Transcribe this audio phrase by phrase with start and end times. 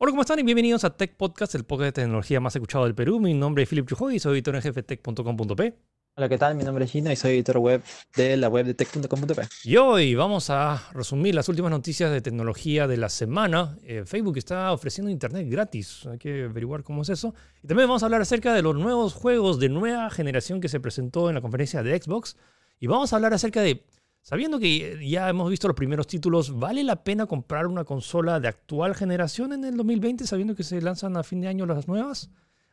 [0.00, 0.38] Hola, ¿cómo están?
[0.38, 3.18] Y bienvenidos a Tech Podcast, el podcast de tecnología más escuchado del Perú.
[3.18, 5.74] Mi nombre es Philip Chujoy y soy editor en jefe de tech.com.p.
[6.14, 6.54] Hola, ¿qué tal?
[6.54, 7.82] Mi nombre es Gino y soy editor web
[8.14, 9.42] de la web de tech.com.p.
[9.64, 13.76] Y hoy vamos a resumir las últimas noticias de tecnología de la semana.
[13.82, 17.34] Eh, Facebook está ofreciendo internet gratis, hay que averiguar cómo es eso.
[17.64, 20.78] Y también vamos a hablar acerca de los nuevos juegos de nueva generación que se
[20.78, 22.36] presentó en la conferencia de Xbox.
[22.78, 23.84] Y vamos a hablar acerca de
[24.28, 28.48] Sabiendo que ya hemos visto los primeros títulos, ¿vale la pena comprar una consola de
[28.48, 32.28] actual generación en el 2020 sabiendo que se lanzan a fin de año las nuevas?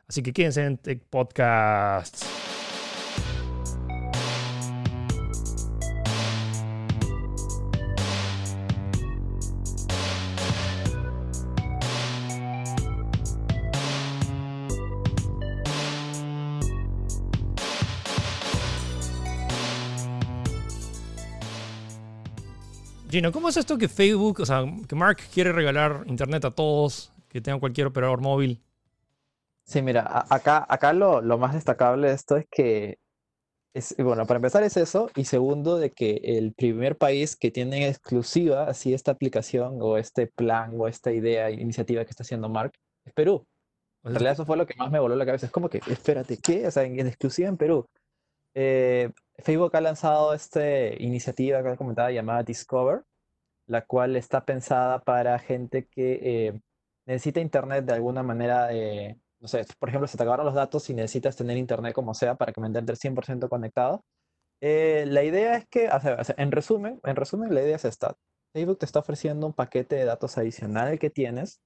[0.05, 2.25] Así que quédense en Tech Podcast.
[23.15, 27.13] Gino, ¿cómo es esto que Facebook, o sea, que Mark quiere regalar internet a todos,
[27.29, 28.61] que tengan cualquier operador móvil?
[29.63, 32.97] Sí, mira, acá, acá lo, lo más destacable de esto es que,
[33.73, 37.87] es, bueno, para empezar es eso, y segundo, de que el primer país que tiene
[37.87, 42.73] exclusiva así esta aplicación o este plan o esta idea, iniciativa que está haciendo Mark,
[43.05, 43.47] es Perú.
[44.03, 45.45] En realidad eso fue lo que más me voló la cabeza.
[45.45, 46.67] Es como que, espérate, ¿qué?
[46.67, 47.87] O sea, en, exclusiva en Perú.
[48.53, 50.61] Eh, Facebook ha lanzado esta
[50.99, 53.03] iniciativa que comentaba llamada Discover,
[53.67, 56.61] la cual está pensada para gente que eh,
[57.05, 58.73] necesita internet de alguna manera.
[58.73, 62.13] Eh, no sé, por ejemplo, se te acabaron los datos y necesitas tener internet como
[62.13, 64.03] sea para que mantenerte el 100% conectado.
[64.61, 65.89] Eh, la idea es que,
[66.37, 68.15] en resumen, en resumen, la idea es esta.
[68.53, 71.61] Facebook te está ofreciendo un paquete de datos adicional que tienes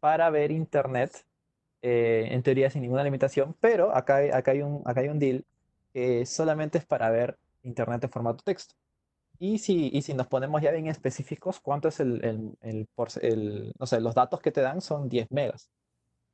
[0.00, 1.12] para ver internet,
[1.82, 5.44] en teoría sin ninguna limitación, pero acá hay un deal
[5.92, 8.74] que solamente es para ver internet en formato texto.
[9.38, 12.88] Y si, y si nos ponemos ya bien específicos, ¿cuánto es el, el, el,
[13.22, 15.70] el, no sé, los datos que te dan son 10 megas.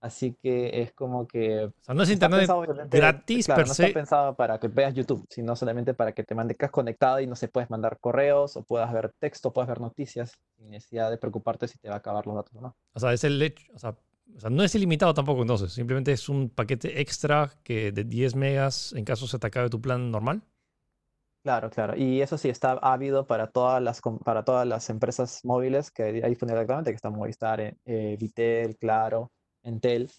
[0.00, 1.64] Así que es como que...
[1.64, 2.48] O sea, no es internet
[2.88, 6.70] gratis claro, no está pensado para que veas YouTube, sino solamente para que te mantengas
[6.70, 10.70] conectado y no se puedes mandar correos o puedas ver texto, puedas ver noticias sin
[10.70, 12.76] necesidad de preocuparte si te va a acabar los datos o no.
[12.92, 13.96] O sea, es el hecho, o sea,
[14.36, 18.36] o sea, no es ilimitado tampoco entonces, simplemente es un paquete extra que de 10
[18.36, 20.42] megas en caso se te acabe tu plan normal.
[21.42, 21.96] Claro, claro.
[21.96, 26.28] Y eso sí está ávido para todas las, para todas las empresas móviles que hay
[26.28, 30.10] disponibles actualmente, que están Movistar, eh, Vitel, Claro, Entel.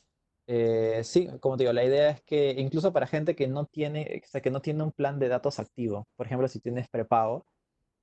[0.48, 4.24] Eh, sí, como te digo, la idea es que incluso para gente que no tiene,
[4.34, 7.46] o que no tiene un plan de datos activo, por ejemplo, si tienes prepago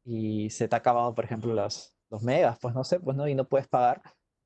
[0.04, 3.26] y se te ha acabado, por ejemplo, los, los megas, pues no sé, pues no,
[3.28, 4.02] y no puedes pagar,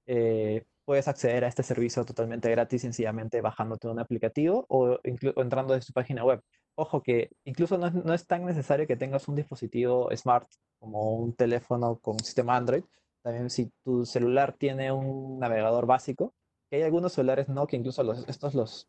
[0.06, 5.86] eh, puedes acceder a este servicio totalmente gratis, sencillamente bajándote un aplicativo o, entrando desde
[5.86, 6.42] su página web.
[6.74, 10.48] Ojo que incluso no es, no es, tan necesario que tengas un dispositivo smart
[10.80, 12.82] como un teléfono con un sistema Android.
[13.22, 16.34] También si tu celular tiene un navegador básico,
[16.68, 18.88] que hay algunos celulares no, que incluso los, estos los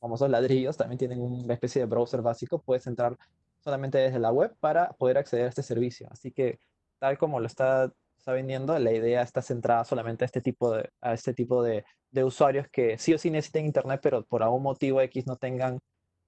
[0.00, 3.16] famosos ladrillos también tienen una especie de browser básico, puedes entrar
[3.60, 6.08] solamente desde la web para poder acceder a este servicio.
[6.10, 6.60] Así que
[6.98, 10.90] tal como lo está está vendiendo, la idea está centrada solamente a este tipo de,
[11.00, 14.62] a este tipo de, de usuarios que sí o sí necesiten internet, pero por algún
[14.62, 15.78] motivo X no tengan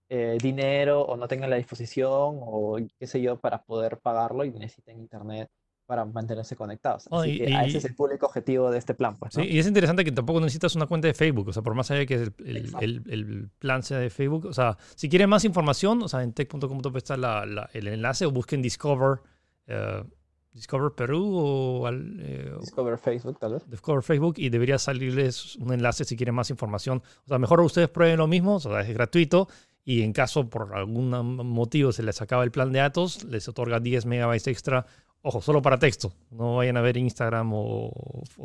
[0.09, 4.51] eh, dinero o no tengan la disposición o qué sé yo para poder pagarlo y
[4.51, 5.49] necesiten internet
[5.87, 7.09] para mantenerse conectados.
[7.11, 9.17] Así que ese es el público objetivo de este plan.
[9.17, 11.75] Pues, Sí, y es interesante que tampoco necesitas una cuenta de Facebook, o sea, por
[11.75, 12.33] más allá de que el,
[12.81, 16.33] el, el, plan sea de Facebook, o sea, si quieren más información, o sea, en
[16.33, 19.19] tech.com está la, el enlace o busquen Discover.
[19.67, 20.05] Uh,
[20.53, 23.71] Discover Perú o eh, Discover Facebook, tal vez.
[23.71, 27.03] Discover Facebook y debería salirles un enlace si quieren más información.
[27.25, 29.49] O sea, mejor ustedes prueben lo mismo, o sea, es gratuito
[29.85, 33.81] y en caso por algún motivo se les acaba el plan de datos, les otorga
[33.81, 34.87] 10 megabytes extra.
[35.23, 36.13] Ojo, solo para texto.
[36.31, 37.93] No vayan a ver Instagram o,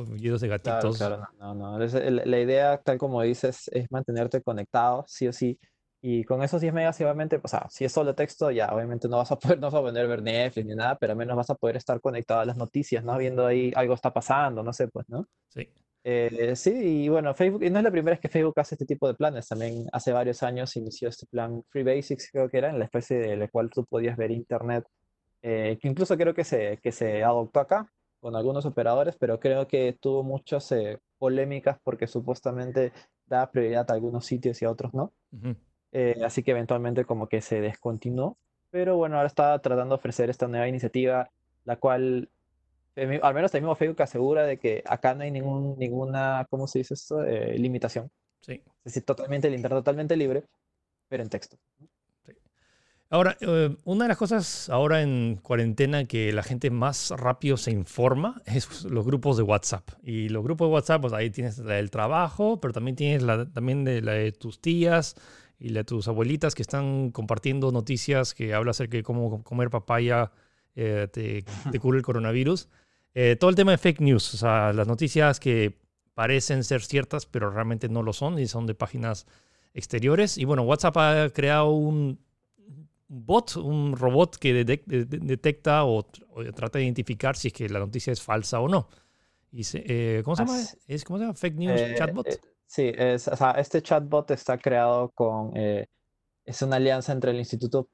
[0.10, 0.98] videos de gatitos.
[0.98, 1.80] Claro, claro, no.
[1.80, 5.58] La idea, tal como dices, es mantenerte conectado, sí o sí
[6.08, 9.18] y con esos 10 megas, obviamente, o sea, si es solo texto, ya obviamente no
[9.18, 11.50] vas a poder, no vas a poder ver Netflix ni nada, pero al menos vas
[11.50, 13.18] a poder estar conectado a las noticias, ¿no?
[13.18, 15.28] Viendo ahí algo está pasando, no sé, pues, ¿no?
[15.50, 15.68] Sí.
[16.04, 18.86] Eh, sí, y bueno, Facebook, y no es la primera vez que Facebook hace este
[18.86, 22.70] tipo de planes, también hace varios años inició este plan Free Basics, creo que era,
[22.70, 24.86] en la especie de la cual tú podías ver Internet,
[25.42, 29.68] eh, que incluso creo que se, que se adoptó acá con algunos operadores, pero creo
[29.68, 32.94] que tuvo muchas eh, polémicas porque supuestamente
[33.26, 35.12] da prioridad a algunos sitios y a otros no.
[35.98, 38.38] Eh, así que eventualmente como que se descontinuó.
[38.70, 41.30] Pero bueno, ahora está tratando de ofrecer esta nueva iniciativa,
[41.64, 42.30] la cual
[42.98, 46.80] al menos el mismo Facebook asegura de que acá no hay ningún, ninguna, ¿cómo se
[46.80, 47.24] dice esto?
[47.24, 48.12] Eh, limitación.
[48.42, 48.62] Sí.
[48.84, 50.44] Es decir, totalmente Internet totalmente libre,
[51.08, 51.58] pero en texto.
[53.10, 57.72] Ahora, eh, una de las cosas ahora en cuarentena que la gente más rápido se
[57.72, 59.88] informa es los grupos de WhatsApp.
[60.04, 63.46] Y los grupos de WhatsApp, pues ahí tienes la del trabajo, pero también tienes la,
[63.46, 65.16] también de, la de tus tías
[65.60, 70.32] y la tus abuelitas que están compartiendo noticias que habla acerca de cómo comer papaya
[70.76, 72.68] eh, te, te, cura el coronavirus.
[73.14, 75.78] Eh, todo el tema de fake news, o sea, las noticias que
[76.14, 79.26] parecen ser ciertas, pero realmente no lo son y son de páginas
[79.74, 80.38] exteriores.
[80.38, 82.20] Y bueno, WhatsApp ha creado un
[83.08, 86.04] bot, un robot que detecta o,
[86.56, 88.90] trata de identificar si es que la noticia es falsa o no.
[89.52, 90.60] Y eh, ¿cómo, se llama?
[90.88, 91.36] ¿Es, ¿Cómo se llama?
[91.36, 92.28] ¿Fake News Chatbot?
[92.66, 95.54] Eh, sí, es, o sea, este chatbot está creado con...
[95.56, 97.90] es una alianza entre el Instituto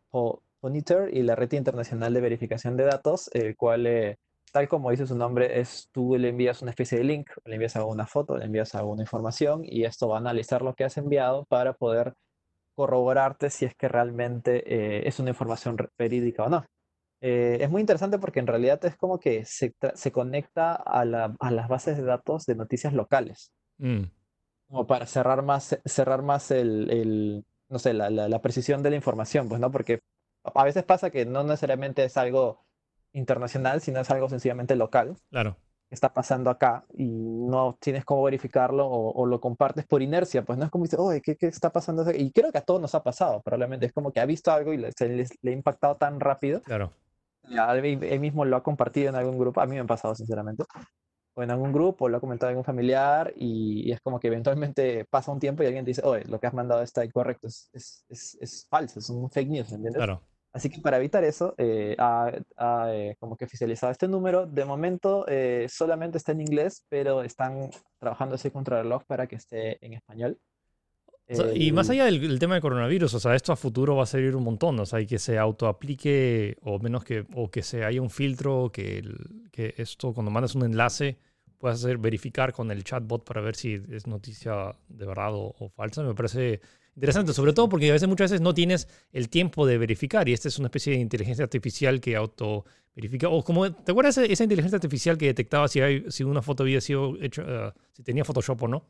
[0.59, 4.17] Poniter y la Red Internacional de Verificación de Datos, el cual,
[4.51, 7.75] tal como dice su nombre, es tú le envías una especie de link, le envías
[7.75, 11.45] alguna foto, le envías alguna información y esto va a analizar lo que has enviado
[11.45, 12.13] para poder
[12.75, 16.65] corroborarte si es que realmente eh, es una información verídica o no.
[17.21, 21.35] Eh, es muy interesante porque en realidad es como que se, se conecta a, la,
[21.39, 23.51] a, las bases de datos de noticias locales.
[23.77, 24.05] Mm.
[24.71, 28.89] Como para cerrar más, cerrar más el, el no sé, la, la, la, precisión de
[28.89, 29.69] la información, pues, ¿no?
[29.69, 29.99] Porque
[30.43, 32.65] a veces pasa que no necesariamente es algo
[33.11, 35.17] internacional, sino es algo sencillamente local.
[35.29, 35.57] Claro
[35.91, 40.65] está pasando acá y no tienes cómo verificarlo o, lo compartes por inercia, pues no
[40.65, 42.09] es como dices, oye, ¿qué, ¿qué, está pasando?
[42.11, 44.73] Y creo que a todos nos ha pasado, probablemente es como que ha visto algo
[44.73, 46.61] y le, se le, ha impactado tan rápido.
[46.61, 46.93] Claro.
[47.43, 50.63] Él, mismo lo ha compartido en algún grupo, a mí me ha pasado sinceramente,
[51.41, 55.31] o en algún grupo, lo ha comentado algún familiar y, es como que eventualmente pasa
[55.31, 58.37] un tiempo y alguien dice, oye, lo que has mandado está incorrecto, es, es, es,
[58.39, 59.95] es falso, es un fake news, ¿entiendes?
[59.95, 60.21] Claro.
[60.53, 62.31] Así que para evitar eso, eh, ha,
[62.89, 64.45] eh, como que oficializado este número.
[64.45, 69.83] De momento eh, solamente está en inglés, pero están trabajando ese contrarreloj para que esté
[69.85, 70.37] en español.
[71.55, 74.35] y más allá del, tema del coronavirus, o sea, esto a futuro va a servir
[74.35, 78.01] un montón, o sea, hay que se autoaplique o menos que, o que se haya
[78.01, 79.03] un filtro, que,
[79.53, 81.17] que esto cuando mandas un enlace
[81.61, 85.69] puedas hacer verificar con el chatbot para ver si es noticia de verdad o, o
[85.69, 86.03] falsa.
[86.03, 86.59] Me parece
[86.95, 90.33] Interesante, sobre todo porque a veces muchas veces no tienes el tiempo de verificar y
[90.33, 93.29] esta es una especie de inteligencia artificial que auto verifica.
[93.29, 96.81] O como, ¿te acuerdas esa inteligencia artificial que detectaba si, hay, si una foto había
[96.81, 98.85] sido hecha, eh, si tenía Photoshop o no?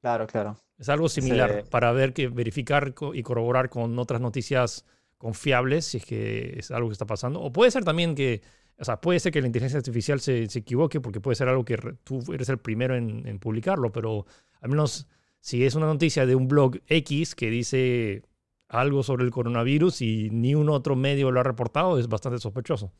[0.00, 0.56] Claro, claro.
[0.78, 4.86] Es algo similar para ver que verificar y corroborar con otras noticias
[5.18, 7.40] confiables si es que es algo que está pasando.
[7.40, 8.40] O puede ser también que,
[8.78, 11.64] o sea, puede ser que la inteligencia artificial se, se equivoque porque puede ser algo
[11.64, 14.26] que tú eres el primero en, en publicarlo, pero
[14.60, 15.08] al menos
[15.40, 18.22] si es una noticia de un blog X que dice
[18.68, 22.92] algo sobre el coronavirus y ni un otro medio lo ha reportado, es bastante sospechoso.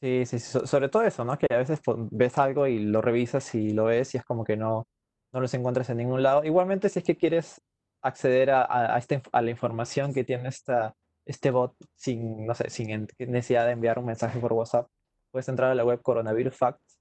[0.00, 1.38] Sí, sí, sobre todo eso, ¿no?
[1.38, 4.44] Que a veces pues, ves algo y lo revisas y lo ves y es como
[4.44, 4.86] que no,
[5.32, 6.44] no los encuentras en ningún lado.
[6.44, 7.62] Igualmente, si es que quieres
[8.02, 9.00] acceder a, a,
[9.32, 10.94] a la información que tiene esta,
[11.26, 14.88] este bot sin, no sé, sin necesidad de enviar un mensaje por WhatsApp,
[15.30, 16.98] puedes entrar a la web Coronavirus Facts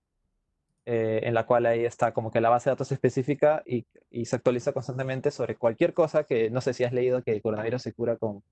[0.86, 4.26] eh, en la cual ahí está como que la base de datos específica y, y,
[4.26, 7.82] se actualiza constantemente sobre cualquier cosa que no sé si has leído que el coronavirus
[7.82, 8.44] se cura con,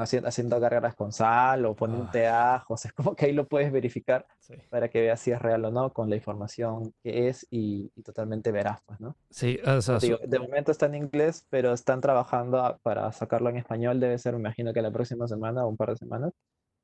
[0.00, 2.54] haciendo, haciendo gargaras con sal o poniendo ah.
[2.56, 4.54] ajos, es como que ahí lo puedes verificar sí.
[4.70, 8.02] para que veas si es real o no con la información que es y, y
[8.02, 9.16] totalmente veraz, pues, ¿no?
[9.30, 13.56] Sí, o sea, Digo, de momento está en inglés, pero están trabajando para sacarlo en
[13.56, 16.32] español, debe ser, me imagino que la próxima semana o un par de semanas.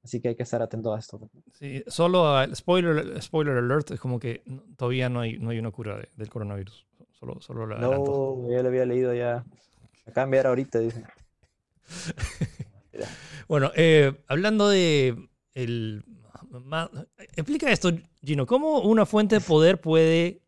[0.02, 1.20] Así que hay que estar atento a esto.
[1.52, 4.43] Sí, solo spoiler, spoiler alert, es como que
[4.76, 6.87] todavía no hay, no hay una cura del coronavirus.
[7.19, 9.44] Solo, solo no, ya lo había leído ya.
[10.06, 10.79] Acá enviar ahorita,
[13.48, 16.05] bueno, eh, hablando de el...
[17.36, 17.90] Explica esto,
[18.22, 18.46] Gino.
[18.46, 20.43] ¿Cómo una fuente de poder puede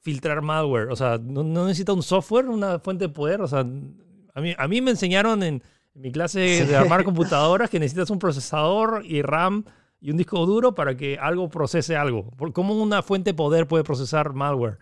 [0.00, 0.88] filtrar malware?
[0.90, 3.40] O sea, ¿no, no necesita un software, una fuente de poder?
[3.40, 5.62] O sea, a mí, a mí me enseñaron en
[5.94, 9.64] en mi clase de armar computadoras que necesitas un procesador y RAM
[10.00, 12.30] y un disco duro para que algo procese algo.
[12.52, 14.78] ¿Cómo una fuente de poder puede procesar malware?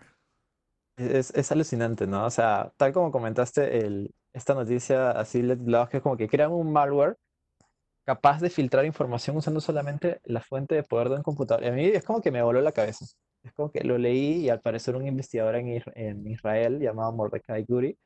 [0.97, 2.25] Es, es alucinante, ¿no?
[2.25, 6.71] O sea, tal como comentaste, el, esta noticia así, que es como que crean un
[6.71, 7.17] malware
[8.05, 11.63] capaz de filtrar información usando solamente la fuente de poder de un computador.
[11.63, 13.05] Y a mí es como que me voló la cabeza.
[13.43, 17.63] Es como que lo leí y al parecer un investigador en, en Israel llamado Mordecai
[17.65, 17.97] Guri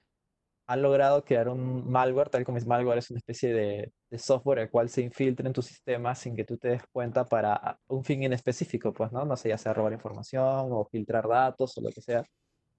[0.68, 4.70] han logrado crear un malware, tal como es malware, es una especie de, software el
[4.70, 8.24] cual se infiltra en tu sistema sin que tú te des cuenta para un fin
[8.24, 9.26] en específico, pues, ¿no?
[9.26, 12.24] No sé, ya sea robar información o filtrar datos o lo que sea,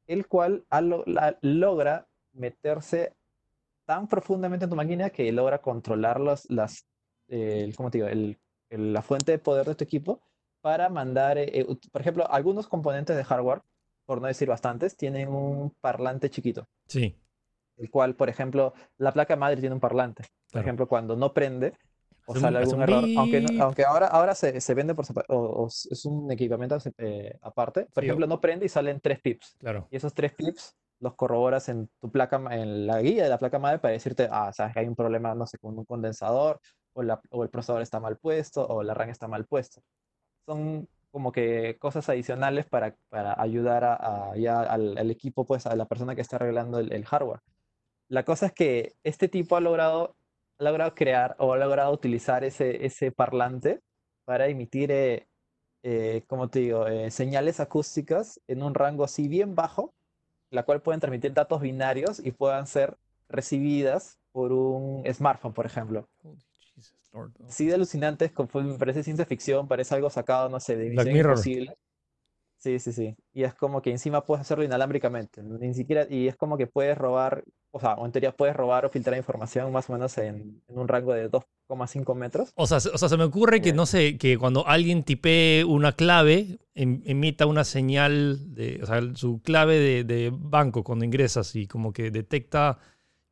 [0.06, 0.64] el cual
[1.42, 3.14] logra meterse
[3.84, 6.46] tan profundamente en tu máquina que logra controlar las,
[7.76, 8.08] ¿cómo te digo?
[8.08, 8.38] El,
[8.70, 10.20] la fuente de poder de tu equipo
[10.60, 13.62] para mandar, eh, eh, por ejemplo, algunos componentes de hardware,
[14.06, 16.66] por no decir bastantes, tienen un parlante chiquito.
[16.86, 17.16] Sí
[17.76, 20.22] el cual, por ejemplo, la placa madre tiene un parlante.
[20.22, 20.66] Por Claro.
[20.66, 21.72] ejemplo, cuando no prende
[22.26, 25.66] o sale algún error, aunque, no- aunque ahora, ahora se, se vende por o, o
[25.66, 27.86] es un equipamiento eh, aparte.
[27.92, 29.56] Por Sí, ejemplo, no prende y salen tres pips.
[29.58, 29.88] Claro.
[29.90, 33.58] Y esos tres pips los corroboras en tu placa, en la guía de la placa
[33.58, 36.60] madre para decirte, ah, sabes que hay un problema, no sé, con un condensador,
[36.94, 39.82] o, la- o el procesador está mal puesto, o la RAM está mal puesto.
[40.46, 45.86] Son como que cosas adicionales para, para ayudar a, ya al, equipo, pues a la
[45.86, 47.40] persona que está arreglando el, el hardware.
[48.08, 50.16] La cosa es que este tipo ha logrado,
[50.58, 53.80] ha logrado crear o ha logrado utilizar ese, ese parlante
[54.24, 55.26] para emitir, eh,
[55.82, 59.94] eh, como te digo, eh, señales acústicas en un rango así bien bajo,
[60.54, 62.96] la cual pueden transmitir datos binarios y puedan ser
[63.28, 66.08] recibidas por un smartphone, por ejemplo.
[66.22, 66.36] Oh.
[67.48, 70.90] Sí, de alucinante, es como- me parece ciencia ficción, parece algo sacado, no sé, de
[70.90, 71.32] Black Mirror.
[71.32, 71.76] Imposible.
[72.64, 73.14] Sí, sí, sí.
[73.34, 75.42] Y es como que encima puedes hacerlo inalámbricamente.
[75.42, 78.86] Ni siquiera, y es como que puedes robar, o sea, o en teoría puedes robar
[78.86, 82.52] o filtrar información más o menos en, en un rango de 2,5 metros.
[82.54, 83.72] O sea, se- o sea, se me ocurre que, Eh.
[83.74, 89.02] no sé, que cuando alguien tipee una clave, em- emita una señal, de, o sea,
[89.14, 92.78] su clave de, de banco cuando ingresas y como que detecta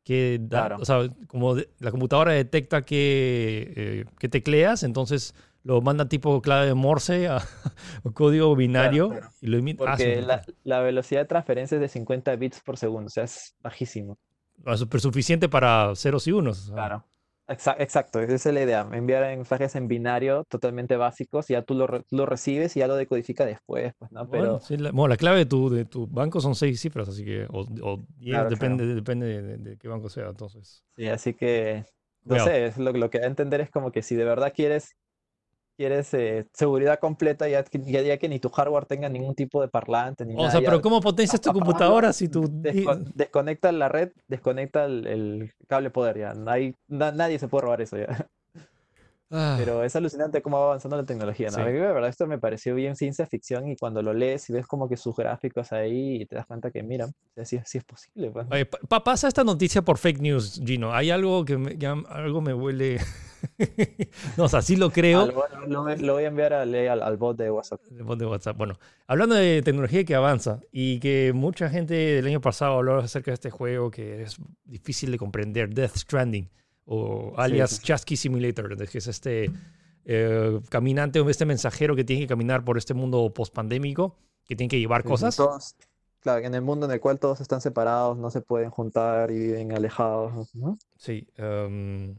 [0.03, 0.77] que, da- Claro.
[0.79, 6.41] o sea, como de- la computadora detecta que, eh, que tecleas, entonces lo manda tipo
[6.41, 7.39] clave de Morse a,
[8.13, 9.33] código binario claro.
[9.41, 9.81] y lo emite.
[9.85, 13.23] Ah, Porque la, la velocidad de transferencia es de 50 bits por segundo, o sea,
[13.25, 14.17] es bajísimo.
[14.65, 16.71] ah, súper suficiente para ceros y unos.
[16.73, 17.05] Claro.
[17.47, 18.87] Exa- Exacto, esa es la idea.
[18.93, 22.95] Enviar mensajes en binario totalmente básicos, ya tú lo, tú lo recibes y ya lo
[22.95, 24.25] decodifica después, pues, ¿no?
[24.25, 27.09] Bueno, Pero sí, la, bueno, la clave de tu, de tu banco son seis cifras,
[27.09, 30.83] así que, o, o diez, Claro, depende, depende de, de- de qué banco sea, entonces.
[30.95, 31.85] sí, así que,
[32.23, 32.39] no Cuidado.
[32.39, 34.95] sé, es lo, lo que da a entender es como que si de verdad quieres,
[35.75, 39.61] quieres eh, seguridad completa, ya, que- ya, ya que ni tu hardware tenga ningún tipo
[39.61, 42.43] de parlante, ni O nada, sea, ya pero ¿cómo potencias tu computadora si tu...
[42.61, 46.33] desco- desconecta la red, desconecta el, el cable poder, ya.
[46.33, 48.27] No hay- na- nadie se puede robar eso ya.
[49.35, 51.55] Ah, Pero es alucinante cómo va avanzando la tecnología, ¿no?
[51.55, 51.61] Sí.
[51.61, 54.53] A mí, de verdad, esto me pareció bien ciencia ficción y cuando lo lees y
[54.53, 57.07] ves como que sus gráficos ahí y te das cuenta que, mira,
[57.43, 58.45] sí, sí es posible, pues.
[58.51, 60.93] oye, pa- pa- pasa esta noticia por fake news, Gino.
[60.93, 62.99] Hay algo que me, que algo me huele...
[64.37, 65.25] no, o sea, sí lo creo.
[65.67, 67.81] Lo, lo- voy a enviar al, al bot de WhatsApp.
[67.91, 68.57] El bot de WhatsApp.
[68.57, 73.31] Bueno, hablando de tecnología que avanza y que mucha gente del año pasado habló acerca
[73.31, 76.49] de este juego que es difícil de comprender, Death Stranding,
[76.85, 77.83] o alias sí, sí.
[77.83, 79.51] Chasqui Simulator, que es este
[80.05, 84.69] eh, caminante o este mensajero que tiene que caminar por este mundo post-pandémico, que tiene
[84.69, 85.37] que llevar cosas.
[86.19, 89.39] claro, en el mundo en el cual todos están separados, no se pueden juntar y
[89.39, 90.77] viven alejados, ¿no?
[90.97, 91.27] Sí.
[91.37, 92.15] ver,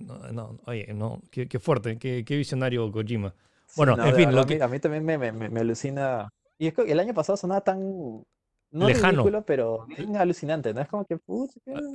[0.00, 3.34] no, no, oye, no, qué, qué fuerte, qué, qué visionario Kojima.
[3.66, 5.32] Sí, Bueno, no, en fin, verdad, lo a mí, que- a mí también me, me-
[5.32, 6.28] me- alucina.
[6.58, 8.24] Y es que el año pasado sonaba tan.
[8.70, 9.22] No Lejano.
[9.22, 10.80] ridículo, pero bien alucinante, ¿no?
[10.80, 11.16] Es como que.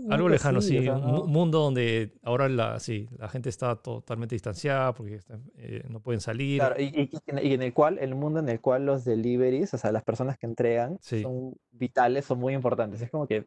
[0.10, 0.78] Algo lejano, así, sí.
[0.80, 4.94] o sea, Un no- mu- mundo donde ahora la, sí, la gente está totalmente distanciada
[4.94, 5.20] porque
[5.58, 6.60] eh, no pueden salir.
[6.62, 7.10] Claro, y, y-
[7.44, 10.38] y en- el cual, el mundo en el cual los deliveries, o sea, las personas
[10.38, 11.22] que entregan, Sí.
[11.22, 13.02] son vitales, son muy importantes.
[13.02, 13.44] Es como que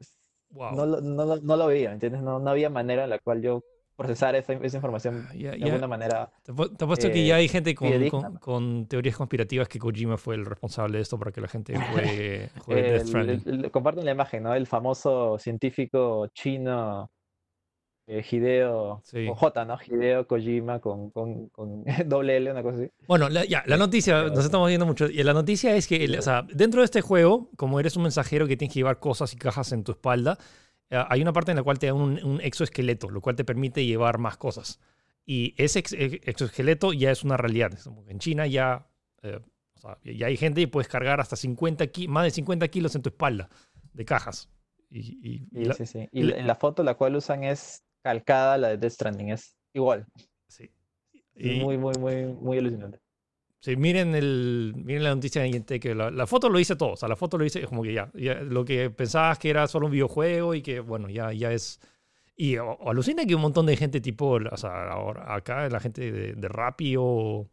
[0.51, 0.75] Wow.
[0.77, 2.21] no, no, lo- no lo veía, ¿me ¿entiendes?
[2.23, 3.63] No, no había manera en la cual yo
[3.97, 6.31] procesar esa, esa información Ya- de ya- alguna manera.
[6.43, 10.17] Te te apuesto que eh, ya hay gente con, con- con teorías conspirativas que Kojima
[10.17, 11.75] fue el responsable de esto para que la gente
[12.19, 13.43] juegue, juegue Death El- Stranding.
[13.47, 14.55] el- el- comparten la imagen, ¿no?
[14.55, 17.11] El famoso científico chino
[18.09, 19.27] eh, Hideo, Sí.
[19.27, 19.79] con J, ¿no?
[19.87, 22.91] Hideo Kojima con, con, con doble L, una cosa así.
[23.07, 25.07] Bueno, la, ya, la noticia, pero- nos estamos viendo mucho.
[25.07, 28.49] Y la noticia es que, o sea, dentro de este juego, como eres un mensajero
[28.49, 30.45] que tienes que llevar cosas y cajas en tu espalda, eh,
[31.09, 33.85] hay una parte en la cual te da un, un exoesqueleto, lo cual te permite
[33.85, 34.81] llevar más cosas.
[35.25, 37.73] Y ese ex- ex- exoesqueleto ya es una realidad.
[38.09, 38.89] En China ya,
[39.23, 39.39] eh,
[39.75, 42.95] o sea, ya hay gente y puedes cargar hasta 50 ki- más de 50 kilos
[42.95, 43.49] en tu espalda
[43.93, 44.51] de cajas.
[44.91, 46.09] Y, y- y Sí, la- sí, sí.
[46.13, 49.31] y la- la- en la foto la cual usan es calcada la de Death Stranding,
[49.31, 50.07] es igual.
[50.49, 50.71] sí.
[51.35, 53.01] Y- muy, muy, muy, muy alucinante.
[53.63, 56.95] Sí, miren, el, miren la noticia de que la, la foto lo dice todo.
[56.95, 59.69] O sea, la foto lo dice como que ya, ya lo que pensabas que era
[59.69, 61.81] solo un videojuego y que, bueno, ya, ya es...
[62.35, 66.11] Y o alucina que un montón de gente tipo, o sea, ahora acá la gente
[66.11, 67.49] de, de Rappi o,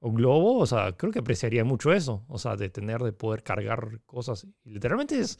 [0.00, 2.24] o Globo, o sea, creo que apreciaría mucho eso.
[2.28, 4.46] O sea, de tener, de poder cargar cosas.
[4.64, 5.38] Y literalmente es,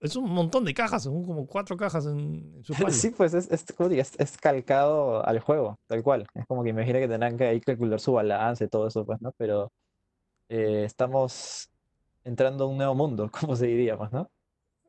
[0.00, 2.92] es un montón de cajas, son como cuatro cajas en, en su espalda.
[2.96, 6.26] Sí, pues es, es, como digo, es, es calcado al juego, tal cual.
[6.34, 9.20] Es como que imagina que tendrán que ahí calcular su balance y todo eso, pues,
[9.20, 9.32] ¿no?
[9.36, 9.70] Pero
[10.48, 11.70] eh, estamos
[12.24, 14.30] entrando a un nuevo mundo, como se diría, pues, ¿no?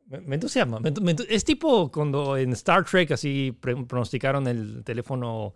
[0.06, 0.80] Me, me entusiasma.
[0.80, 5.54] me es tipo cuando en Star Trek así pronosticaron el teléfono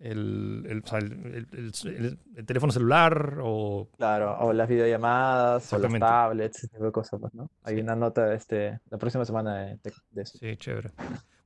[0.00, 3.88] el, el, o sea, el- el- el- el teléfono celular o...
[3.96, 7.50] Claro, o las videollamadas, o las tablets, ese tipo de cosas, pues, ¿no?
[7.62, 7.80] Hay Sí.
[7.82, 9.78] una nota este, la próxima semana de,
[10.10, 10.38] de- eso.
[10.38, 10.90] Sí, chévere.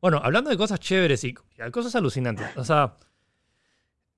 [0.01, 2.47] Bueno, hablando de cosas chéveres y y cosas alucinantes.
[2.57, 2.95] O sea,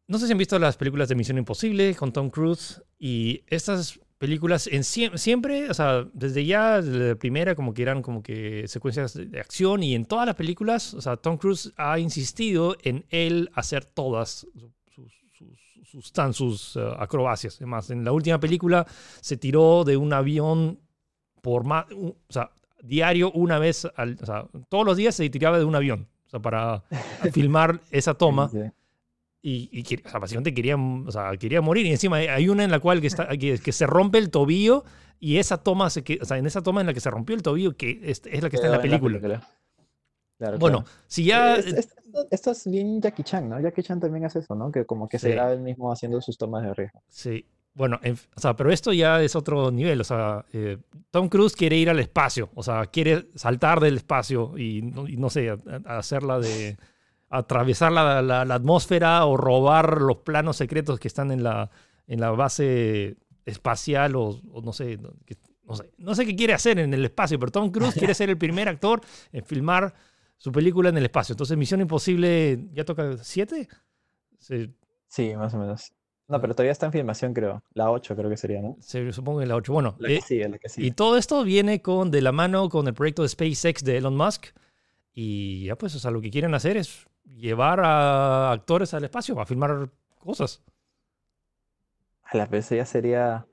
[0.09, 3.99] no sé si han visto las películas de Misión Imposible con Tom Cruise y estas
[4.19, 8.23] películas en sie- siempre, o sea, desde ya, desde la primera, como que eran como
[8.23, 11.99] que secuencias de de acción y en todas las películas, o sea, Tom Cruise ha
[11.99, 14.47] insistido en él hacer todas
[14.89, 17.57] sus, sus, sus, tan- sus, eh, acrobacias.
[17.57, 18.87] Además, en la última película
[19.21, 20.79] se tiró de un avión
[21.43, 22.51] por más, o sea,
[22.83, 26.31] diario una vez, al, o sea, todos los días se tiraba de un avión, o
[26.31, 26.83] sea, para
[27.33, 28.49] filmar esa toma.
[29.43, 32.71] Y, y o sea, básicamente quería, o sea, quería morir y encima hay- una en
[32.71, 34.85] la cual que, está, que, que se rompe el tobillo
[35.21, 37.35] y esa toma, se, que, o sea, en esa toma en la que se rompió
[37.37, 39.47] el tobillo que es, es la que está en la Quedó película.
[40.39, 40.99] Claro, Bueno, claro.
[41.07, 41.57] si ya...
[41.57, 41.95] Es- es-
[42.31, 43.61] esto, es bien Jackie Chan, ¿no?
[43.61, 44.71] Jackie Chan también hace eso, ¿no?
[44.73, 45.33] Que como que se Sí.
[45.35, 47.03] graba él mismo haciendo sus tomas de riesgo.
[47.09, 47.45] Sí.
[47.75, 50.01] Bueno, en- o sea, pero esto ya es otro nivel.
[50.01, 50.79] O sea, eh,
[51.11, 52.49] Tom Cruise quiere ir al espacio.
[52.55, 56.79] O sea, quiere saltar del espacio y, no- y no sé, a- a- hacerla de.
[57.39, 61.71] Atravesar la, la- la atmósfera o robar los planos secretos que están en la,
[62.07, 64.97] en la base espacial o, o no sé.
[64.99, 65.91] no- que- no sé.
[65.99, 68.69] No sé qué quiere hacer en el espacio, pero Tom Cruise quiere ser el primer
[68.69, 69.01] actor
[69.33, 69.93] en filmar
[70.39, 71.33] su película en el espacio.
[71.33, 73.69] Entonces, Misión Imposible, ¿ya toca siete?
[74.39, 74.73] Sí,
[75.09, 75.93] Sí, más o menos.
[76.29, 77.63] No, pero todavía está en filmación, creo.
[77.73, 78.77] La 8 creo que sería, ¿no?
[78.81, 79.73] se- supongo que la 8.
[79.73, 80.91] Bueno, La que eh, sigue, la que Y sigue.
[80.93, 84.47] todo esto viene con, de la mano con el proyecto de SpaceX de Elon Musk.
[85.13, 89.41] Y ya pues, o sea, lo que quieren hacer es llevar a actores al espacio,
[89.41, 90.63] a filmar cosas.
[92.25, 93.47] A la vez ya sería.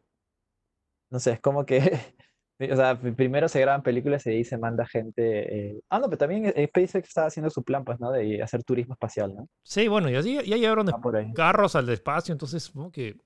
[1.09, 1.79] No sé, es como que.
[2.71, 5.71] O sea, pri- primero se graban películas y ahí se manda gente.
[5.71, 8.09] eh, Ah, no, pero también eh, SpaceX está haciendo su plan, pues, ¿no?
[8.11, 9.49] De hacer turismo espacial, ¿no?
[9.63, 11.33] Sí, bueno, ya, ya ya llevaron ahí.
[11.33, 13.17] carros al espacio, entonces supongo que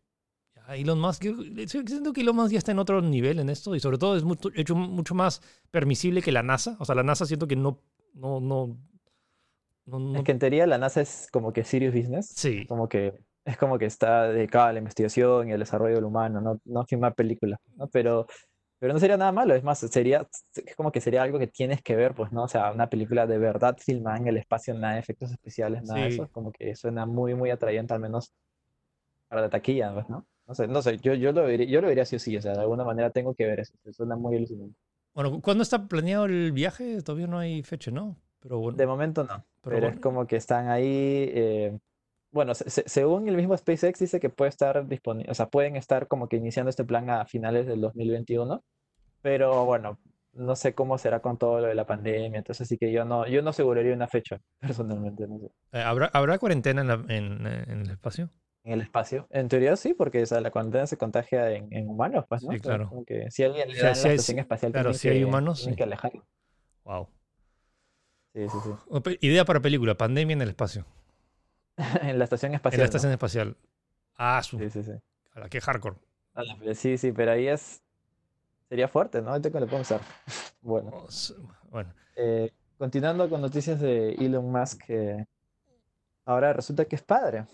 [0.70, 1.36] Elon Musk, yo
[1.68, 4.24] siento que Elon Musk ya está en otro nivel en esto y sobre todo es
[4.24, 6.76] mucho, hecho mucho más permisible que la NASA.
[6.80, 7.84] O sea, la NASA siento que no,
[8.16, 8.78] no, no,
[9.88, 12.34] no, no- Es que en teoría la NASA es como que serious business.
[12.36, 13.14] sí, Como que
[13.46, 16.82] es como que está dedicada a la investigación y al desarrollo del humano, no, no
[16.82, 17.88] a filmar películas, ¿no?
[17.88, 18.28] Pero,
[18.80, 21.82] pero no sería nada malo, es más, sería, es como que sería algo que tienes
[21.84, 22.44] que ver, pues, ¿no?
[22.44, 26.02] O sea, una película de verdad filmada en el espacio, nada de efectos especiales, nada
[26.04, 26.16] de Sí.
[26.16, 28.34] eso, es como que suena muy, muy atrayente, al menos
[29.30, 30.26] para la taquilla, pues, ¿no?
[30.48, 32.42] No sé, no sé, yo, yo lo vería, yo lo vería sí o sí, o
[32.42, 34.76] sea, de alguna manera tengo que ver eso, suena muy alucinante.
[35.14, 37.02] Bueno, ¿cuándo está planeado el viaje?
[37.02, 38.16] Todavía no hay fecha, ¿no?
[38.48, 41.30] Pero bueno, De momento no, pero pero es como que están ahí.
[41.34, 41.78] eh,
[42.32, 45.76] bueno, se- se- según el mismo SpaceX dice que puede estar disponible, o sea, pueden
[45.76, 48.64] estar como que iniciando este plan a finales del 2021,
[49.22, 49.98] pero bueno,
[50.34, 53.26] no sé cómo será con todo lo de la pandemia, entonces así que yo no,
[53.28, 55.46] yo no aseguraría una fecha, personalmente, no sé.
[55.74, 58.30] Eh, ¿Habrá, ¿Habrá cuarentena en, la- en, en el espacio?
[58.64, 61.88] En el espacio, en teoría sí, porque o sea, la cuarentena se contagia en, en
[61.90, 62.52] humanos, pues, ¿no?
[62.52, 62.92] Sí, claro.
[63.08, 65.74] que si alguien le O sea, si la hay- espacial, claro, si hay humanos, sí.
[65.76, 66.26] que alejarlo.
[66.84, 67.08] Wow.
[68.38, 68.70] Sí, sí, sí.
[68.90, 70.86] O pe- Idea para película, pandemia en el espacio.
[72.04, 72.86] En la estación En espacial, la ¿no?
[72.86, 73.58] estación espacial.
[74.16, 74.60] Ah, su.
[74.60, 74.92] Sí, sí, sí.
[75.34, 75.96] a la que hardcore.
[76.36, 77.82] A la Sí, sí, pero ahí es.
[78.70, 79.32] Sería fuerte, ¿no?
[79.32, 80.02] Ahorita que le podemos usar.
[80.62, 81.08] Bueno, Oh,
[81.72, 85.26] Bueno, eh, continuando con noticias de Elon Musk, eh,
[86.26, 87.46] ahora resulta que es padre.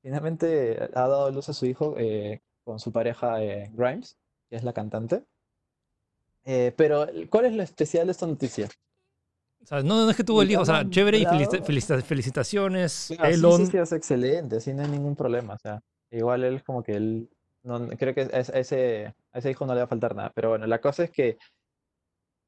[0.00, 4.16] Finalmente ha dado luz a su hijo eh, con su pareja eh, Grimes,
[4.48, 5.24] que es la cantante.
[6.44, 8.68] Pero, ¿cuál es lo especial de esta noticia?
[9.62, 12.92] O sea, no, no es que tuvo el hijo, o sea, chévere y felicita- felicitaciones.
[12.92, 13.58] Sí, Elon.
[13.58, 15.54] sí, sí, es excelente, así no hay ningún problema.
[15.54, 17.28] O sea, igual él es como que él,
[17.64, 20.30] no, creo que a ese, a ese, a hijo no le va a faltar nada.
[20.34, 21.36] Pero bueno, la cosa es que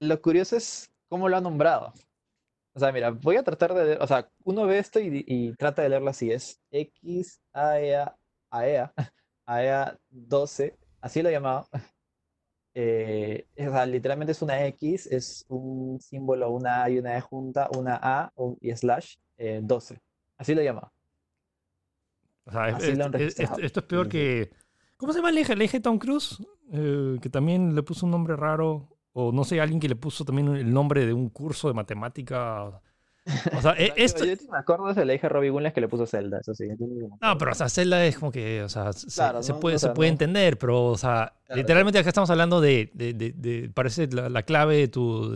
[0.00, 1.92] lo curioso es cómo lo ha nombrado.
[2.74, 5.52] O sea, mira, voy a tratar de leer, o sea, uno ve esto y, y
[5.54, 8.16] trata de leerlo así, es X AEA,
[8.50, 8.92] AEA,
[9.46, 11.66] AEA 12, así lo he llamado.
[12.74, 17.20] Eh, o sea, literalmente es una X, es un símbolo, una A y una E
[17.20, 20.00] junta, una A y slash eh, 12.
[20.36, 20.92] Así lo he llamado.
[22.44, 24.50] O sea, es- Así lo han es- es- esto es peor que.
[24.96, 25.52] ¿Cómo se llama el eje?
[25.52, 26.38] El eje Tom Cruise,
[26.72, 28.88] eh, que también le puso un nombre raro.
[29.12, 32.80] O no sé, alguien que le puso también el nombre de un curso de matemática.
[33.58, 34.24] O sea, e- Yo- esto.
[34.24, 36.66] Yo, me acuerdo se le dije a Robbie Williams que le puso Zelda, eso sí.
[36.78, 36.86] yo
[37.20, 39.76] No, pero o sea, Zelda es como que, o sea, se, Claro, se no, puede,
[39.76, 40.14] o se sea, puede no.
[40.14, 44.28] entender, pero, o sea, Claro, literalmente acá estamos hablando de, de, de- de- parece la,
[44.28, 45.34] la clave de tu,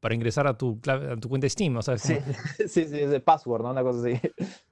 [0.00, 2.26] para ingresar a tu, clave, a tu cuenta de Steam, o sea, es Sí, como-
[2.58, 3.70] sí, sí, es de password, ¿no?
[3.70, 4.20] Una cosa así.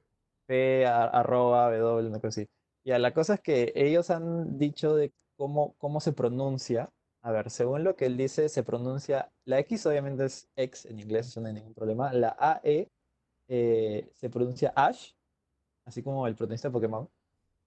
[0.46, 2.48] P a- arroba W, una cosa así.
[2.84, 6.90] Ya, la cosa es que ellos han dicho de cómo, cómo se pronuncia.
[7.22, 9.30] A ver, según lo que él dice, se pronuncia.
[9.44, 12.12] La X obviamente es X en inglés, eso no hay ningún problema.
[12.12, 12.90] La AE
[13.48, 15.12] eh, se pronuncia Ash.
[15.84, 17.08] así como el protagonista de Pokémon.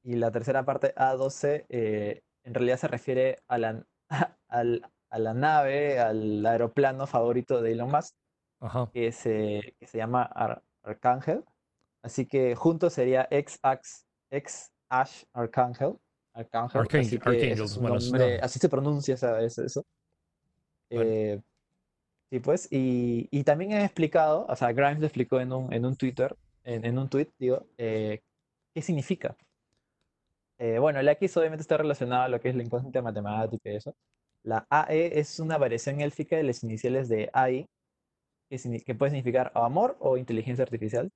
[0.03, 3.85] Y la tercera parte, A12, eh, en realidad se refiere a la,
[4.49, 8.15] a la nave, al aeroplano favorito de Elon Musk,
[8.59, 8.89] Ajá.
[8.91, 11.43] que se, que se llama Ar- Arcángel.
[12.01, 15.97] Así que juntos sería X-Ax, X-Ash Arcángel.
[16.33, 16.81] Arcángel.
[17.07, 17.17] Así
[17.51, 19.83] es bueno, nombre- se pronuncia esa- eso.
[20.89, 21.09] Bueno.
[21.11, 21.41] Eh,
[22.39, 25.95] pues, y, y también he explicado, o sea, Grimes lo explicó en un, en un
[25.95, 28.21] Twitter, en, en un tweet, digo, eh,
[28.73, 29.35] qué significa.
[30.57, 33.75] Eh, bueno, el X obviamente está relacionado a lo que es la inconsciente matemática y
[33.75, 33.95] eso.
[34.43, 37.67] La AE es una variación élfica de las iniciales de AI,
[38.49, 41.11] que, que puede significar amor o inteligencia artificial.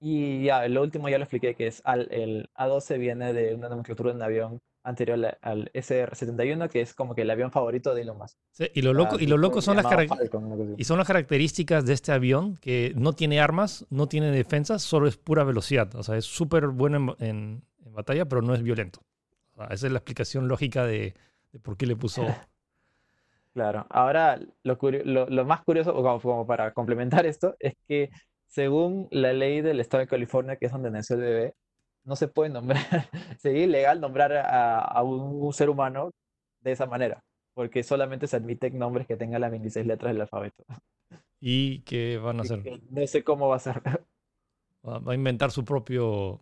[0.00, 3.68] Y ya, lo último ya lo expliqué, que es al, el A12 viene de una
[3.68, 7.94] nomenclatura de un avión anterior al, al SR-71, que es como que el avión favorito
[7.94, 8.38] de Elon Musk.
[8.52, 11.84] Sí, y lo loco, Ah, y lo loco son las Falcon, y son las características
[11.84, 15.94] de este avión que no tiene armas, no tiene defensas, solo es pura velocidad.
[15.96, 19.00] O sea, es súper bueno en, en- en batalla, pero no es violento.
[19.52, 21.14] O sea, esa es la explicación lógica de,
[21.52, 22.24] de por qué le puso.
[23.52, 28.10] Claro, ahora lo, curio- lo, lo más curioso, como, como para complementar esto, es que
[28.50, 31.54] según la ley del estado de California, que es donde nació el bebé,
[32.04, 32.80] no se puede nombrar,
[33.38, 36.12] sería ilegal nombrar a, a un ser humano
[36.60, 37.22] de esa manera,
[37.54, 40.64] porque solamente se admiten nombres que tengan las 26 letras del alfabeto.
[41.40, 42.80] ¿Y qué van a hacer?
[42.90, 43.82] no sé cómo va a ser
[44.86, 46.40] Va a inventar su propio,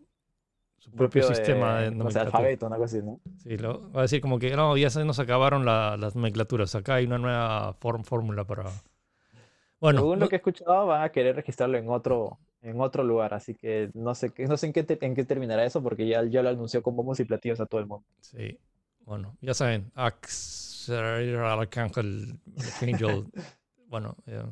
[0.79, 2.39] su propio, propio, sistema de eh, no sé, nomenclatura.
[2.39, 3.21] alfabeto, una cosa así, ¿no?
[3.43, 6.75] Sí, lo- va a decir como que no, ya se nos acabaron la- las nomenclaturas.
[6.75, 8.65] Acá hay una nueva fórmula para.
[9.81, 13.33] Bueno, Según lo que he escuchado, van a querer registrarlo en otro, en otro lugar,
[13.35, 16.07] así que no sé, qué- no sé en qué, te- en qué terminará eso, porque
[16.09, 18.05] ya, ya lo anunció con bombos y platillos a todo el mundo.
[18.21, 18.59] sí.
[19.05, 23.25] Bueno, ya saben, Accelerator Archangel, Archangel.
[23.89, 24.43] bueno, eh,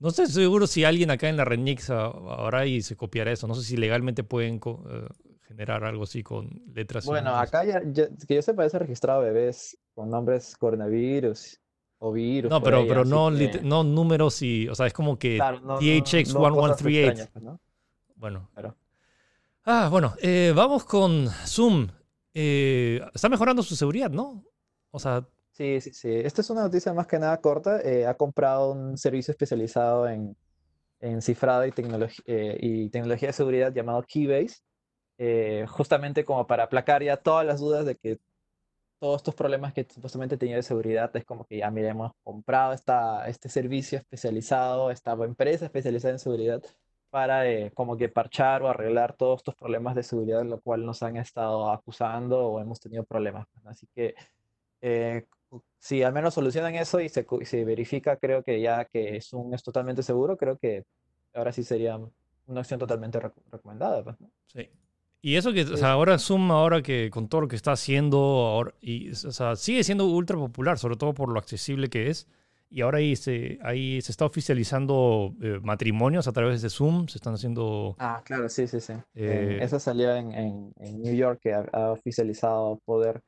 [0.00, 3.46] no estoy seguro si alguien acá en la Renix ahora y se copiará eso.
[3.46, 5.06] No sé si legalmente pueden eh,
[5.48, 7.06] generar algo así con letras.
[7.06, 11.58] Bueno, acá ya, ya- que yo sepa, ya se ha registrado bebés con nombres coronavirus
[12.04, 12.50] o virus.
[12.50, 14.68] No, pero, ahí, pero no, que, no números y.
[14.68, 17.08] O sea, es como que claro, no- no- no THX cosas 1138.
[17.08, 17.60] extrañas, pues, ¿no?
[18.16, 18.50] Bueno.
[18.52, 18.76] Claro.
[19.64, 21.88] Ah, bueno, eh, vamos con Zoom.
[22.34, 24.44] Eh, está mejorando su seguridad, ¿no?
[24.90, 26.08] O sea, Sí, sí, sí.
[26.10, 27.80] Esta es una noticia más que nada corta.
[27.82, 30.34] Eh, ha comprado un servicio especializado en,
[30.98, 31.72] en cifrado y,
[32.26, 34.62] y tecnología de seguridad llamado Keybase,
[35.68, 38.18] justamente como para aplacar ya todas las dudas de que
[39.02, 42.72] todos estos problemas que supuestamente tenía de seguridad es como que ya, mira, hemos comprado
[42.72, 46.62] esta, este servicio especializado, esta empresa especializada en seguridad
[47.10, 50.86] para eh, como que parchar o arreglar todos estos problemas de seguridad, en lo cual
[50.86, 53.48] nos han estado acusando o hemos tenido problemas.
[53.64, 54.14] Así que
[54.82, 55.26] eh,
[55.80, 59.52] si al menos solucionan eso y se, y se verifica, creo que ya que Zoom
[59.54, 60.84] es totalmente seguro, creo que
[61.34, 61.98] ahora sí sería
[62.46, 64.04] una opción totalmente rec- recomendada.
[64.04, 64.30] pues, ¿no?
[64.46, 64.70] sí.
[65.22, 65.76] Y eso que, o Sí.
[65.76, 69.54] sea, ahora Zoom, ahora que con todo lo que está haciendo, ahora, y, o sea,
[69.56, 72.26] sigue siendo ultra popular, sobre todo por lo accesible que es.
[72.70, 77.18] Y ahora ahí se, ahí se está oficializando eh, matrimonios a través de Zoom, se
[77.18, 77.94] están haciendo...
[77.98, 78.94] Ah, claro, sí, sí, sí.
[79.14, 83.20] Eh, eso salió en, en- en New York, que ha, ha oficializado poder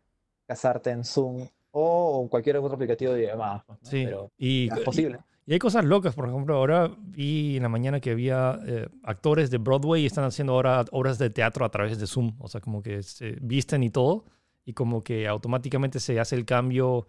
[0.46, 3.62] casarte en Zoom o en cualquier otro aplicativo de llamadas.
[3.66, 3.90] pues, ¿no?
[3.90, 5.18] Sí, Pero y, es posible.
[5.18, 9.50] Y hay cosas locas, por ejemplo, ahora vi en la mañana que había eh, actores
[9.50, 12.60] de Broadway y están haciendo ahora obras de teatro a través de Zoom, o sea,
[12.60, 14.24] como que se visten y todo,
[14.64, 17.06] y como que automáticamente se hace el cambio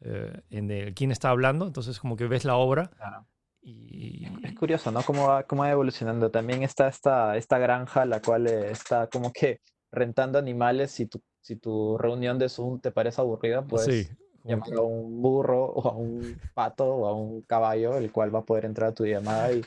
[0.00, 3.26] eh, en el quién está hablando, entonces como que ves la obra Claro.
[3.62, 4.26] y...
[4.42, 5.02] Es curioso, ¿no?
[5.02, 6.30] Cómo va, cómo va evolucionando.
[6.30, 9.60] También está esta, esta granja, la cual eh, está como que
[9.92, 10.90] rentando animales.
[10.90, 14.08] Si tu, si tu reunión de Zoom te parece aburrida, Sí,
[14.46, 17.96] puedes como llamar que- a un burro o a un pato o a un caballo,
[17.96, 19.64] el cual va a poder entrar a tu llamada y,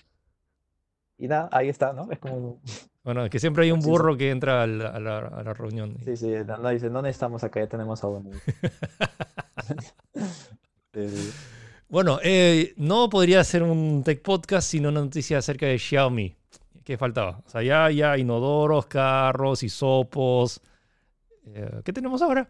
[1.18, 2.08] y nada, ahí está, ¿no?
[2.12, 2.60] Es como,
[3.04, 5.98] bueno, que siempre hay un burro que entra a la, a la- a la reunión.
[6.06, 8.30] sí, sí, no, no, dice, no necesitamos acá, ya tenemos a uno.
[10.94, 11.32] Sí.
[11.88, 16.36] Bueno, eh, no podría ser un tech podcast sino una noticia acerca de Xiaomi.
[16.84, 17.42] ¿Qué faltaba?
[17.46, 20.62] O sea, ya, ya inodoros, carros, hisopos.
[21.46, 22.48] Eh, ¿Qué tenemos ahora?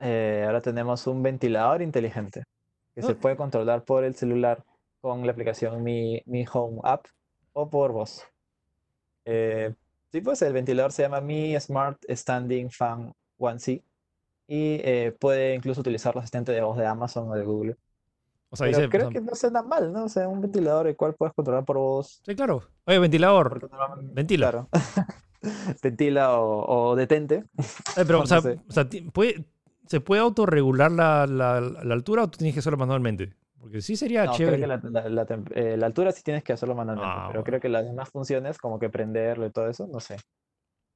[0.00, 2.44] Eh, ahora tenemos un ventilador inteligente
[2.94, 4.62] que se puede controlar por el celular
[5.00, 7.06] con la aplicación Mi, Mi Home App
[7.52, 8.24] o por voz.
[9.24, 9.74] Eh,
[10.12, 13.82] sí, pues el ventilador se llama Mi Smart Standing Fan 1C
[14.48, 17.76] y eh, puede incluso utilizar los asistentes de voz de Amazon o de Google.
[18.50, 20.04] O sea, Pero dice, creo o sea, que no suena mal, ¿no?
[20.04, 22.20] O sea, un ventilador el cual puedes controlar por voz.
[22.24, 22.62] Sí, claro.
[22.84, 23.68] Oye, ventilador.
[24.14, 24.50] Ventila.
[24.50, 24.68] Claro.
[25.82, 27.44] Ventila o, o detente.
[27.96, 29.44] Eh, pero, o sea, o sea, ¿puede-
[29.86, 33.34] ¿se puede autorregular la, la, la altura o tú tienes que hacerlo manualmente?
[33.58, 34.60] Porque sí sería No, creo chévere.
[34.60, 34.66] que
[35.10, 37.44] la, eh, la altura sí tienes que hacerlo manualmente, Ah, pero bueno.
[37.44, 40.16] creo que las demás funciones, como que prenderlo y todo eso, no sé.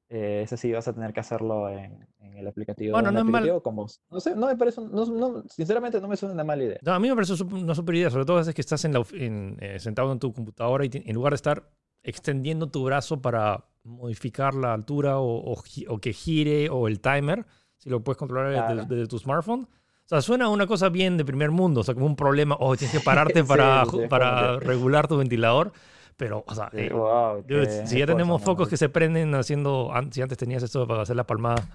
[0.09, 3.19] Eh, ese sí vas a tener que hacerlo en, en el aplicativo, Bueno, en no
[3.21, 4.01] es mal- con voz.
[4.09, 6.79] No sé, no me parece, no- no- sinceramente no me suena una mala idea.
[6.81, 8.93] No, a mí me parece una super idea, sobre todo a veces que estás en
[8.93, 11.69] la en, eh, sentado en tu computadora y en lugar de estar
[12.03, 17.45] extendiendo tu brazo para modificar la altura o, o o que gire o el timer,
[17.81, 18.85] si lo puedes controlar desde, Claro.
[18.85, 19.61] desde tu smartphone.
[20.05, 22.75] O sea, suena una cosa bien de primer mundo, o sea, como un problema, oh,
[22.75, 23.03] tienes que
[23.39, 25.71] pararte para, Sí, sí, para que- regular tu ventilador,
[26.17, 29.33] pero, o sea, Sí, eh, wow, dude, qué si ya tenemos focos que se prenden
[29.35, 31.67] haciendo, si antes tenías esto para hacer la palmada,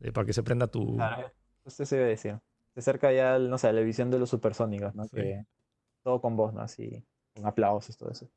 [0.00, 0.96] eh, para que se prenda tu...
[0.96, 1.30] Claro,
[1.64, 2.38] usted se iba a decir.
[2.74, 5.08] Se acerca ya, no sé, la visión de los supersónicos, ¿no?
[5.08, 5.44] Que
[6.02, 6.60] todo con voz, ¿no?
[6.60, 7.02] Así,
[7.34, 8.28] con aplausos, todo eso.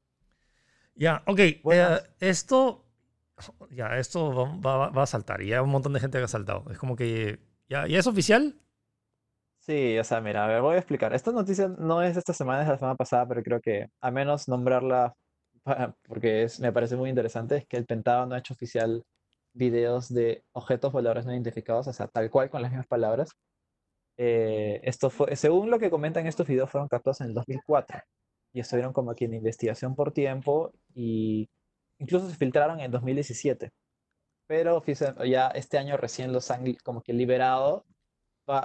[0.96, 1.40] Ya, ok.
[1.63, 2.02] Buenas.
[2.02, 2.86] eh, esto,
[3.71, 5.41] ya, esto va, va- va a saltar.
[5.41, 6.65] Y ya un montón de gente que ha saltado.
[6.71, 8.56] Es como que ya, ya es oficial.
[9.60, 11.13] Sí, o sea, mira, a ver, voy a explicar.
[11.13, 13.88] Esta noticia no es de esta semana, es de la semana pasada, pero creo que
[14.00, 15.13] a menos nombrarla,
[15.63, 19.04] pa- porque es, me parece muy interesante, es que el Pentágono ha hecho oficial
[19.54, 23.32] videos de objetos voladores no identificados, o sea, tal cual con las mismas palabras.
[24.17, 28.00] Eh, esto fue, según lo que comentan, estos videos fueron captados en el 2004
[28.54, 31.50] y estuvieron como aquí en investigación por tiempo y
[32.00, 33.72] incluso se filtraron en 2017.
[34.48, 34.82] Pero
[35.26, 37.86] ya este año recién los han como que liberado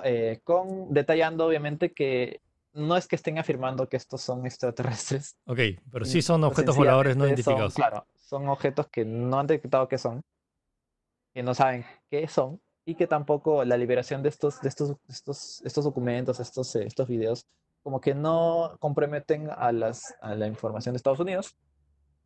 [0.04, 2.40] eh, con detallando obviamente que
[2.72, 5.36] no es que estén afirmando que estos son extraterrestres.
[5.46, 5.58] Ok,
[5.90, 7.74] pero sí son sino objetos voladores no sencillamente son- identificados.
[7.74, 10.22] claro, son objetos que no han detectado qué son,
[11.34, 15.62] que no saben qué son y que tampoco la liberación de estos, de estos, estos,
[15.64, 17.46] estos documentos, estos, eh, estos videos,
[17.82, 21.56] como que no comprometen a, las, a la información de Estados Unidos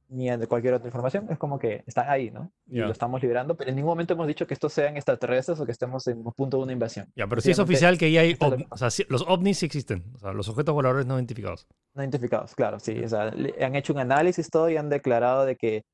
[0.08, 1.26] ni de cualquier otra información.
[1.30, 2.52] Es como que están ahí, ¿no?
[2.66, 2.86] Y Ya.
[2.86, 5.72] lo estamos liberando, pero en ningún momento hemos dicho que estos sean extraterrestres o que
[5.72, 7.10] estemos en un punto de una invasión.
[7.16, 8.36] Ya, pero sí es oficial que ya hay.
[8.70, 10.04] o sea, los ovnis sí existen.
[10.14, 11.66] O sea, los objetos voladores no identificados.
[11.94, 13.02] No identificados, claro, sí.
[13.04, 15.84] O sea, han hecho un análisis todo y han declarado de que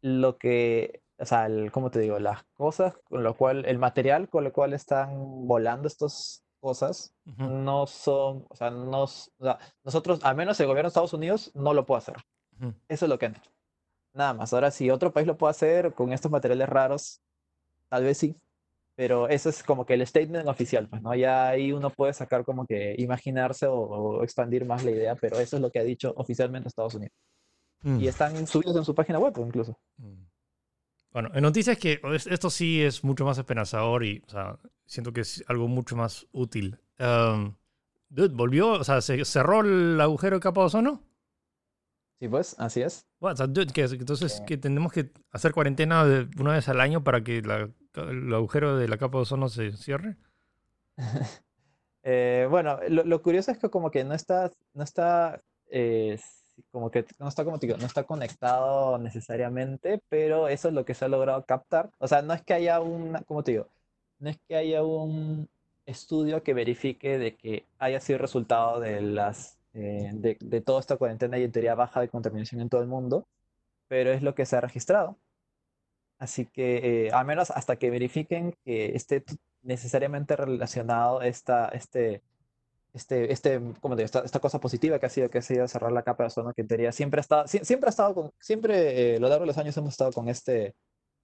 [0.00, 2.18] lo que, o sea, el- ¿cómo te digo?
[2.18, 7.42] Las cosas con lo cual, el material con lo cual están volando estas cosas Ujú.
[7.48, 11.50] no son, o sea, no, o sea, nosotros, al menos el gobierno de Estados Unidos,
[11.54, 12.16] no lo puede hacer.
[12.88, 13.50] Eso es lo que han hecho.
[14.12, 14.52] Nada más.
[14.52, 17.20] Ahora, si otro país lo puede hacer con estos materiales raros,
[17.88, 18.36] tal vez sí.
[18.96, 21.12] Pero eso es como que el statement oficial, pues, ¿no?
[21.16, 25.38] Ya ahí uno puede sacar como que imaginarse o, o expandir más la idea, pero
[25.40, 27.12] eso es lo que ha dicho oficialmente Estados Unidos.
[27.82, 28.00] Mm.
[28.00, 29.76] Y están subidos en su página web incluso.
[29.96, 30.22] Mm.
[31.12, 35.12] Bueno, en noticias que es- esto sí es mucho más esperanzador y o sea, siento
[35.12, 36.78] que es algo mucho más útil.
[37.00, 37.54] Um,
[38.08, 41.02] dude, volvió, o sea, se cerró el agujero de capa de ozono.
[42.24, 43.06] Sí, pues, así es.
[43.20, 47.68] Bueno, entonces que tenemos que hacer cuarentena de una vez al año para que la-
[47.96, 50.16] el agujero de la capa de ozono se cierre.
[52.06, 56.18] Eh, bueno, lo, lo curioso es que como que no está, no está, eh,
[56.70, 60.92] como que no está, como digo, no está conectado necesariamente, pero eso es lo que
[60.92, 61.88] se ha logrado captar.
[61.98, 63.68] O sea, no es que haya un, como te digo,
[64.18, 65.48] no es que haya un
[65.86, 70.96] estudio que verifique de que haya sido resultado de las, eh, de, de toda esta
[70.96, 73.26] cuarentena y en teoría baja de contaminación en todo el mundo,
[73.88, 75.18] pero es lo que se ha registrado.
[76.18, 79.24] Así que, eh, al menos hasta que verifiquen que esté
[79.62, 82.22] necesariamente relacionado esta, este,
[82.92, 83.60] este, este.
[83.98, 86.54] Esta, esta cosa positiva que ha sido, que ha sido cerrar la capa de ozono,
[86.54, 89.28] que en teoría siempre ha estado, sie- siempre ha estado con, siempre eh, a lo
[89.28, 90.74] largo de los años hemos estado con este,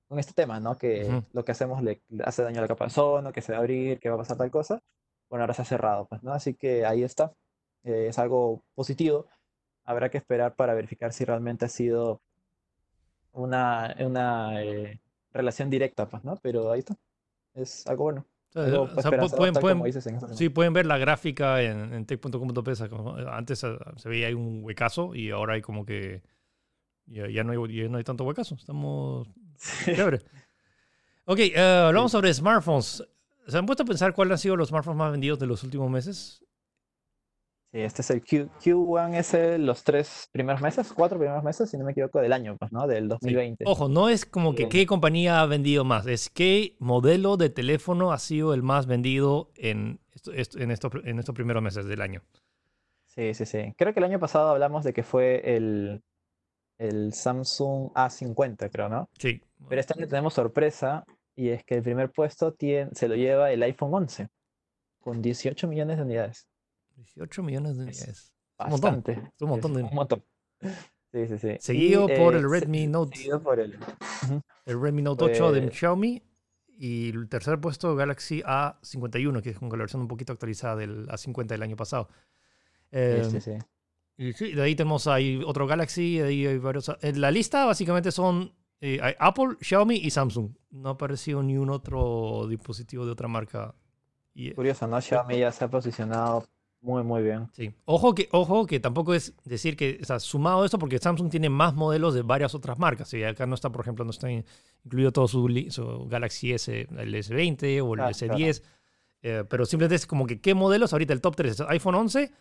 [0.08, 0.76] con este tema, ¿no?
[0.76, 1.24] Que Ujú.
[1.32, 3.58] lo que hacemos le, le hace daño a la capa de ozono, que se va
[3.58, 4.80] a abrir, que va a pasar tal cosa.
[5.28, 6.32] Bueno, ahora se ha cerrado, pues, ¿no?
[6.32, 7.32] Así que ahí está.
[7.84, 9.26] Eh, es algo positivo.
[9.84, 12.20] Habrá que esperar para verificar si realmente ha sido
[13.32, 15.00] una, una eh,
[15.32, 16.36] relación directa, pues, ¿no?
[16.42, 16.96] Pero ahí está.
[17.54, 18.26] Es algo bueno.
[18.54, 19.78] Algo o sea, pueden, pueden-
[20.36, 22.88] sí, pueden ver la gráfica en, en tech.com.p.
[22.88, 26.22] como Antes eh, se veía un huecazo y ahora hay como que
[27.06, 28.56] ya, ya no, hay, ya no hay tanto huecazo.
[28.56, 29.28] Estamos
[29.84, 30.18] chévere.
[31.26, 33.04] Ok, eh, hablamos sobre smartphones.
[33.46, 35.88] ¿Se han puesto a pensar cuáles han sido los smartphones más vendidos de los últimos
[35.90, 36.44] meses?
[37.72, 41.70] Sí, este es el Q, Q1, es el- los tres primeros meses, cuatro primeros meses,
[41.70, 42.88] si no me equivoco, del año, pues, ¿no?
[42.88, 43.08] Del Sí.
[43.08, 43.64] 2020.
[43.66, 48.12] Ojo, no es como que qué compañía ha vendido más, es qué modelo de teléfono
[48.12, 52.00] ha sido el más vendido en, esto- esto- en, estos, en estos primeros meses del
[52.00, 52.22] año.
[53.06, 53.72] Sí, sí, sí.
[53.76, 56.02] Creo que el año pasado hablamos de que fue el,
[56.78, 59.08] el Samsung A50, creo, ¿no?
[59.18, 59.40] Sí.
[59.68, 61.04] Pero este año tenemos sorpresa
[61.36, 64.28] y es que el primer puesto tiene, se lo lleva el iPhone 11
[65.00, 66.46] con 18 millones de unidades.
[67.00, 68.32] 18 millones de Es unidades.
[68.58, 70.24] un montón, es un montón de- un montón.
[71.12, 71.56] Sí, sí, sí.
[71.58, 73.16] Seguido Y, por eh, el Redmi Note.
[73.16, 73.78] Seguido por el...
[74.66, 76.22] El Redmi Note 8 de Pues- Xiaomi.
[76.82, 81.06] Y el tercer puesto, Galaxy A51, que es con la versión un poquito actualizada del
[81.08, 82.08] A50 del año pasado.
[82.90, 83.58] Eh, Sí, sí, sí.
[84.16, 86.90] Y sí, de ahí tenemos ahí otro Galaxy, de ahí hay varios.
[87.02, 90.52] En la lista básicamente son eh, hay Apple, Xiaomi y Samsung.
[90.70, 93.74] No ha aparecido ni un otro dispositivo de otra marca.
[94.34, 95.00] Y, eh, Curioso, ¿no?
[95.00, 96.46] Xiaomi ya se ha posicionado
[96.82, 97.48] muy, muy bien.
[97.52, 97.70] Sí.
[97.84, 101.50] Ojo que, ojo que tampoco es decir que, o sea, sumado esto, porque Samsung tiene
[101.50, 103.12] más modelos de varias otras marcas.
[103.14, 104.44] Y acá no está, por ejemplo, no está in-
[104.84, 108.62] incluido todo su, su Galaxy S, el S20 o el Claro, S10.
[109.22, 110.92] eh, pero simplemente es como que qué modelos.
[110.94, 112.32] Ahorita el top 3 es iPhone 11,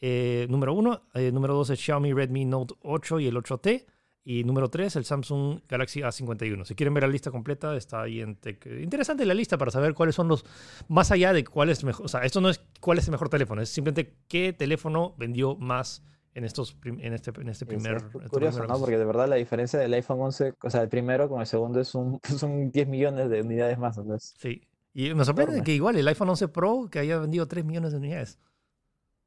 [0.00, 1.02] eh, número 1.
[1.32, 3.86] número 2 es Xiaomi Redmi Note 8 y el 8T.
[4.28, 6.64] Y número 3, el Samsung Galaxy A51.
[6.64, 8.66] Si quieren ver la lista completa, está ahí en Tech.
[8.66, 10.44] Interesante la lista para saber cuáles son los.
[10.88, 12.04] Más allá de cuál es mejor.
[12.06, 15.54] O sea, esto no es cuál es el mejor teléfono, es simplemente qué teléfono vendió
[15.54, 16.02] más
[16.34, 17.98] en, estos, en, este, en este sí, primer.
[17.98, 18.80] es estos curioso, primeros- ¿no?
[18.80, 21.80] Porque de verdad la diferencia del iPhone 11, o sea, el primero con el segundo
[21.80, 23.96] es un, son 10 millones de unidades más.
[23.96, 24.60] Entonces, Sí.
[24.92, 25.64] Y me sorprende Enorme.
[25.66, 28.40] que igual el iPhone 11 Pro que haya vendido 3 millones de unidades.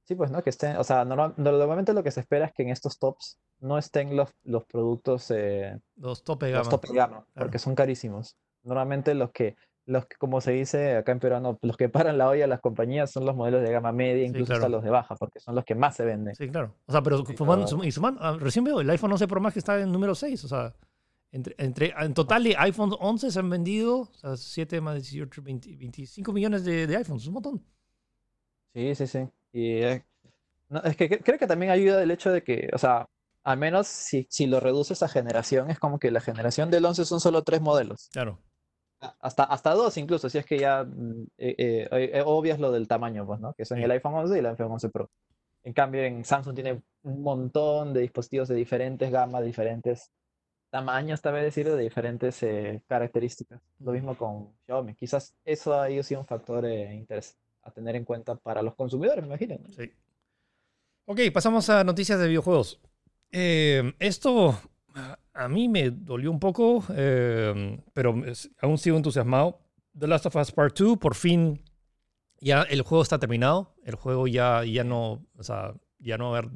[0.09, 0.41] Sí, pues, ¿no?
[0.41, 3.37] Que estén, o sea, normal- normalmente lo que se espera es que en estos tops
[3.59, 6.69] no estén los, los productos, eh, Los tope los gama.
[6.71, 8.35] top de gama, porque son carísimos.
[8.63, 12.27] Normalmente los que, los que, como se dice acá en peruano, los que paran la
[12.27, 14.77] olla a las compañías son los modelos de gama media, incluso hasta claro.
[14.77, 16.33] los de baja, porque son los que más se venden.
[16.33, 16.73] Sí, claro.
[16.87, 17.83] O sea, pero Sí, sumando- claro.
[17.83, 20.43] y sumando, ah, recién veo el iPhone 11 Pro Max que está en número 6.
[20.43, 20.73] O sea,
[21.31, 25.43] entre, entre, en total de iPhone 11 se han vendido o sea, 7 más 18,
[25.43, 27.21] 20, 25 millones de, de iPhones.
[27.21, 27.63] Es un montón.
[28.73, 29.27] Sí, sí, sí.
[29.53, 29.81] Y
[30.69, 33.07] no, es que cre- creo que también ayuda el hecho de que, o sea,
[33.43, 37.05] al menos si, si lo reduces a generación, es como que la generación del 11
[37.05, 38.09] son solo tres modelos.
[38.11, 38.39] Claro.
[39.21, 42.71] Hasta, hasta dos incluso, si es que ya mm, eh, eh, eh, eh, obvias lo
[42.71, 43.53] del tamaño, pues, ¿no?
[43.53, 43.83] Que son Sí.
[43.85, 45.09] el iPhone 11 y el iPhone 11 Pro.
[45.63, 50.11] En cambio, en Samsung tiene un montón de dispositivos de diferentes gamas, diferentes
[50.69, 53.61] tamaños, tal vez decir, de diferentes eh, características.
[53.79, 54.95] Lo mismo con Xiaomi.
[54.95, 57.35] Quizás eso ha sido un factor eh, interes-
[57.69, 59.57] a tener en cuenta para los consumidores, me imagino.
[59.61, 59.69] ¿no?
[59.69, 59.91] Sí.
[61.05, 62.79] Ok, pasamos a noticias de videojuegos.
[63.31, 64.59] Eh, esto
[65.33, 68.21] a- mí me dolió un poco, eh, pero
[68.61, 69.59] aún sigo entusiasmado.
[69.97, 71.63] The Last of Us Part 2, por fin
[72.41, 73.75] ya el juego está terminado.
[73.83, 76.49] El juego ya, ya no, o sea, ya no haber,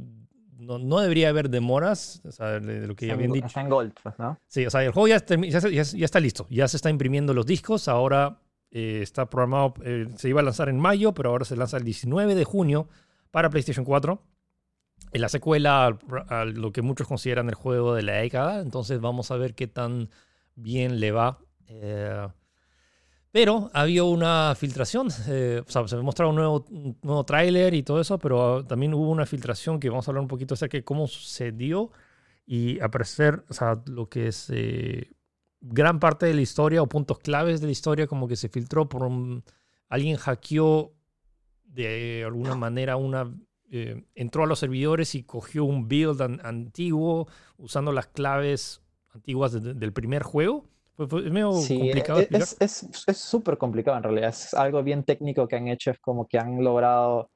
[0.58, 3.48] no, no debería haber demoras, o sea, de, lo que ya habían dicho.
[3.48, 4.40] está en Gold, ¿no?
[4.48, 7.46] Sí, o sea, el juego ya, ya, ya está listo, ya se está imprimiendo los
[7.46, 8.40] discos, ahora
[8.74, 11.86] eh, está programado, eh, se iba a lanzar en mayo, pero ahora se lanza el
[11.86, 12.90] 19 de junio
[13.32, 14.22] para PlayStation 4.
[15.12, 19.32] Es la secuela a lo que muchos consideran el juego de la década, entonces vamos
[19.32, 20.10] a ver qué tan
[20.56, 21.40] bien le va.
[21.68, 22.28] Eh,
[23.34, 26.66] pero había una filtración, eh, o sea, se mostraba un nuevo,
[27.02, 30.28] nuevo tráiler y todo eso, pero también hubo una filtración que vamos a hablar un
[30.28, 31.92] poquito acerca de cómo sucedió
[32.46, 35.14] y aparecer, o sea, lo que es eh,
[35.66, 38.88] gran parte de la historia o puntos claves de la historia, como que se filtró
[38.90, 39.44] por un,
[39.90, 40.94] alguien hackeó
[41.64, 43.34] de alguna manera una
[43.72, 48.84] eh, entró a los servidores y cogió un build an- antiguo usando las claves
[49.16, 50.66] antiguas de- de- del primer juego.
[50.96, 54.30] Fue, fue medio Sí, complicado de e- es es es súper complicado en realidad.
[54.30, 55.90] Es algo bien técnico que han hecho.
[55.90, 57.32] Es como que han logrado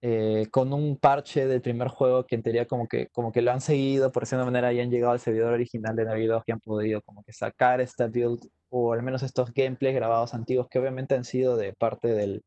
[0.00, 3.50] eh, con un parche del primer juego que en teoría como que, como que lo
[3.50, 6.42] han seguido por decirlo de una manera y han llegado al servidor original de Navidad
[6.46, 10.68] y han podido como que sacar esta build o al menos estos gameplays grabados antiguos
[10.68, 12.42] que obviamente han sido de parte del,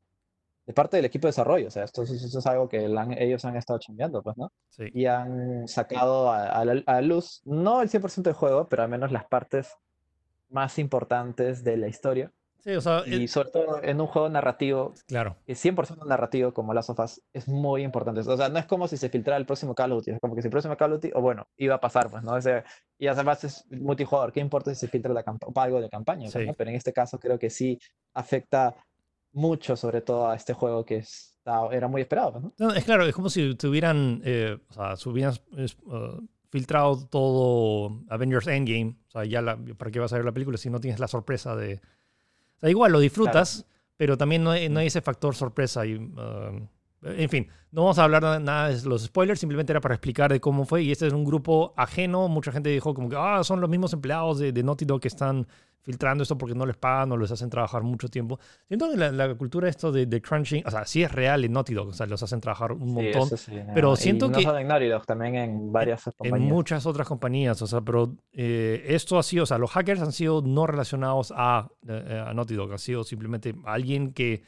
[0.65, 1.67] de parte del equipo de desarrollo.
[1.67, 4.49] O sea, esto, es- esto es algo que han- ellos han estado chambeando, pues, ¿no?
[4.69, 4.85] Sí.
[4.93, 8.89] y han sacado a, a la, a luz, no el 100% del juego, pero al
[8.89, 9.75] menos las partes
[10.49, 12.31] más importantes de la historia.
[12.63, 15.37] Sí, o sea, Y eh, sobre todo en un juego narrativo, claro.
[15.45, 18.21] que 100% narrativo como Last of Us, es muy importante.
[18.21, 20.35] O sea, no es como si se filtrara el próximo Call of Duty, es como
[20.35, 22.37] que si el próximo Call of Duty, o bueno, iba a pasar, pues, ¿no?
[22.37, 22.63] Ese,
[22.99, 25.23] y además es multijugador, ¿qué importa si se filtra la
[25.55, 26.29] algo de campaña?
[26.31, 26.45] pues, Sí.
[26.45, 26.53] ¿no?
[26.53, 27.79] Pero en este caso creo que sí
[28.13, 28.75] afecta
[29.33, 32.53] mucho, sobre todo a este juego que está, era muy esperado, pues, ¿no?
[32.59, 36.21] No, es claro, es como si tuvieran, eh, o sea, si hubieran es, uh,
[36.51, 38.97] filtrado todo Avengers Endgame.
[39.07, 41.07] O sea, ya la, ¿para qué vas a ver la película si no tienes la
[41.07, 41.81] sorpresa de...
[42.61, 43.65] O sea, igual lo disfrutas,
[43.97, 45.83] pero también no hay, no hay ese factor sorpresa.
[45.85, 46.67] Y, uh,
[47.03, 50.31] en fin, no vamos a hablar na- nada de los spoilers, simplemente era para explicar
[50.31, 50.83] de cómo fue.
[50.83, 52.27] Y este es un grupo ajeno.
[52.27, 55.07] Mucha gente dijo como que ah, son los mismos empleados de, de Naughty Dog que
[55.07, 55.47] están
[55.83, 58.39] filtrando esto porque no les pagan o les hacen trabajar mucho tiempo.
[58.67, 61.53] Siento que la, la cultura esto de, de crunching, o sea, sí es real en
[61.53, 63.35] Naughty Dog, o sea, los hacen trabajar un montón.
[63.35, 66.53] sí, pero siento y no que- solo en Naughty Dog, también en varias en compañías.
[66.53, 70.11] muchas otras compañías, o sea, pero eh, esto ha sido, o sea, los hackers han
[70.11, 74.43] sido no relacionados a, eh, a Naughty Dog, ha sido simplemente alguien que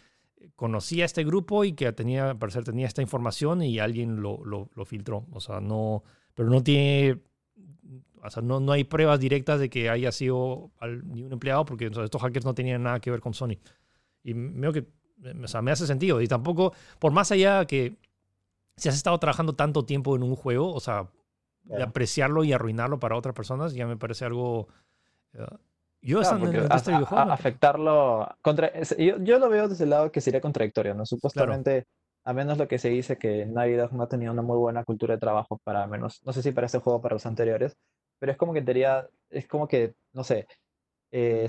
[0.56, 4.70] conocía este grupo y que tenía, al parecer tenía esta información y alguien lo, lo,
[4.76, 6.04] lo filtró, o sea, no,
[6.36, 7.20] pero no tiene,
[8.22, 11.66] o sea, no, no hay pruebas directas de que haya sido al- ni un empleado
[11.66, 13.58] porque o sea, estos hackers no tenían nada que ver con Sony.
[14.24, 14.86] Y veo que,
[15.44, 16.22] o sea, me hace sentido.
[16.22, 17.98] Y tampoco, por más allá que
[18.78, 21.10] si has estado trabajando tanto tiempo en un juego, o sea,
[21.64, 24.68] de apreciarlo y arruinarlo para otras personas, ya me parece algo
[26.04, 26.66] Yo, Claro, en porque la
[27.22, 31.06] a- afectarlo contra, yo, yo lo veo desde el lado que sería contradictorio, ¿no?
[31.06, 31.86] Supuestamente,
[32.26, 34.84] a menos lo que se dice que Naughty Dog no ha tenido una muy buena
[34.84, 37.78] cultura de trabajo para menos, no sé si para este juego o para los anteriores,
[38.20, 40.46] pero es como que tenía, es como que, no sé,
[41.12, 41.48] eh,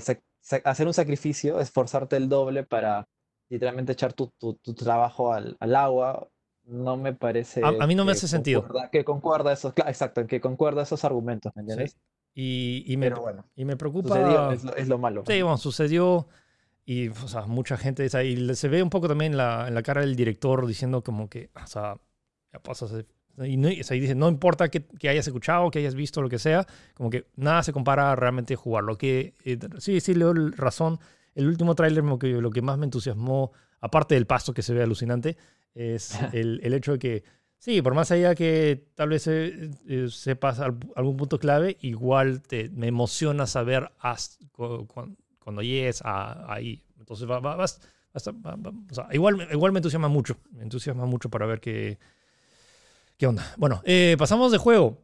[0.63, 3.05] hacer un sacrificio, esforzarte el doble para
[3.49, 6.27] literalmente echar tu, tu- tu trabajo al, al agua,
[6.63, 8.65] no me parece A- a mí no me hace sentido.
[8.91, 11.95] que concuerda esos, cla- exacto, que concuerda esos argumentos, ¿me sí.
[12.35, 14.09] Y, y me, Pero bueno, y me preocupa.
[14.09, 15.23] sucedió, es lo, es lo malo.
[15.25, 16.27] Sí, bueno, sucedió
[16.85, 19.73] y o sea, mucha gente, o sea, y se ve un poco también la, en
[19.73, 21.97] la cara del director diciendo como que, o sea,
[22.53, 23.05] ya pasas,
[23.43, 26.21] y, no, o sea, y dice, no importa que, que hayas escuchado, que hayas visto,
[26.21, 28.83] lo que sea, como que nada se compara a realmente jugar.
[28.83, 30.99] Lo que, eh, sí, sí, le doy razón.
[31.33, 34.73] El último tráiler, lo que, lo que más me entusiasmó, aparte del pasto que se
[34.73, 35.35] ve alucinante,
[35.73, 37.23] es el, el hecho de que,
[37.59, 42.41] sí, por más allá que tal vez eh, eh, sepas al- algún punto clave, igual
[42.41, 43.91] te, me emociona saber
[45.39, 46.83] cuando llegues a, ahí.
[46.99, 47.81] Entonces, va, va- vas-
[49.11, 51.97] igual, igual me entusiasma mucho, me entusiasma mucho para ver qué,
[53.17, 53.53] qué onda.
[53.57, 55.01] Bueno, eh, pasamos de juego.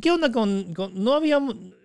[0.00, 1.38] ¿Qué, onda con, con- No había...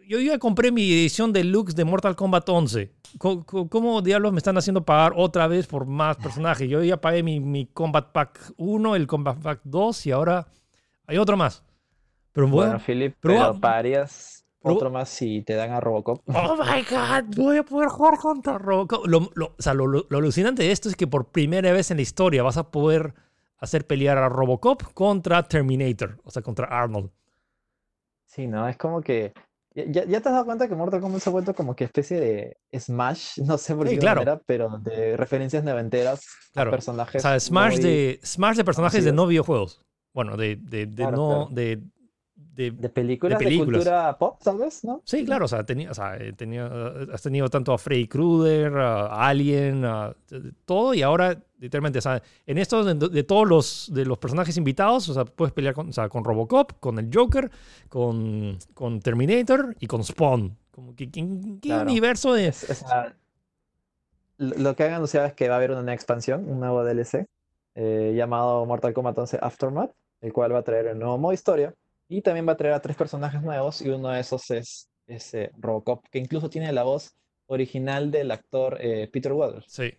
[0.08, 2.94] Yo ya compré mi edición deluxe de Mortal Kombat 11.
[3.18, 6.70] Co- co- ¿Cómo, diablos me están haciendo pagar otra vez por más personajes?
[6.70, 10.48] Yo ya pagué mi, mi Combat Pack 1, el Combat Pack 2 y ahora
[11.08, 11.62] hay otro más.
[12.32, 13.60] Pero bueno, Bueno, Philip, pero pero,
[14.64, 16.22] pero- otro más si te dan a Robocop.
[16.30, 19.06] Oh my god, voy a poder jugar contra Robocop.
[19.08, 21.92] Lo, lo- o sea, lo, lo- lo alucinante de esto es que por primera vez
[21.92, 23.14] en la historia vas a poder
[23.60, 27.10] hacer pelear a Robocop contra Terminator, o sea, contra Arnold.
[28.38, 28.70] Sí, ¿no?
[28.70, 29.34] Es como que...
[29.76, 32.20] Ya, ya- te has dado cuenta que Mortal Kombat se ha vuelto como que especie
[32.20, 34.22] de Smash, no sé por Sí, qué claro.
[34.22, 36.22] manera, pero de referencias noventeras
[36.54, 36.70] Claro.
[36.70, 39.82] a personajes O sea, Smash, muy- de, Smash de personajes de no videojuegos.
[40.14, 41.48] Bueno, de, de, de Claro, no.
[41.52, 41.82] De,
[42.58, 43.78] de- de películas, de, películas.
[43.84, 45.02] cultura pop, tal vez, ¿no?
[45.06, 46.66] sí, claro, o sea, tenía, o sea, eh, tenía,
[47.14, 50.14] has tenido tanto a Freddy Krueger, a Alien, a
[50.66, 54.58] todo, y ahora, literalmente, o sea, en esto de, de todos los, de los personajes
[54.58, 57.50] invitados, o sea, puedes pelear con, o sea, con Robocop, con el Joker,
[57.90, 60.58] con, con Terminator y con Spawn.
[60.72, 61.26] Como que, ¿qué,
[61.62, 61.90] qué Claro.
[61.90, 62.36] universo.
[62.36, 63.16] Es- es la-
[64.38, 67.26] lo que han anunciado es que va a haber una nueva expansión, un nuevo DLC,
[67.76, 69.92] eh, llamado Mortal Kombat 11 Aftermath,
[70.22, 71.74] el cual va a traer el nuevo modo historia
[72.10, 75.52] y también va a traer a tres personajes nuevos y uno de esos es ese
[75.58, 77.16] Robocop, que incluso tiene la voz
[77.48, 79.64] original del actor eh, Peter Weller.
[79.68, 79.94] Sí,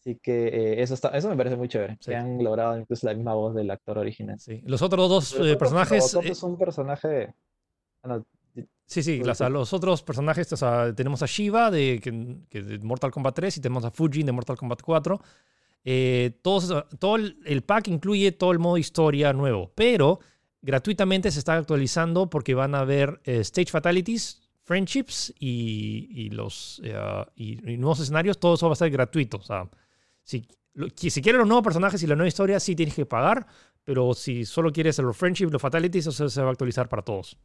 [0.00, 2.10] Así que eh, eso está, eso me parece muy chévere, Sí.
[2.10, 4.38] que han logrado incluso la misma voz del actor original.
[4.40, 4.60] sí.
[4.64, 6.00] Los otros dos eh, personajes.
[6.12, 7.34] Robocop eh, es un personaje...
[8.02, 8.26] ah, no,
[8.84, 9.50] Sí, sí, sea, ser.
[9.52, 11.98] los otros personajes, o sea, tenemos a Shiva de,
[12.50, 15.20] de Mortal Kombat 3 y tenemos a Fujin de Mortal Kombat 4.
[15.84, 20.18] Eh, todos- todo el, el pack incluye todo el modo historia nuevo, pero
[20.62, 26.94] gratuitamente se está actualizando porque van a haber eh, Stage Fatalities, Friendships y, los eh,
[27.34, 28.38] y, nuevos escenarios.
[28.38, 29.38] Todo eso va a ser gratuito.
[29.38, 29.68] O sea,
[30.22, 30.46] si,
[30.96, 33.46] si quieres los nuevos personajes y la nueva historia, sí tienes que pagar,
[33.84, 37.36] pero si solo quieres los Friendships, los Fatalities, eso se va a actualizar para todos.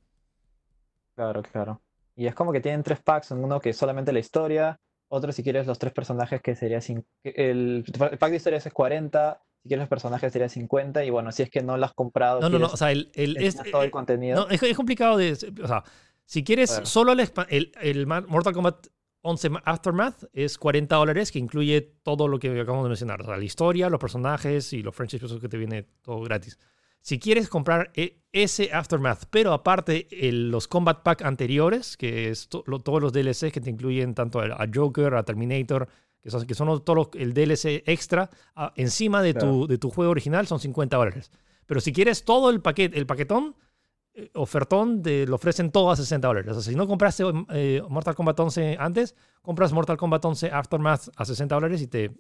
[1.15, 1.81] Claro, claro.
[2.15, 5.43] Y es como que tienen tres packs, uno que es solamente la historia, otro si
[5.43, 6.79] quieres los tres personajes que sería
[7.23, 11.31] el, el pack de historias es 40, si quieres los personajes sería 50 y bueno,
[11.31, 12.67] si es que no lo has comprado, No, no, no.
[12.67, 14.45] O sea, el, el- es, todo el eh, contenido.
[14.45, 15.33] no, es, es complicado de.
[15.63, 15.83] O sea,
[16.25, 18.87] si quieres solo el, el, el Mortal Kombat
[19.21, 23.21] 11 Ma- Aftermath es 40 dólares, que incluye todo lo que acabamos de mencionar.
[23.21, 26.57] O sea, la historia, los personajes y los friendships, que te viene todo gratis.
[27.01, 32.49] Si quieres comprar e- ese Aftermath, pero aparte el- los Combat Pack anteriores, que es
[32.49, 35.87] to- lo- todos los DLCs que te incluyen tanto a, a Joker, a Terminator,
[36.21, 39.67] que son, que son todos los- el DLC extra, a- encima de, tu, Claro.
[39.67, 41.31] de tu juego original, son 50 dólares.
[41.65, 43.55] Pero si quieres todo el, paquete, el paquetón,
[44.13, 46.49] eh, ofertón, lo ofrecen todo a 60 dólares.
[46.55, 51.09] O sea, si no compraste eh, Mortal Kombat 11 antes, compras Mortal Kombat 11 Aftermath
[51.15, 52.11] a 60 dólares y te,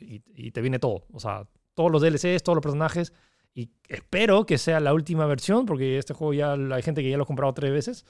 [0.00, 1.04] y, y te viene todo.
[1.12, 3.12] O sea, todos los DLCs, todos los personajes.
[3.54, 7.16] Y espero que sea la última versión, porque este juego ya hay gente que ya
[7.16, 8.06] lo ha comprado tres veces.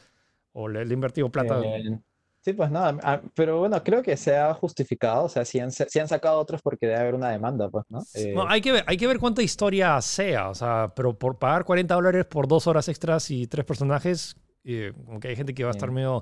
[0.53, 1.61] O le, le ha invertido plata.
[1.65, 1.99] Eh,
[2.41, 5.99] sí, pues nada, pero bueno, creo que se ha justificado, o sea, si han, si
[5.99, 8.01] han sacado otros porque debe haber una demanda, pues, ¿no?
[8.15, 11.39] Eh, No, hay que, ver, hay que ver cuánta historia sea, o sea, pero por
[11.39, 15.55] pagar 40 dólares por dos horas extras y tres personajes, eh, como que hay gente
[15.55, 16.17] que va a estar medio...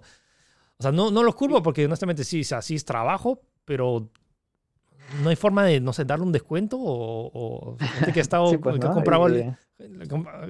[0.79, 4.11] O sea, no, no los culpo porque honestamente sí, o sea, sí es trabajo, pero
[5.23, 7.31] no hay forma de, no sé, darle un descuento o,
[7.73, 8.95] o gente que ha estado, sí, pues, que ha ¿no?
[8.95, 9.57] comprado Y- el-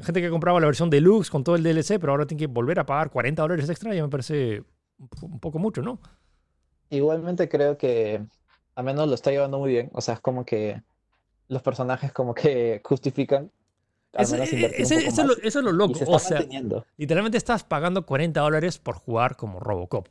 [0.03, 2.47] gente que ha comprado la versión deluxe con todo el DLC, pero ahora tiene que
[2.47, 4.63] volver a pagar 40 dólares extra, ya me parece
[4.99, 5.99] un po- un poco mucho, ¿no?
[6.91, 8.25] Igualmente creo que
[8.75, 9.91] al menos lo está llevando muy bien.
[9.93, 10.83] O sea, es como que
[11.49, 13.51] los personajes como que justifican
[14.13, 15.95] Ese- ese- poco eso, es lo, eso es lo loco.
[15.95, 16.41] se O sea,
[16.97, 20.09] literalmente estás pagando 40 dólares por jugar como Robocop.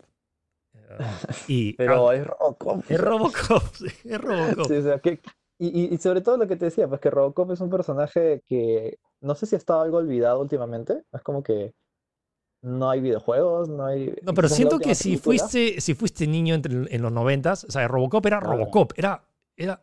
[1.47, 2.83] Y Pero ah, es Robocop.
[2.89, 3.63] es Robocop,
[4.05, 4.67] es Robocop.
[4.67, 5.19] Sí, o sea, que,
[5.57, 8.43] y, y- y sobre todo lo que te decía, pues que Robocop es un personaje
[8.47, 11.03] que no sé si ha estado algo olvidado últimamente.
[11.11, 11.73] Es como que
[12.66, 14.13] no hay videojuegos, no hay.
[14.24, 15.24] No, pero siento que si película.
[15.39, 18.39] fuiste, si fuiste niño entre, en los noventas, o sea, Robocop era.
[18.39, 19.24] Robocop, era,
[19.55, 19.82] era Era,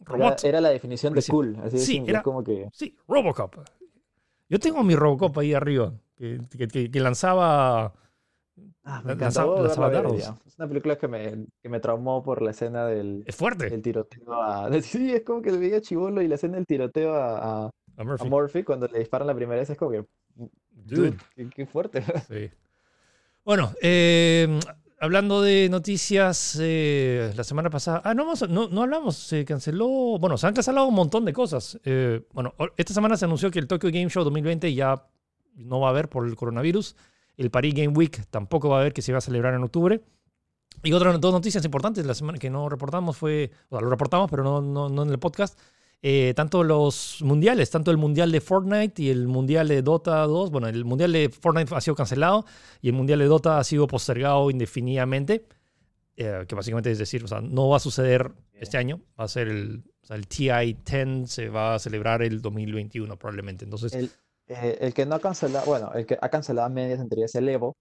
[0.00, 0.44] robot.
[0.44, 1.56] era la definición de cool.
[1.62, 2.68] Así de Sí, simple, era- como que.
[2.72, 3.56] Sí, Robocop.
[4.48, 7.92] Yo tengo mi Robocop ahí arriba, que, que- que- que lanzaba...
[8.84, 10.06] Ah, me lanzaba- lanzaba ver.
[10.06, 13.70] Es una película que me, que me traumó por la escena del, Es fuerte.
[13.70, 14.68] del tiroteo a.
[14.82, 17.70] Sí, es como que le veía chivolo y la escena del tiroteo a, a- A
[17.98, 18.28] a Murphy.
[18.28, 20.04] Murphy cuando le disparan la primera vez es como que.
[20.74, 22.02] Dude, Dude, qué, qué fuerte.
[22.28, 22.50] sí.
[23.44, 24.60] Bueno, eh,
[25.00, 28.02] hablando de noticias, eh, la semana pasada...
[28.04, 29.88] Ah, no, no, no hablamos, se canceló...
[30.20, 31.76] Bueno, se han cancelado un montón de cosas.
[31.84, 35.04] Eh, bueno, esta semana se anunció que el Tokyo Game Show 2020 ya
[35.56, 36.94] no va a haber por el coronavirus.
[37.36, 40.00] El Paris Game Week tampoco va a haber, que se va a celebrar en octubre.
[40.84, 44.30] Y otras dos noticias importantes la semana que no reportamos fue, o sea, lo reportamos,
[44.30, 45.58] pero no, no, no en el podcast.
[46.04, 50.50] Eh, tanto los mundiales, tanto el mundial de Fortnite y el mundial de Dota 2.
[50.50, 52.44] Bueno, el mundial de Fortnite ha sido cancelado
[52.80, 55.46] y el mundial de Dota ha sido postergado indefinidamente.
[56.16, 59.00] eh, que básicamente es decir, o sea, no va a suceder este año.
[59.18, 63.64] Va a ser el, o sea, el TI-10 se va a celebrar el 2021 probablemente.
[63.64, 64.10] Entonces, El,
[64.48, 67.34] eh, el que no ha cancelado, bueno, el que ha cancelado a medias entre ellas
[67.36, 67.76] el Evo,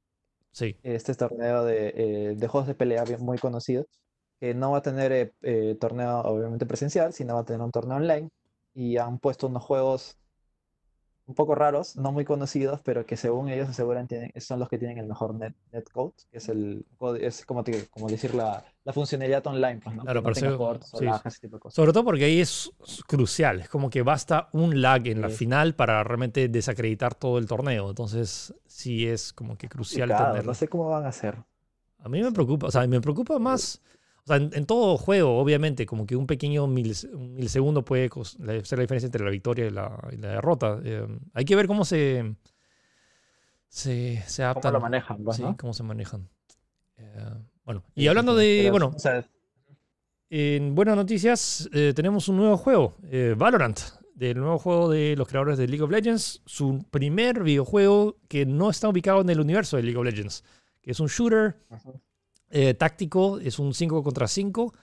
[0.51, 0.77] sí.
[0.83, 3.85] este torneo de, eh, de juegos de pelea bien- muy conocido,
[4.41, 7.71] que no va a tener eh, eh, torneo obviamente presencial, sino va a tener un
[7.71, 8.29] torneo online.
[8.73, 10.17] Y han puesto unos juegos
[11.27, 14.77] un poco raros, no muy conocidos, pero que según ellos aseguran tienen, son los que
[14.77, 18.65] tienen el mejor net, netcode, que es el code- es como, te- como decir la,
[18.83, 20.01] la funcionalidad online, pues, ¿no?
[20.03, 20.45] Claro, no sí.
[20.45, 21.75] ese tipo de cosas.
[21.75, 22.71] Sobre todo porque ahí es
[23.07, 23.61] crucial.
[23.61, 27.89] Es como que basta un lag en la final para realmente desacreditar todo el torneo.
[27.89, 30.43] Entonces, sí es como que crucial tenerlo.
[30.43, 31.37] No sé cómo van a hacer.
[31.99, 33.79] A mí me preocupa, o sea, me preocupa más,
[34.23, 38.09] o sea, en, en todo juego, obviamente, como que un pequeño milis- un milisegundo puede
[38.23, 40.79] ser la diferencia entre la victoria y la, y la derrota.
[40.83, 42.35] Eh, hay que ver cómo se,
[43.67, 44.73] se, se ¿Cómo adaptan.
[44.73, 45.23] lo manejan?
[45.23, 46.29] pues, sí, cómo se manejan.
[46.97, 47.29] Eh,
[47.65, 48.95] bueno, y hablando de, bueno,
[50.29, 53.79] en buenas noticias, eh, tenemos un nuevo juego, eh, Valorant,
[54.15, 58.69] del nuevo juego de los creadores de League of Legends, su primer videojuego que no
[58.69, 60.43] está ubicado en el universo de League of Legends,
[60.81, 61.55] que es un shooter.
[62.51, 64.73] Eh, táctico, es un 5 contra 5.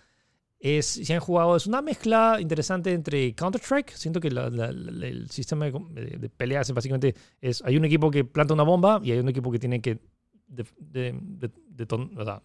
[0.61, 3.91] Es, si han jugado, es una mezcla interesante entre Counter-Strike.
[3.93, 7.85] Siento que la- la- la- el sistema de, de- peleas es básicamente es, hay un
[7.85, 10.01] equipo que planta una bomba y hay un equipo que tiene que
[10.49, 12.43] de- de- deton- o sea,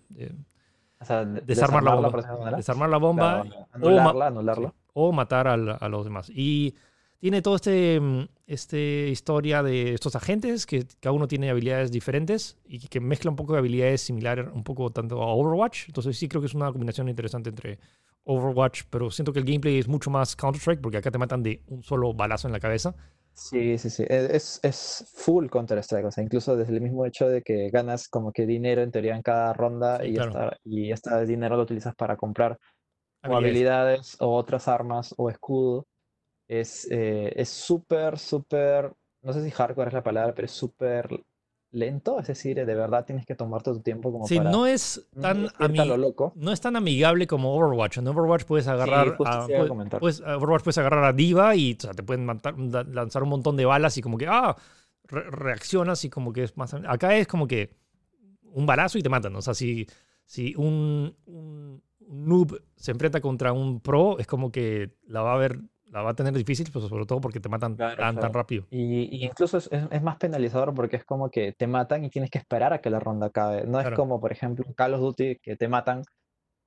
[1.01, 2.51] O sea, de- desarmar la bomba.
[2.57, 3.69] desarmar la bomba Claro, o ma-
[4.11, 4.73] anularla, anularla.
[4.93, 6.29] O matar al- a los demás.
[6.29, 6.75] Y
[7.23, 12.57] tiene todo este, mm, este historia de estos agentes que cada uno tiene habilidades diferentes
[12.65, 15.87] y que mezcla un poco de habilidades similares un poco tanto a Overwatch.
[15.87, 17.79] Entonces sí creo que es una combinación interesante entre
[18.25, 21.61] Overwatch, pero siento que el gameplay es mucho más Counter-Strike porque acá te matan de
[21.67, 22.93] un solo balazo en la cabeza.
[23.31, 24.03] Sí, sí, sí.
[24.03, 26.05] e- Es, es full Counter-Strike.
[26.07, 29.15] O sea, incluso desde el mismo hecho de que ganas como que dinero en teoría
[29.15, 30.31] en cada ronda Sí, y, claro.
[30.31, 32.59] esta, y este dinero lo utilizas para comprar
[33.23, 33.37] o Habilidades.
[33.37, 35.85] habilidades o otras armas o escudo.
[36.59, 38.91] Es eh, es súper, súper,
[39.21, 41.07] no sé si hardcore es la palabra, pero es súper
[41.71, 42.19] lento.
[42.19, 45.47] Es decir, de verdad tienes que tomarte tu tiempo como Sí, para no es tan
[45.87, 46.33] lo loco.
[46.35, 47.97] no es tan amigable como Overwatch.
[47.97, 49.47] En Overwatch puedes agarrar justo a,
[49.99, 52.55] puedes- Overwatch puedes agarrar a Diva y o sea, te pueden matar-
[52.87, 54.55] lanzar un montón de balas y como que ah
[55.05, 57.71] re- reaccionas y como que es más acá es como que
[58.43, 59.35] un balazo y te matan.
[59.35, 59.87] O sea, si,
[60.25, 65.33] si un, un, un noob se enfrenta contra un pro, es como que la va
[65.33, 65.59] a ver,
[65.93, 68.33] la va a tener difícil, pues sobre todo porque te matan Claro, tan, tan claro.
[68.33, 68.65] rápido.
[68.71, 72.09] Y, y incluso es, es- es más penalizador porque es como que te matan y
[72.09, 73.65] tienes que esperar a que la ronda acabe.
[73.65, 73.95] No es Claro.
[73.97, 76.01] como, por ejemplo, Call of Duty que te matan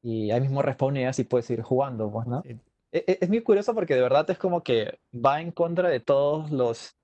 [0.02, 2.42] y ahí mismo respawneas y puedes ir jugando, pues, ¿no?
[2.42, 2.56] Sí.
[2.92, 5.98] E- e- Es, muy curioso porque de verdad es como que va en contra de
[6.00, 6.94] todos los,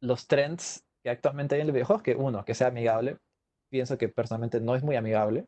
[0.00, 3.16] los trends que actualmente hay en los videojuegos, que uno, que sea amigable.
[3.70, 5.46] Pienso que personalmente no es muy amigable.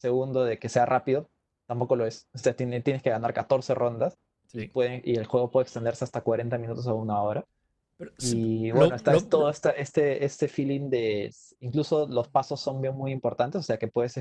[0.00, 1.28] Segundo, de que sea rápido,
[1.68, 2.26] tampoco lo es.
[2.34, 4.16] O sea, tiene- tienes que ganar 14 rondas
[4.52, 4.66] Sí.
[4.66, 7.44] pueden, y el juego puede extenderse hasta 40 minutos o una hora.
[7.96, 12.80] Pero Y bueno, está es todo esta- este, este feeling de, incluso los pasos son
[12.80, 14.14] bien muy importantes, o sea que puedes,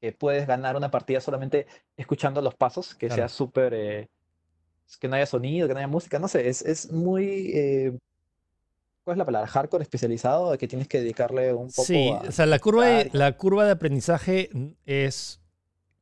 [0.00, 1.66] que puedes ganar una partida solamente
[1.96, 3.22] escuchando los pasos, que Claro.
[3.22, 4.08] sea súper, eh,
[5.00, 7.98] que no haya sonido, que no haya música, no sé, es, es muy, eh,
[9.04, 9.48] ¿cuál es la palabra?
[9.48, 12.28] Hardcore especializado, que tienes que dedicarle un poco Sí, a...
[12.28, 14.50] o sea, la curva, de, la curva de aprendizaje
[14.86, 15.40] es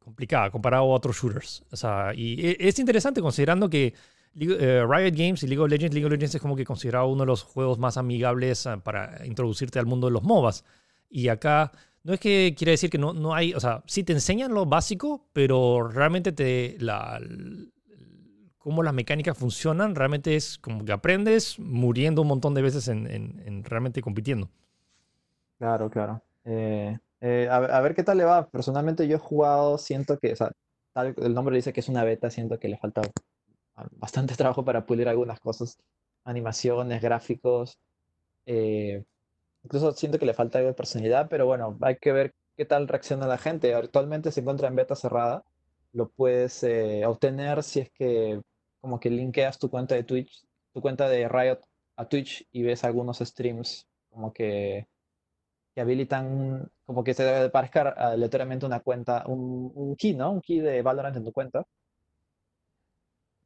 [0.02, 1.64] complicada comparado a otros shooters.
[1.70, 3.94] O sea, y e- es interesante considerando que
[4.38, 7.22] eh, Riot Games y League of Legends, League of Legends es como que considerado uno
[7.22, 10.64] de los juegos más amigables ah, para introducirte al mundo de los MOBAs.
[11.10, 11.72] Y acá
[12.04, 14.66] no es que quiere decir que no, no hay, o sea, sí te enseñan lo
[14.66, 17.20] básico, pero realmente te la,
[18.58, 23.64] cómo las mecánicas funcionan, realmente es como que aprendes muriendo un montón de veces en,
[23.64, 24.48] realmente compitiendo.
[25.58, 26.22] Claro, claro.
[26.44, 28.48] Eh, eh, a, ver qué tal le va.
[28.48, 30.52] Personalmente yo he jugado, siento que, o sea,
[30.92, 33.02] tal, el nombre dice que es una beta, siento que le falta
[33.92, 35.78] bastante trabajo para pulir algunas cosas,
[36.24, 37.78] animaciones, gráficos.
[38.46, 39.04] Eh,
[39.62, 42.88] incluso siento que le falta algo de personalidad, pero bueno, hay que ver qué tal
[42.88, 43.72] reacciona la gente.
[43.74, 45.44] Actualmente se encuentra en beta cerrada.
[45.92, 48.40] Lo puedes eh, obtener si es que
[48.80, 51.60] como que linkeas tu cuenta de Twitch, tu cuenta de Riot
[51.96, 54.88] a Twitch y ves algunos streams como que,
[55.74, 60.32] que habilitan, como que se parezca aleatoriamente una cuenta, un, un key, ¿no?
[60.32, 61.64] Un key de Valorant en tu cuenta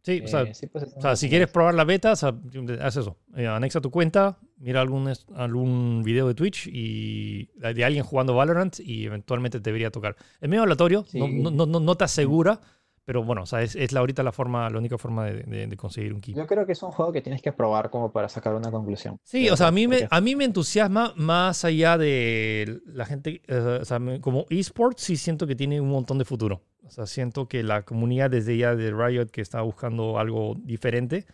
[0.07, 3.17] Sí, o sea, eh, pues, si quieres probar la beta, haz eso.
[3.37, 8.79] Eh, anexa tu cuenta, mira algún, algún video de Twitch y de alguien jugando Valorant
[8.79, 10.15] y eventualmente te debería tocar.
[10.41, 12.61] Es medio aleatorio, no, no, no, no, te asegura,
[13.07, 15.77] pero bueno, o sea, es, es la, ahorita la, forma, la única forma de, de,
[15.77, 16.35] conseguir un key.
[16.35, 19.21] Yo creo que es un juego que tienes que probar como para sacar una conclusión.
[19.23, 23.43] Sí, o sea, a mí, me, a mí me entusiasma más allá de la gente,
[23.47, 26.63] eh, o sea, como esports sí siento que tiene un montón de futuro.
[26.85, 31.27] O sea, siento que la comunidad desde ya de Riot que está buscando algo diferente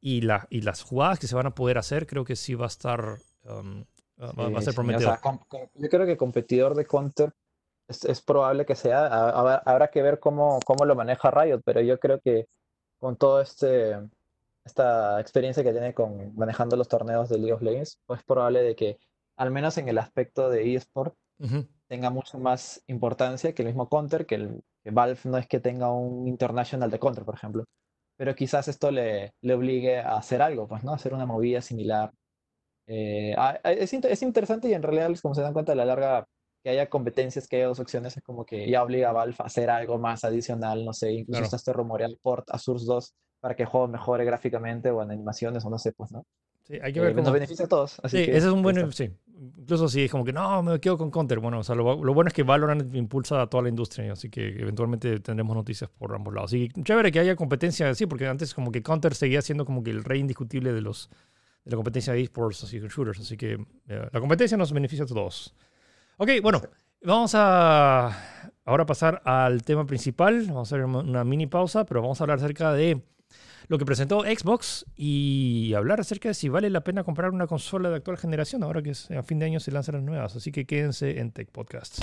[0.00, 2.64] y, la, y las jugadas que se van a poder hacer, creo que sí va
[2.64, 3.84] a estar, um,
[4.18, 5.18] va, a ser prometedor.
[5.74, 7.34] yo creo que competidor de Counter
[7.88, 12.20] es, probable que sea, habrá que ver cómo, cómo lo maneja Riot, pero yo creo
[12.20, 12.46] que
[12.98, 13.96] con todo este
[14.64, 18.62] esta experiencia que tiene con manejando los torneos de League of Legends, pues es probable
[18.62, 18.98] de que
[19.36, 21.14] al menos en el aspecto de eSport
[21.86, 25.90] tenga mucho más importancia que el mismo Counter, que, el, Valve no es que tenga
[25.92, 27.64] un international de Counter, por ejemplo.
[28.16, 30.92] Pero quizás esto le, le obligue a hacer algo, pues, ¿no?
[30.92, 32.10] hacer una movida similar.
[32.86, 33.34] Eh,
[33.64, 36.26] es, es, interesante y en realidad, como se dan cuenta, a la larga
[36.62, 39.44] que haya competencias, que haya dos opciones, es como que ya obliga a Valve a
[39.44, 43.54] hacer algo más adicional, no sé, incluso hasta este rumoreal port a Source 2 para
[43.54, 46.26] que el juego mejore gráficamente o en animaciones o no sé, pues, ¿no?
[46.68, 47.98] Sí, hay que ver eh, Nos beneficia a todos.
[48.04, 48.92] sí, ese es un buen.
[48.92, 49.10] Sí.
[49.56, 51.38] Incluso si es como que no, me quedo con Counter.
[51.38, 54.48] Bueno, o sea, lo, bueno es que Valorant impulsa a toda la industria, así que
[54.48, 56.52] eventualmente tendremos noticias por ambos lados.
[56.52, 59.90] Y chévere que haya competencia, sí, porque antes como que Counter seguía siendo como que
[59.90, 61.08] el rey indiscutible de los
[61.64, 63.20] de la competencia de esports, así que shooters.
[63.20, 63.54] Así que
[63.88, 65.54] eh, la competencia nos beneficia a todos.
[66.20, 66.60] Ok, bueno,
[67.00, 70.46] vamos a ahora pasar al tema principal.
[70.48, 73.00] Vamos a hacer una mini pausa, pero vamos a hablar acerca de
[73.68, 77.88] lo que presentó Xbox y hablar acerca de si vale la pena comprar una consola
[77.88, 80.34] de actual generación, ahora que a fin de año se lanzan las nuevas.
[80.34, 82.00] Así que quédense en Tech Podcast.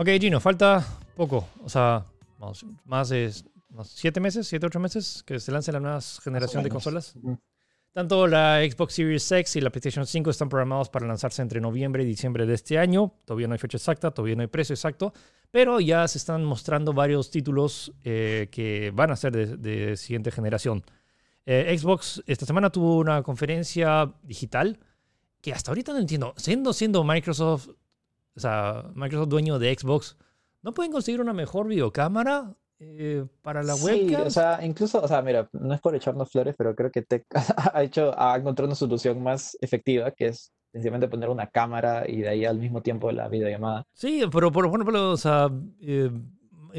[0.00, 0.82] Ok, Gino, falta
[1.14, 2.06] poco, o sea,
[2.86, 3.30] más de
[3.84, 7.14] siete meses, siete, ocho meses que se lance la nueva generación de consolas.
[7.92, 12.02] Tanto la Xbox Series X y la PlayStation 5 están programados para lanzarse entre noviembre
[12.02, 13.12] y diciembre de este año.
[13.26, 15.12] Todavía no hay fecha exacta, todavía no hay precio exacto,
[15.50, 20.82] pero ya se están mostrando varios títulos eh, que van a ser de, siguiente generación.
[21.44, 24.78] Eh, Xbox esta semana tuvo una conferencia digital
[25.42, 26.32] que hasta ahorita no entiendo.
[26.38, 27.68] Siendo, siendo Microsoft,
[28.36, 30.16] o sea, Microsoft dueño de Xbox,
[30.62, 35.22] ¿No pueden conseguir una mejor videocámara eh, para la sí, o sea, incluso, o sea,
[35.22, 37.26] mira, no es por echarnos flores, pero creo que Tech
[37.74, 42.20] ha hecho, ha encontrado una solución más efectiva, que es sencillamente poner una cámara y
[42.20, 43.84] de ahí al mismo tiempo la videollamada.
[43.92, 45.50] Sí, pero por ejemplo, o sea,
[45.80, 46.10] eh,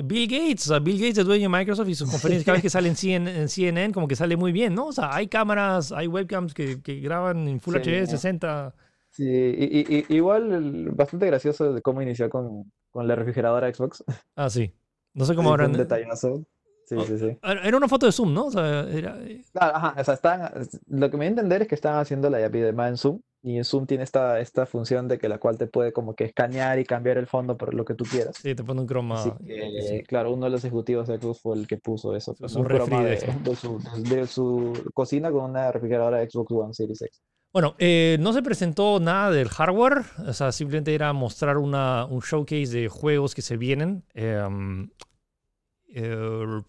[0.04, 2.64] Bill Gates, o sea, Bill Gates es dueño de Microsoft y sus conferencias cada vez
[2.64, 2.96] que salen
[3.28, 4.88] en CNN, como que sale muy bien, ¿no?
[4.88, 8.74] O sea, hay cámaras, hay webcams que, que graban en Full HD 60.
[9.12, 14.04] Sí, y, igual bastante gracioso de cómo inició con, con la refrigeradora Xbox.
[14.36, 14.74] Ah, sí.
[15.14, 15.72] No sé cómo habrán.
[15.72, 16.46] Un detallazo.
[16.86, 17.38] Sí, oh, sí, sí.
[17.42, 18.48] Era una foto de Zoom, ¿no?
[18.48, 19.18] O sea, era...
[19.22, 19.96] Eh, claro, ajá.
[19.98, 20.52] O sea, están,
[20.88, 23.22] lo que me voy a entender es que están haciendo la videollamada en Zoom.
[23.44, 26.26] Y en Zoom tiene esta, esta función de que la cual te puede como que
[26.26, 28.36] escanear y cambiar el fondo por lo que tú quieras.
[28.38, 29.16] Sí, te pone un croma.
[29.20, 32.36] Así que, claro, uno de los ejecutivos de Xbox fue el que puso eso.
[32.40, 33.18] Es un, croma de,
[33.56, 37.22] su, de, su, cocina con una refrigeradora Xbox One Series X.
[37.54, 42.22] Bueno, eh, no se presentó nada del hardware, o sea, simplemente era mostrar una, un
[42.22, 44.06] showcase de juegos que se vienen.
[44.14, 44.90] Em,
[45.94, 46.62] eh,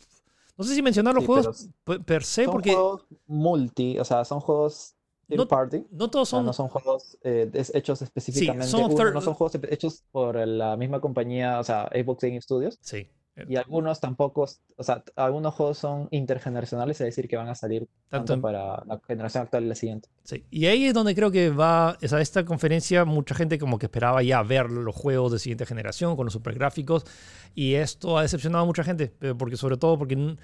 [0.56, 2.72] no sé si mencionar los juegos per se, son porque.
[2.72, 4.96] juegos multi, o sea, son juegos
[5.28, 5.86] no, party.
[5.90, 6.44] No todos son.
[6.44, 8.66] no son juegos eh, hechos específicamente.
[8.66, 12.78] Sí, son no son juegos hechos por la misma compañía, o sea, Xbox Game Studios.
[12.80, 13.08] Sí.
[13.48, 17.88] Y algunos tampoco, o sea, algunos juegos son intergeneracionales, es decir, que van a salir
[18.10, 20.10] tanto, en- para la generación actual y la siguiente.
[20.22, 23.78] Sí, y ahí es donde creo que va, o sea, esta conferencia, mucha gente como
[23.78, 27.06] que esperaba ya ver los juegos de siguiente generación con los super gráficos,
[27.54, 29.08] y esto ha decepcionado a mucha gente,
[29.38, 30.36] porque sobre todo porque los,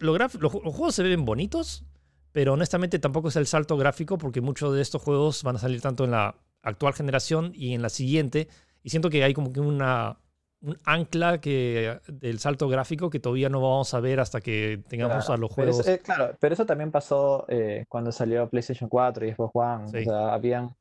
[0.00, 1.84] los juegos se ven bonitos,
[2.32, 5.80] pero honestamente tampoco es el salto gráfico, porque muchos de estos juegos van a salir
[5.80, 8.48] tanto en la actual generación y en la siguiente,
[8.82, 10.18] y siento que hay como que una
[10.66, 15.24] un ancla que, del salto gráfico que todavía no vamos a ver hasta que tengamos
[15.26, 15.98] Claro, a los pero eso- juegos.
[16.00, 19.88] eh, claro, pero eso también pasó eh, cuando salió PlayStation 4 y Xbox One.
[19.88, 19.96] Sí.
[19.98, 20.74] O sea, habían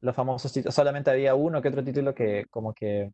[0.00, 3.12] los famosos títulos, solamente había uno que otro título que como que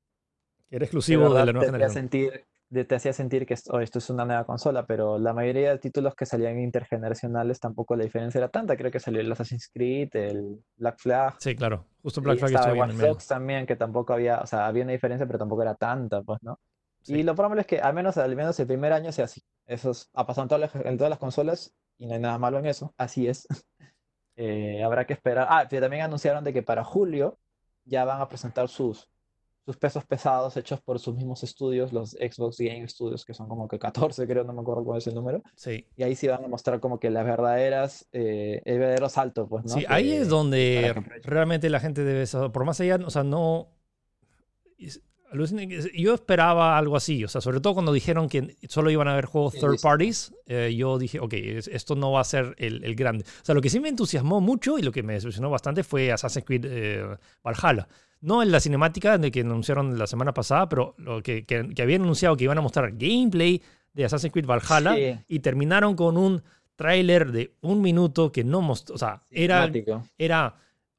[0.71, 2.03] era exclusivo de verdad la nueva te, generación.
[2.03, 5.79] sentir, te hacía sentir que esto, esto es una nueva consola, pero la mayoría de
[5.79, 8.77] títulos que salían intergeneracionales tampoco la diferencia era tanta.
[8.77, 11.85] Creo que salió el Assassin's Creed, el Black Flag, Sí, claro.
[12.03, 12.93] Justo Black Flag estaba Watch.
[12.95, 16.43] Dogs también, que tampoco había, o sea, había una diferencia, pero tampoco era tanta, pues,
[16.43, 16.59] ¿no?
[17.03, 17.15] Sí.
[17.15, 19.41] Y lo probable es que al menos, al menos el primer año sea así.
[19.67, 22.37] Eso es- ha pasado en todas las, en todas las consolas y no hay nada
[22.39, 22.93] malo en eso.
[22.99, 23.47] Así es.
[24.39, 25.47] Eh, habrá que esperar.
[25.49, 27.39] Ah, pero también anunciaron de que para julio
[27.87, 29.09] ya van a presentar sus,
[29.67, 33.67] sus pesos pesados hechos por sus mismos estudios, los Xbox Game Studios, que son como
[33.67, 35.43] que 14, creo, no me acuerdo cuál es el número.
[35.57, 35.85] Sí.
[35.97, 39.65] Y ahí sí van a mostrar como que las verdaderas, eh, el verdadero salto, pues,
[39.65, 39.75] ¿no?
[39.75, 40.95] Sí, ahí es donde
[41.25, 43.73] realmente la gente debe saber, por más allá, o sea, no...
[45.95, 49.27] Yo esperaba algo así, o sea, sobre todo cuando dijeron que solo iban a haber
[49.27, 52.95] juegos third parties, eh, yo dije, ok, es- esto no va a ser el, el
[52.95, 53.25] grande.
[53.25, 56.13] O sea, lo que sí me entusiasmó mucho y lo que me decepcionó bastante fue
[56.13, 57.89] Assassin's Creed eh, Valhalla.
[58.21, 61.83] No en la cinemática de que anunciaron la semana pasada, pero lo que, que, que
[61.83, 63.61] habían anunciado que iban a mostrar gameplay
[63.93, 65.19] de Assassin's Creed Valhalla Sí.
[65.29, 66.43] y terminaron con un
[66.77, 70.05] tráiler de un minuto que no mostró, o sea, era, Cinemático.
[70.19, 70.55] era,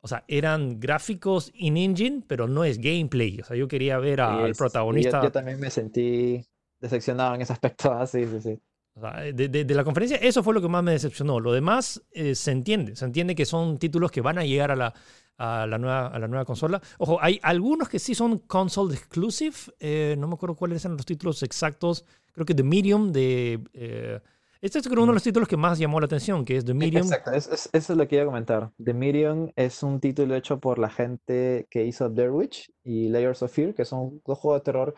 [0.07, 3.39] o sea, eran gráficos in-engine, pero no es gameplay.
[3.41, 5.21] O sea, yo quería ver Sí, al sí, yo- protagonista.
[5.23, 6.41] Yo, también me sentí
[6.79, 7.91] decepcionado en ese aspecto.
[7.99, 8.59] Ah, sí, sí, sí.
[8.95, 11.39] o sea, de, de- de la conferencia, eso fue lo que más me decepcionó.
[11.39, 12.95] Lo demás eh, se entiende.
[12.95, 14.93] Se entiende que son títulos que van a llegar a la,
[15.37, 16.81] a la, nueva, a la nueva consola.
[16.97, 19.55] Ojo, hay algunos que sí son console exclusive.
[19.79, 22.05] eh, no me acuerdo cuáles eran los títulos exactos.
[22.31, 23.59] Creo que The Medium de.
[23.73, 24.19] eh,
[24.61, 27.03] este es uno de los títulos que más llamó la atención, que es The Medium.
[27.03, 28.71] Exacto, es- es- eso es lo que iba a comentar.
[28.83, 33.41] The Medium es un título hecho por la gente que hizo Blair Witch y Layers
[33.43, 34.95] of Fear, que son dos juegos de terror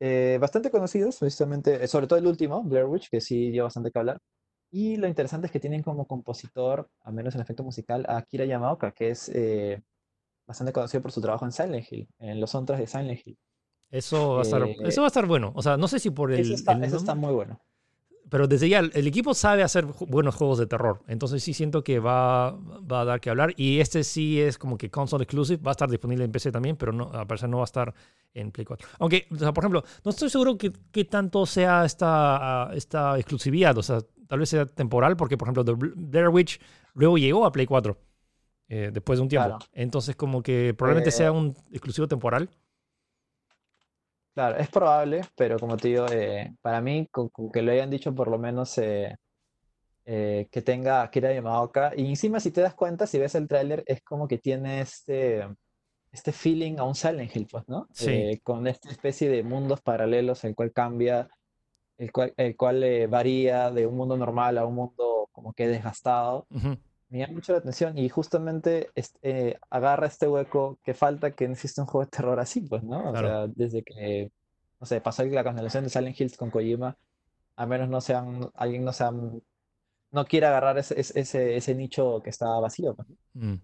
[0.00, 3.90] eh, bastante conocidos, precisamente, eh, sobre todo el último, Blair Witch, que sí dio bastante
[3.90, 4.18] que hablar.
[4.70, 8.44] Y lo interesante es que tienen como compositor, al menos en efecto musical, a Akira
[8.44, 9.82] Yamaoka, que es eh,
[10.46, 13.38] bastante conocido por su trabajo en Silent Hill, en los soundtracks de Silent Hill.
[13.90, 15.50] Eso va, a estar, Eh, eso va a estar bueno.
[15.56, 16.40] O sea, no sé si por el.
[16.40, 17.58] Eso está, el eso está muy bueno.
[18.30, 21.00] Pero desde ya, el equipo sabe hacer buenos juegos de terror.
[21.08, 23.54] Entonces sí siento que va, va a dar que hablar.
[23.56, 25.62] Y este sí es como que console exclusive.
[25.62, 27.94] Va a estar disponible en PC también, pero no, al parecer no va a estar
[28.34, 28.86] en Play 4.
[28.98, 33.76] Aunque, o sea, por ejemplo, no estoy seguro que, que tanto sea esta, esta exclusividad.
[33.78, 36.60] O sea, tal vez sea temporal, porque, por ejemplo, The Bl- Blair Witch
[36.94, 37.96] luego llegó a Play 4
[38.68, 39.48] eh, después de un tiempo.
[39.48, 39.64] Claro.
[39.72, 42.50] Entonces, como que probablemente Eh, sea un exclusivo temporal.
[44.38, 47.90] Claro, es probable, pero como te digo, eh, para mí, con, con que lo hayan
[47.90, 49.16] dicho por lo menos eh,
[50.04, 53.82] eh, que tenga Akira Yamaoka, y encima si te das cuenta, si ves el tráiler,
[53.84, 55.44] es como que tiene este,
[56.12, 57.88] este feeling a un Silent Hill, pues, ¿no?
[57.90, 58.12] Sí.
[58.12, 61.28] Eh, con esta especie de mundos paralelos, el cual cambia,
[61.96, 65.66] el cual, el cual eh, varía de un mundo normal a un mundo como que
[65.66, 66.46] desgastado.
[66.50, 66.78] Ujú.
[67.10, 71.46] Me llama mucho la atención y justamente est- eh, agarra este hueco que falta que
[71.48, 72.98] no existe un juego de terror así, pues, ¿no?
[73.10, 73.28] O Claro.
[73.28, 74.30] sea, desde que,
[74.80, 76.96] no sé, pasó la cancelación de Silent Hills con Kojima,
[77.56, 79.42] al menos no sean, alguien no sean,
[80.12, 83.16] no quiere agarrar ese, ese, ese- nicho que está vacío, pues, ¿no?
[83.34, 83.60] Mm.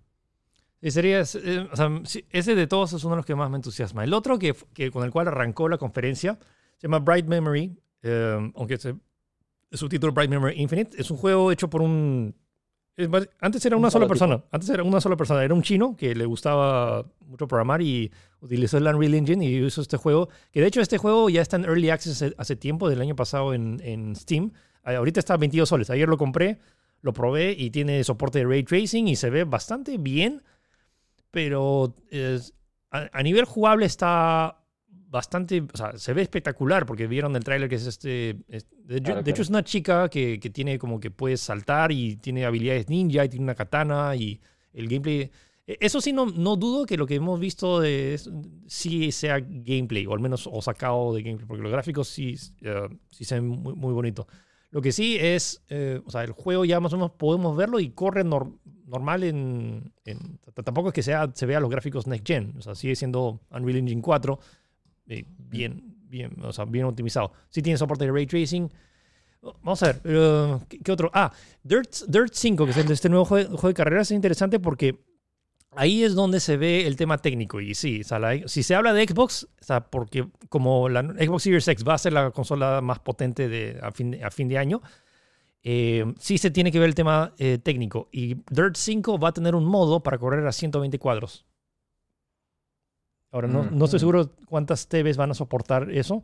[0.83, 1.89] Y sería, eh, o sea,
[2.31, 4.05] ese de todos es uno de los que más me entusiasma.
[4.05, 6.39] El otro que, que con el cual arrancó la conferencia
[6.77, 8.95] se llama Bright Memory, eh, aunque se,
[9.73, 11.01] su título Bright Memory Infinite.
[11.01, 12.35] Es un juego hecho por un...
[13.41, 16.15] antes era Un una sola persona, antes era una sola persona, era un chino que
[16.15, 20.67] le gustaba mucho programar y utilizó el Unreal Engine y hizo este juego, que de
[20.69, 24.15] hecho este juego ya está en Early Access hace, tiempo, del año pasado en, en
[24.15, 24.53] Steam.
[24.87, 26.59] Eh, Ahorita está a 22 soles, ayer lo compré,
[27.03, 30.43] lo probé y tiene soporte de ray tracing y se ve bastante bien
[31.31, 32.55] pero es-
[32.91, 34.59] a, a nivel jugable está
[35.15, 38.97] bastante, o sea, se ve espectacular porque vieron el tráiler que es este, es- de,
[38.97, 42.17] hecho- Claro, de hecho es una chica que, que tiene como que puede saltar y
[42.17, 44.41] tiene habilidades ninja y tiene una katana y
[44.73, 45.31] el gameplay,
[45.67, 48.21] e- eso sí no, no dudo que lo que hemos visto de,
[48.67, 52.89] sí sea gameplay o al menos o sacado de gameplay porque los gráficos sí, eh,
[53.11, 54.27] sí se ven muy, muy bonitos.
[54.73, 57.79] Lo que sí es, eh, o sea, el juego ya más o menos podemos verlo
[57.79, 62.27] y corre nor- normal en, en- Tampoco es que sea, se vea los gráficos next
[62.27, 64.39] gen, o sea, sigue siendo Unreal Engine 4,
[65.09, 67.33] eh, bien, bien, o sea, bien optimizado.
[67.51, 68.71] Sí tiene soporte de ray tracing.
[69.63, 71.11] Vamos a ver, eh, ¿qué, qué otro?
[71.13, 71.31] Ah,
[71.63, 74.59] Dirt, Dirt 5, que es el de este nuevo juego, juego de carreras, es interesante
[74.59, 75.05] porque
[75.73, 77.61] ahí es donde se ve el tema técnico.
[77.61, 81.03] Y sí, o sea, la- si se habla de Xbox, o sea, porque como la
[81.03, 84.49] Xbox Series X va a ser la consola más potente de, a, fin, a fin
[84.49, 84.81] de año,
[85.63, 88.09] eh, sí se tiene que ver el tema eh, técnico.
[88.13, 91.45] Y Dirt 5 va a tener un modo para correr a 120 cuadros.
[93.35, 93.76] Ahora, no, Mm.
[93.76, 96.22] no estoy seguro cuántas TVs van a soportar eso,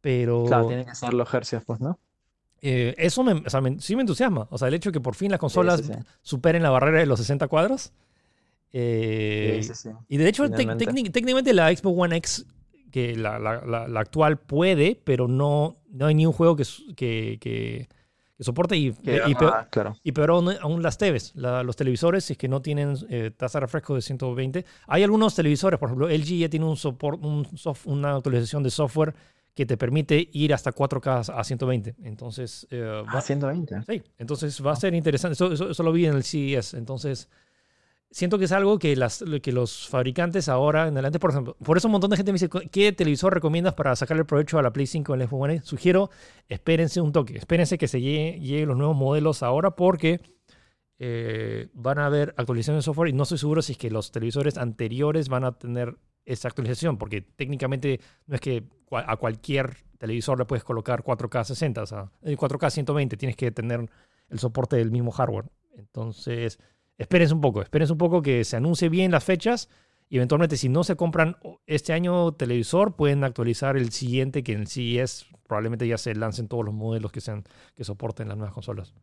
[0.00, 1.98] pero Claro, tienen que ser los hercios, pues, ¿no?
[2.62, 4.48] eh, eso me, o sea, me- sí me entusiasma.
[4.50, 5.98] O sea, el hecho de que por fin las consolas sí, sí.
[6.22, 7.92] superen la barrera de los 60 cuadros.
[8.72, 9.90] eh, Sí, sí, sí.
[10.08, 12.46] y de hecho, técnicamente la Xbox One X,
[12.90, 16.64] que la, la- la- la actual puede, pero no, no hay ni un juego que,
[16.64, 17.88] su- que, que-
[18.38, 18.76] que soporte.
[18.76, 19.96] Y, Que- y peor, ah, claro.
[20.02, 23.32] y peor aún, aún las TVs, la- los televisores, si es que no tienen eh,
[23.36, 24.64] tasa de refresco de 120.
[24.86, 28.70] Hay algunos televisores, por ejemplo, LG ya tiene un sopor- un sof- una actualización de
[28.70, 29.12] software
[29.54, 31.96] que te permite ir hasta 4K a 120.
[32.04, 33.82] Entonces, eh, va- Ah, 120.
[33.84, 35.32] Sí, entonces va a ser interesante.
[35.32, 36.74] Eso, eso- eso lo vi en el CES.
[36.74, 37.28] Entonces,
[38.10, 41.76] siento que es algo que, las, que los fabricantes ahora en adelante, por ejemplo, por
[41.76, 44.72] eso un montón de gente me dice, ¿qué televisor recomiendas para sacarle provecho a la
[44.72, 45.62] Play 5 en el Xbox One?
[45.62, 46.10] Sugiero,
[46.48, 50.20] espérense un toque, espérense que se llegue- lleguen los nuevos modelos ahora porque
[50.98, 54.10] eh, van a haber actualizaciones de software y no estoy seguro si es que los
[54.10, 60.38] televisores anteriores van a tener esa actualización, porque técnicamente no es que a cualquier televisor
[60.38, 63.88] le puedes colocar 4K 60, o sea, eh, 4K 120, tienes que tener
[64.28, 65.46] el soporte del mismo hardware.
[65.76, 66.58] Entonces,
[66.98, 69.70] espérense un poco, espérense un poco que se anuncie bien las fechas
[70.10, 71.36] y eventualmente si no se compran
[71.66, 76.48] este año televisor, pueden actualizar el siguiente que en el CES probablemente ya se lancen
[76.48, 77.44] todos los modelos que sean
[77.74, 78.94] que soporten las nuevas consolas.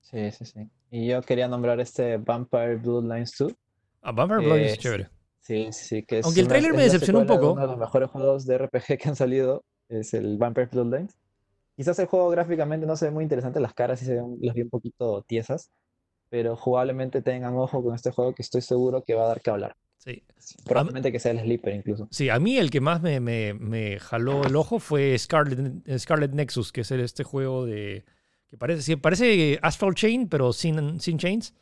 [0.00, 0.68] Sí, sí, sí.
[0.90, 3.54] Y yo quería nombrar este Vampire Bloodlines 2.
[4.02, 5.08] Ah, Vampire Blood es chévere.
[5.40, 7.52] Sí, sí, que es Aunque el es me decepcionó un de poco.
[7.52, 11.16] Uno de los mejores juegos de RPG que han salido es el Vampire Bloodlines.
[11.76, 14.54] Quizás el juego gráficamente no se ve muy interesante, las caras sí se ven, las
[14.54, 15.70] vi un poquito tiesas,
[16.32, 19.50] pero jugablemente tengan ojo con este juego que estoy seguro que va a dar que
[19.50, 19.76] hablar.
[19.98, 20.22] Sí.
[20.64, 22.08] Probablemente que sea el Sleeper incluso.
[22.10, 26.32] Sí, a mí el que más me, me- me jaló el ojo fue Scarlet, Scarlet
[26.32, 28.04] Nexus, que es el- este juego de.
[28.50, 31.54] que parece, parece Asphalt Chain, pero sin, sin chains.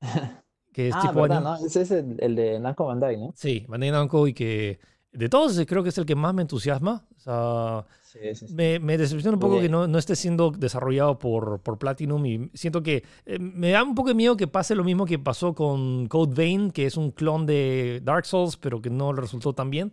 [0.72, 1.56] Que es Ah, tipo verdad, ¿no?
[1.66, 3.32] Ese es el, el de Namco Bandai, ¿no?
[3.34, 4.78] Sí, Bandai Namco y que.
[5.12, 7.06] De todos, creo que es el que más me entusiasma.
[7.16, 8.54] O sea, Sí, sí, sí.
[8.54, 12.50] me, me decepciona un poco que no, no esté siendo desarrollado por, por Platinum y
[12.54, 15.54] siento que eh, me da un poco de miedo que pase lo mismo que pasó
[15.54, 19.70] con Code Vein, que es un clon de Dark Souls, pero que no resultó tan
[19.70, 19.92] bien.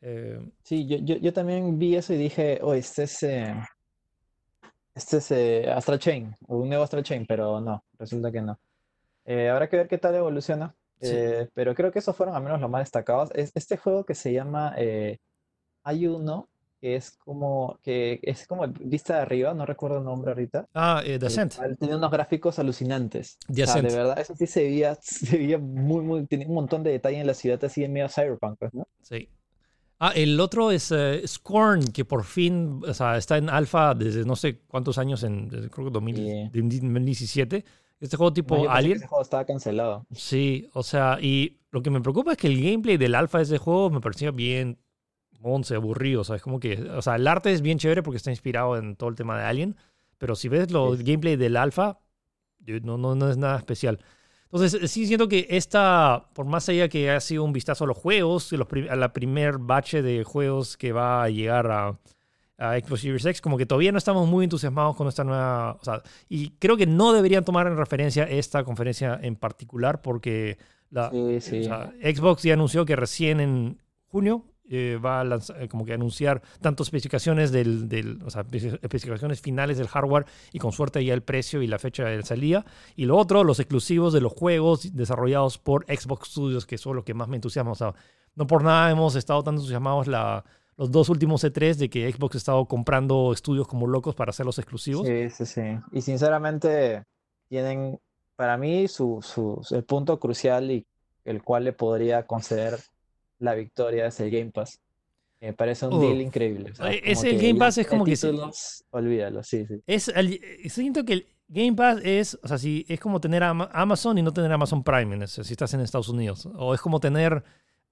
[0.00, 3.54] Eh, Sí, yo, yo, yo también vi eso y dije, oh, este es, eh,
[4.94, 8.58] este es eh, Astral Chain, un nuevo Astral Chain, pero no, resulta que no.
[9.24, 11.10] Eh, habrá que ver qué tal evoluciona, Sí.
[11.12, 13.30] eh, pero creo que esos fueron al menos los más destacados.
[13.34, 15.18] Es este juego que se llama, eh,
[15.84, 16.48] hay uno
[16.80, 20.66] que es como, que es como vista de arriba, no recuerdo el nombre ahorita.
[20.74, 21.54] ah, eh, el Descent.
[21.78, 23.36] Tenía unos gráficos alucinantes.
[23.50, 26.82] O sea, de verdad, eso sí se veía, se veía muy, muy, tenía un montón
[26.84, 28.86] de detalle en la ciudad, así en medio cyberpunk, pues, ¿no?
[29.02, 29.28] Sí.
[30.00, 34.24] Ah, el otro es eh, Scorn, que por fin o sea, está en alfa desde
[34.24, 37.64] no sé cuántos años, en creo que 2000 Sí.
[38.00, 38.04] 2017.
[38.04, 38.96] Este juego tipo No, Alien.
[38.96, 40.06] ese juego estaba cancelado.
[40.12, 43.44] Sí, o sea, y lo que me preocupa es que el gameplay del alfa de
[43.44, 44.78] ese juego me parecía bien
[45.42, 46.22] once, aburrido.
[46.22, 48.76] O sea, es como que, o sea, el arte es bien chévere porque está inspirado
[48.76, 49.76] en todo el tema de Alien,
[50.18, 51.02] pero si ves lo Sí.
[51.04, 51.98] gameplay del alfa,
[52.82, 53.98] no, no, no es nada especial.
[54.50, 57.98] Entonces, sí siento que esta, por más allá que ha sido un vistazo a los
[57.98, 61.98] juegos, los a la primer bache de juegos que va a llegar a,
[62.58, 65.84] a Xbox Series X, como que todavía no estamos muy entusiasmados con esta nueva, o
[65.84, 70.58] sea, y creo que no deberían tomar en referencia esta conferencia en particular porque
[70.90, 71.60] la, Sí, sí.
[71.60, 73.78] o sea, Xbox ya anunció que recién en
[74.08, 78.44] junio eh, va a lanzar, eh, como que anunciar tanto especificaciones del, del- o sea,
[78.44, 82.22] espe- especificaciones finales del hardware y con suerte ya el precio y la fecha de
[82.22, 82.66] salida.
[82.94, 87.04] Y lo otro, los exclusivos de los juegos desarrollados por Xbox Studios, que son lo
[87.04, 87.70] que más me entusiasma.
[87.72, 87.94] O sea,
[88.34, 90.44] no por nada hemos estado tan entusiasmados la,
[90.78, 94.46] los dos últimos E3 de que Xbox ha estado comprando estudios como locos para hacer
[94.46, 95.06] los exclusivos.
[95.06, 95.60] Sí, sí, sí.
[95.92, 97.04] Y sinceramente
[97.48, 97.98] tienen,
[98.36, 100.86] para mí, su, su, el punto crucial y
[101.24, 102.78] el cual le podría conceder
[103.40, 104.80] la victoria es el Game Pass.
[105.40, 106.70] Me parece un Uh, deal increíble.
[106.72, 109.80] o sea, eh, ese el Game Pass es como que títulos, olvídalo, sí, sí.
[109.86, 113.42] Es el- eh, siento que el Game Pass es, o sea, si es como tener
[113.44, 116.48] Ama- Amazon y no tener Amazon Prime si estás en Estados Unidos.
[116.54, 117.42] O es como tener,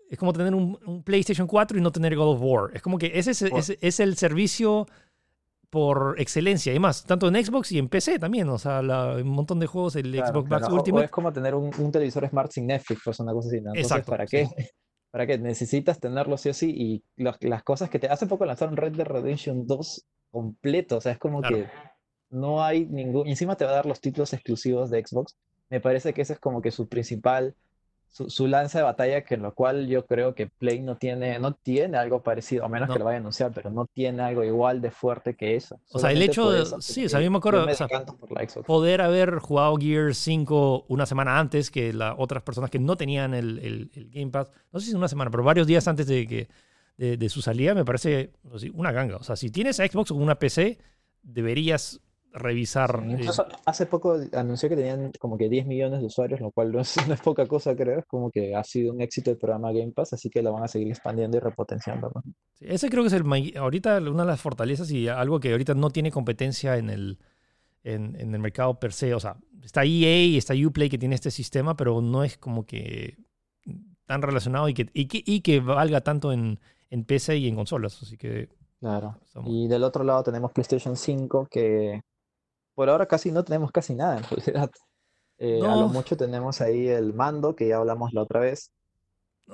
[0.09, 2.71] es como tener un, un PlayStation 4 y no tener God of War.
[2.75, 3.59] Es como que ese es, Wow.
[3.59, 4.87] es- es el servicio
[5.71, 6.73] por excelencia.
[6.73, 8.49] Y más, tanto en Xbox y en PC también.
[8.49, 10.61] O sea, la- un montón de juegos, el Claro, Xbox claro.
[10.63, 11.05] Max O- o Ultimate.
[11.07, 13.71] es como tener un, un televisor smart sin Netflix, pues una cosa así, ¿no?
[13.71, 14.37] Entonces, Exacto, ¿para sí.
[14.37, 14.47] qué?
[15.11, 15.39] ¿Para qué?
[15.39, 16.71] Necesitas tenerlo sí o sí.
[17.17, 18.07] Y las, las cosas que te.
[18.09, 20.99] Hace poco lanzaron Red Dead Redemption 2 completo.
[20.99, 21.57] O sea, es como Claro.
[21.57, 21.67] que
[22.31, 23.27] no hay ningún.
[23.27, 25.37] Encima te va a dar los títulos exclusivos de Xbox.
[25.71, 27.55] Me parece que ese es como que su principal.
[28.17, 31.39] Su, su lanza de batalla, que en lo cual yo creo que Play no tiene,
[31.39, 32.95] no tiene algo parecido, a menos No.
[32.95, 35.79] que lo vaya a anunciar, pero no tiene algo igual de fuerte que eso.
[35.93, 37.89] O sea, el hecho de- eso, sí, o sea, yo me acuerdo, me o sea,
[38.67, 43.35] poder haber jugado Gear 5 una semana antes que las otras personas que no tenían
[43.35, 46.27] el, el- el Game Pass, no sé si una semana, pero varios días antes de,
[46.27, 46.49] que,
[46.97, 48.33] de, de su salida, me parece
[48.73, 49.19] una ganga.
[49.19, 50.79] O sea, si tienes Xbox o una PC,
[51.23, 52.01] deberías
[52.33, 53.03] revisar.
[53.07, 56.73] Sí, eh, hace poco anunció que tenían como que 10 millones de usuarios, lo cual
[56.73, 58.01] no es, no es poca cosa, creo.
[58.01, 60.65] Es como que ha sido un éxito el programa Game Pass, así que lo van
[60.65, 62.11] a seguir expandiendo y repotenciando.
[62.15, 62.23] ¿no?
[62.55, 63.25] Sí, ese creo que es el
[63.57, 67.19] ahorita una de las fortalezas y algo que ahorita no tiene competencia en el,
[67.85, 69.15] en, en el mercado per se.
[69.15, 72.65] O sea, está EA y está Uplay que tiene este sistema, pero no es como
[72.67, 73.17] que
[74.07, 76.61] tan relacionado y que, y que, y que valga tanto en,
[76.91, 78.01] en PC y en consolas.
[78.03, 78.49] Así que
[78.79, 79.19] Claro.
[79.25, 82.03] estamos- Y del otro lado tenemos PlayStation 5, que
[82.77, 84.71] por ahora casi no tenemos casi nada en realidad.
[85.39, 85.77] Eh, a No.
[85.81, 88.71] lo mucho tenemos ahí el mando, que ya hablamos la otra vez,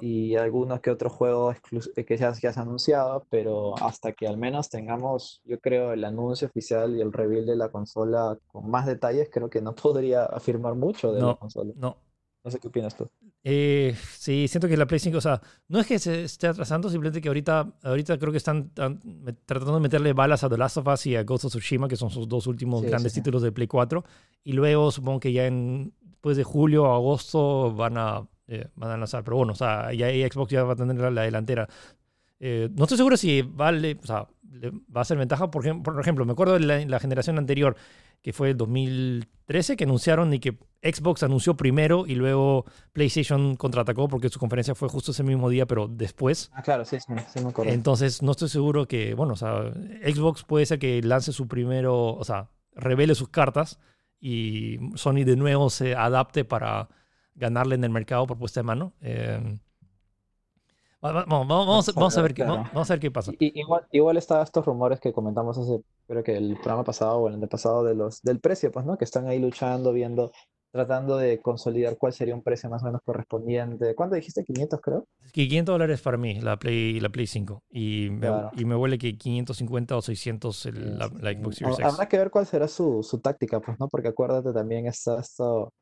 [0.01, 4.27] y algunos que otros juegos exclus- que ya, ya se han anunciado, pero hasta que
[4.27, 8.71] al menos tengamos, yo creo, el anuncio oficial y el reveal de la consola con
[8.71, 11.39] más detalles, creo que no podría afirmar mucho de la No.
[11.39, 11.73] consola.
[11.77, 11.97] no.
[12.45, 13.09] No sé qué opinas tú.
[13.45, 16.89] Eh, sí, siento que la Play 5, o sea, no es que se esté atrasando,
[16.91, 19.01] simplemente que ahorita, ahorita creo que están, tan-
[19.47, 21.97] tratando de meterle balas a The Last of Us y a Ghost of Tsushima, que
[21.97, 23.21] son sus dos últimos Sí, grandes sí.
[23.21, 24.05] títulos de Play 4.
[24.45, 28.91] Y luego supongo que ya en, después de julio o agosto van a, eh, van
[28.91, 29.23] a lanzar.
[29.23, 31.69] Pero bueno, o sea, ya Xbox ya va a tener la, la delantera.
[32.45, 35.49] Eh, no estoy seguro si vale, o sea, le va a ser ventaja.
[35.49, 37.77] Por ejemplo, por ejemplo me acuerdo de la, la generación anterior,
[38.21, 44.09] que fue el 2013, que anunciaron y que Xbox anunció primero y luego PlayStation contraatacó
[44.09, 46.51] porque su conferencia fue justo ese mismo día, pero después.
[46.53, 47.71] Ah, claro, sí, sí, sí me acuerdo.
[47.71, 49.73] Entonces, no estoy seguro que, bueno, o sea,
[50.05, 53.79] Xbox puede ser que lance su primero, o sea, revele sus cartas
[54.19, 56.89] y Sony de nuevo se adapte para
[57.37, 58.95] ganarle en el mercado por puesta de mano.
[59.01, 59.59] Eh,
[61.03, 62.65] vamos, vamos, Vamos a ver, qué, claro.
[62.73, 63.33] vamos a ver qué pasa.
[63.39, 67.29] Y- igual, igual está estos rumores que comentamos hace, creo que el programa pasado o
[67.29, 68.97] el antepasado de los, del precio, pues, ¿no?
[68.97, 70.31] Que están ahí luchando, viendo,
[70.73, 73.95] tratando de consolidar cuál sería un precio más o menos correspondiente.
[73.95, 74.43] ¿Cuánto dijiste?
[74.45, 75.05] 500, creo.
[75.25, 77.61] Es que 500 dólares para mí, la Play, la Play 5.
[77.71, 78.51] Y me, Claro.
[78.57, 81.93] y me huele que 550 o 600 el- la, la Xbox Series Hab- X.
[81.95, 83.89] Habrá que ver cuál será su, su táctica, pues, ¿no?
[83.89, 85.73] Porque acuérdate también está esto.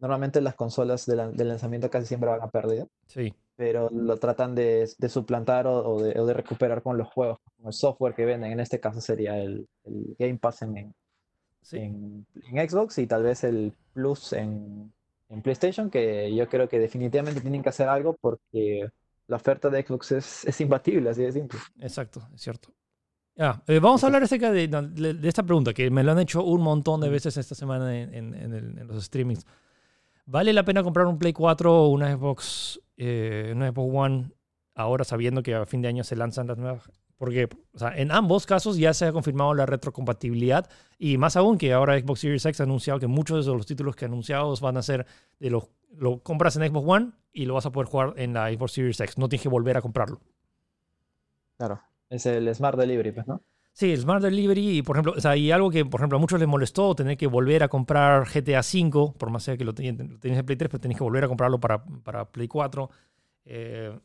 [0.00, 4.16] Normalmente las consolas de, la- de lanzamiento casi siempre van a pérdida, Sí, pero lo
[4.16, 7.74] tratan de, de suplantar o, o de, o de recuperar con los juegos, con el
[7.74, 8.52] software que venden.
[8.52, 10.94] En este caso sería el, el Game Pass en, en-
[11.60, 11.76] sí.
[11.76, 14.90] en, en Xbox y tal vez el Plus en,
[15.28, 18.88] en PlayStation, que yo creo que definitivamente tienen que hacer algo porque
[19.26, 21.58] la oferta de Xbox es, es imbatible, así de simple.
[21.80, 22.70] Exacto, es cierto.
[23.36, 26.42] Ya, eh, vamos a hablar acerca de, de- esta pregunta que me lo han hecho
[26.44, 29.44] un montón de veces esta semana en, en- en el- en los streamings.
[30.24, 34.32] ¿Vale la pena comprar un Play 4 o una Xbox, eh, una Xbox One
[34.74, 36.90] ahora sabiendo que a fin de año se lanzan las nuevas?
[37.16, 41.56] Porque o sea, en ambos casos ya se ha confirmado la retrocompatibilidad y más aún
[41.56, 44.76] que ahora Xbox Series X ha anunciado que muchos de los títulos que anunciados van
[44.76, 45.06] a ser
[45.38, 48.50] de los lo compras en Xbox One y lo vas a poder jugar en la
[48.52, 49.18] Xbox Series X.
[49.18, 50.20] No tienes que volver a comprarlo.
[51.56, 51.80] Claro,
[52.10, 53.42] es el Smart Delivery, pues, ¿no?
[53.72, 56.20] Sí, el Smart Delivery, y por ejemplo, o sea, y algo que, por ejemplo, a
[56.20, 59.74] muchos les molestó tener que volver a comprar GTA V, por más sea que lo
[59.74, 62.90] tenías en Play 3, pero tenías que volver a comprarlo para, para Play 4.
[63.44, 63.98] Eh,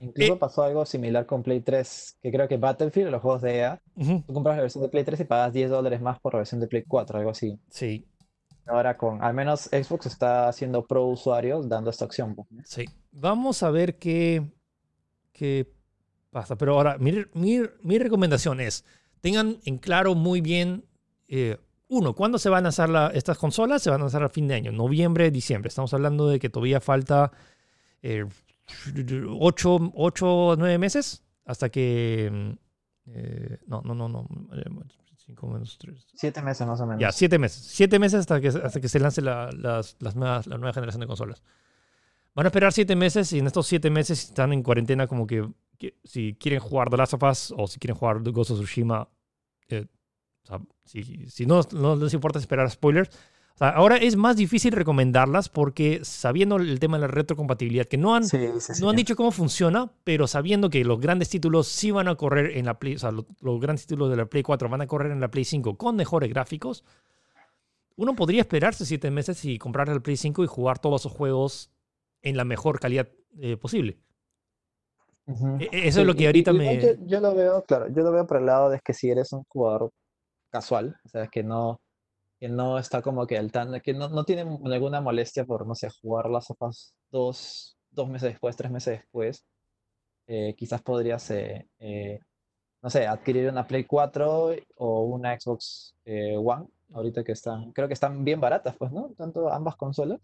[0.00, 0.36] Incluso Eh.
[0.36, 3.82] pasó algo similar con Play 3, que creo que Battlefield, los juegos de EA,
[4.26, 6.60] tú compras la versión de Play 3 y pagas 10 dólares más por la versión
[6.60, 7.58] de Play 4, algo así.
[7.70, 8.06] sí,
[8.66, 12.34] Ahora con, al menos Xbox está haciendo pro usuarios dando esta opción.
[12.34, 12.84] pues, sí.
[13.12, 14.52] Vamos a ver qué,
[15.32, 15.72] qué
[16.36, 16.56] pasa.
[16.56, 18.84] Pero ahora, mi, mi, mi recomendación es,
[19.20, 20.84] tengan en claro muy bien,
[21.28, 21.56] eh,
[21.88, 23.82] uno, ¿cuándo se van a lanzar la- estas consolas?
[23.82, 25.68] Se van a lanzar a fin de año, noviembre, diciembre.
[25.68, 27.30] Estamos hablando de que todavía falta
[28.02, 28.24] eh,
[29.38, 32.30] ocho, ocho, nueve meses hasta que...
[32.32, 32.50] mm,
[33.08, 34.28] eh, no, no, no, no.
[34.52, 34.64] eh,
[35.24, 36.06] cinco menos tres.
[36.14, 37.00] Siete meses más o menos.
[37.00, 37.62] Ya, siete meses.
[37.70, 41.00] Siete meses hasta que, hasta que se lance la, las, las nuevas, la nueva generación
[41.00, 41.42] de consolas.
[42.34, 45.48] Van a esperar siete meses y en estos siete meses están en cuarentena como que,
[45.76, 49.08] que si quieren jugar The Last of Us o si quieren jugar Ghost of Tsushima,
[49.68, 49.86] eh,
[50.44, 53.10] o sea, si, si no, no les importa esperar spoilers.
[53.54, 57.96] O sea, ahora es más difícil recomendarlas porque sabiendo el tema de la retrocompatibilidad, que
[57.96, 58.82] no han, sí, sí.
[58.82, 62.58] no han dicho cómo funciona, pero sabiendo que los grandes títulos sí van a correr
[62.58, 64.86] en la Play, o sea, los, los grandes títulos de la Play 4 van a
[64.86, 66.84] correr en la Play 5 con mejores gráficos,
[67.96, 71.70] uno podría esperarse siete meses y comprar el Play 5 y jugar todos esos juegos
[72.22, 73.08] en la mejor calidad
[73.40, 73.98] eh, posible.
[75.26, 76.80] E- e- Eso Sí, es lo que ahorita y- me...
[76.80, 79.32] Yo, yo lo veo, claro, yo lo veo por el lado de que si eres
[79.32, 79.90] un jugador
[80.50, 81.80] casual, o sea, que no,
[82.38, 85.74] que no está como que al tan, que no, no tiene ninguna molestia por, no
[85.74, 89.44] sé, jugar las sofás dos, dos meses después, tres meses después,
[90.28, 92.20] eh, quizás podrías, eh, eh,
[92.82, 97.88] no sé, adquirir una Play 4 o una Xbox eh, One, ahorita que están, creo
[97.88, 99.10] que están bien baratas, pues, ¿no?
[99.16, 100.20] Tanto ambas consolas,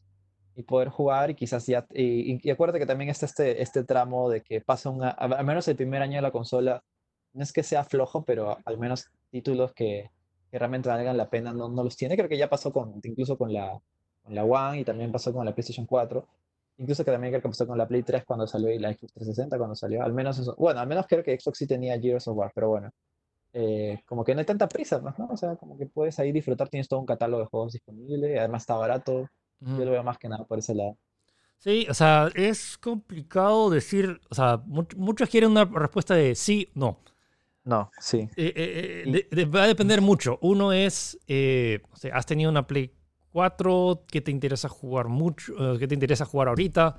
[0.55, 4.29] y poder jugar y quizás ya, y, y- acuérdate que también está este, este tramo
[4.31, 6.83] de que pasa una, a- al menos el primer año de la consola,
[7.33, 10.11] no es que sea flojo, pero al menos títulos que,
[10.51, 12.17] que realmente valgan la pena no, no los tiene.
[12.17, 13.81] Creo que ya pasó con, incluso con la,
[14.23, 16.27] con la One y también pasó con la PlayStation 4.
[16.79, 19.13] Incluso que también creo que pasó con la Play 3 cuando salió y la Xbox
[19.15, 20.03] 360 cuando salió.
[20.03, 20.55] Al menos eso.
[20.59, 22.91] Bueno, al menos creo que Xbox sí tenía Gears of War, pero bueno.
[23.53, 25.27] eh, como que no hay tanta prisa, pues, ¿no?
[25.31, 28.63] O sea, como que puedes ahí disfrutar, tienes todo un catálogo de juegos disponible, además
[28.63, 29.29] está barato.
[29.65, 30.97] Yo lo veo más que nada por ese lado.
[31.59, 36.69] Sí, o sea, es complicado decir, o sea, mu- muchos quieren una respuesta de sí,
[36.75, 36.99] no.
[37.65, 38.19] No, sí.
[38.19, 40.39] Eh, eh, eh, Y- de- de- va a depender mucho.
[40.43, 42.93] Uno es, eh, o sea, has tenido una Play
[43.31, 45.55] 4, ¿qué te interesa jugar mucho?
[45.79, 46.97] ¿Qué te interesa jugar ahorita?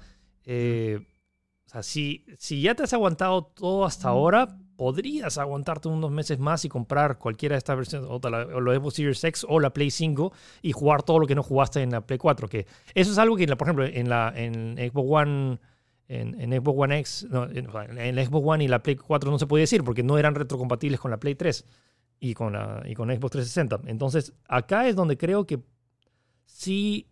[1.66, 6.40] O sea, si, si ya te has aguantado todo hasta ahora, podrías aguantarte unos meses
[6.40, 9.72] más y comprar cualquiera de estas versiones, o la, o Xbox Series X o la
[9.72, 12.48] Play 5 y jugar todo lo que no jugaste en la Play 4.
[12.48, 15.60] Que eso es algo que, por ejemplo, en la en Xbox One,
[16.08, 19.64] en, Xbox One X, en, en Xbox One y la Play 4 no se podía
[19.64, 21.66] decir porque no eran retrocompatibles con la Play 3
[22.20, 23.82] y con la y con Xbox 360.
[23.92, 25.60] Entonces, acá es donde creo que
[26.46, 27.08] sí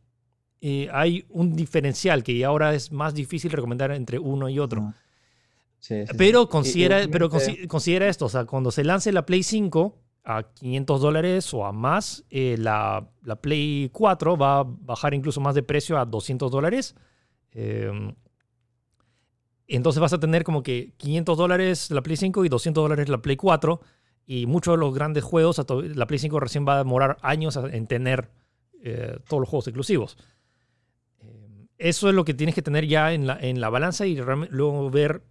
[0.62, 4.94] eh, hay un diferencial que ahora es más difícil recomendar entre uno y otro.
[5.82, 6.14] Sí, sí.
[6.18, 10.44] Pero considera, pero consi- considera esto, o sea, cuando se lance la Play 5 a
[10.54, 15.56] 500 dólares o a más, eh, la, la Play 4 va a bajar incluso más
[15.56, 16.96] de precio a 200 dólares.
[17.52, 17.92] Eh,
[19.68, 23.22] entonces vas a tener como que 500 dólares la Play 5 y 200 dólares la
[23.22, 23.82] Play 4.
[24.28, 25.60] Y muchos de los grandes juegos,
[25.96, 28.30] la Play 5 recién va a demorar años en tener
[28.84, 30.18] eh, todos los juegos exclusivos.
[31.20, 34.16] Eh, eso es lo que tienes que tener ya en la, en la balanza y
[34.16, 35.24] luego ver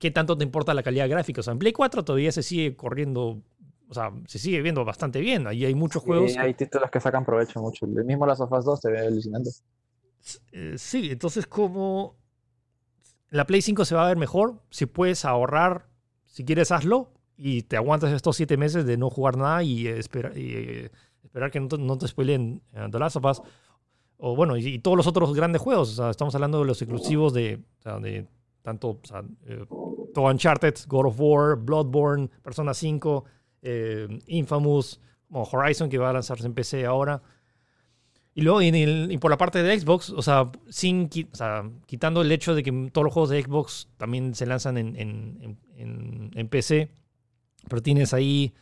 [0.00, 1.40] qué tanto te importa la calidad gráfica.
[1.40, 3.40] O sea, en Play 4 todavía se sigue corriendo,
[3.88, 5.46] o sea, se sigue viendo bastante bien.
[5.46, 6.32] Ahí hay muchos juegos.
[6.32, 7.86] Sí, hay títulos que sacan provecho mucho.
[7.86, 9.50] El mismo Last of Us 2 se ve alucinante.
[10.52, 12.16] Eh, sí, entonces como
[13.30, 15.86] la Play 5 se va a ver mejor, si puedes ahorrar,
[16.26, 20.36] si quieres hazlo y te aguantas estos siete meses de no jugar nada y, espera-
[20.36, 20.90] y, eh,
[21.22, 23.42] esperar que no te, no te spoilen eh, The Last of Us.
[24.18, 25.90] O bueno, y, y todos los otros grandes juegos.
[25.92, 28.26] O sea, estamos hablando de los exclusivos de, o sea, de
[28.62, 29.64] tanto o sea, eh,
[30.14, 33.24] todo Uncharted, God of War, Bloodborne, Persona 5,
[33.62, 37.22] eh, Infamous, como Horizon que va a lanzarse en PC ahora.
[38.34, 41.08] Y luego, en el- y por la parte de Xbox, o sea, sin,
[41.86, 45.58] quitando el hecho de que todos los juegos de Xbox también se lanzan en, en-
[45.76, 46.90] en- PC,
[47.68, 48.54] pero tienes ahí,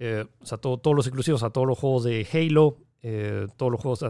[0.00, 3.70] eh, o sea, todo- todos los exclusivos, sea, todos los juegos de Halo, eh, todos
[3.70, 4.02] los juegos,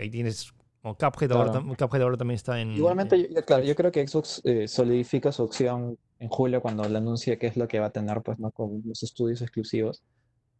[0.00, 0.52] ahí tienes,
[0.82, 1.66] como Cuphead, ahora, Claro.
[1.66, 2.72] tam- Cuphead ahora también está en...
[2.72, 6.88] Igualmente, en- yo- claro, yo creo que Xbox eh, solidifica su opción en julio cuando
[6.88, 8.50] le anuncie qué es lo que va a tener, pues, ¿no?
[8.50, 10.02] Con los estudios exclusivos.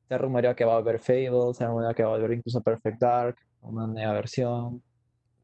[0.09, 2.33] Se ha rumoreado que va a haber Fable, se ha rumoreado que va a haber
[2.33, 4.83] incluso Perfect Dark, una nueva versión.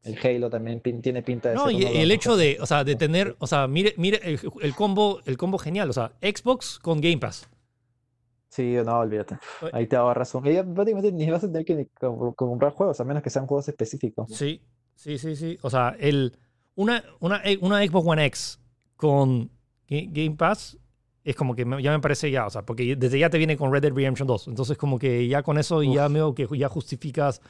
[0.03, 2.83] El Halo también pin- tiene pinta de No, ser y el hecho de, o sea,
[2.83, 6.79] de tener, o sea, mire, mire el, el combo, el combo genial, o sea, Xbox
[6.79, 7.49] con Game Pass.
[8.57, 9.37] Sí, no, olvídate.
[9.71, 10.47] Ahí te ahorras un...
[10.47, 13.29] Y ya prácticamente ni vas a tener que ni co- comprar juegos, a menos que
[13.29, 14.29] sean juegos específicos.
[14.31, 14.61] Sí,
[14.95, 15.59] sí, sí, sí.
[15.61, 16.35] O sea, el,
[16.73, 18.59] una, una, una Xbox One X
[18.95, 19.51] con
[19.87, 20.75] Ga- Game Pass
[21.23, 23.71] es como que ya me parece ya, o sea, porque desde ya te viene con
[23.71, 24.47] Red Dead Redemption 2.
[24.47, 26.13] Entonces, como que ya con eso ya Uf.
[26.13, 27.41] veo que ya justificas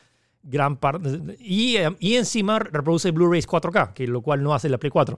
[0.43, 1.37] gran parte.
[1.39, 5.17] Y, eh, y encima reproduce Blu-rays 4K, que lo cual no hace la Play 4.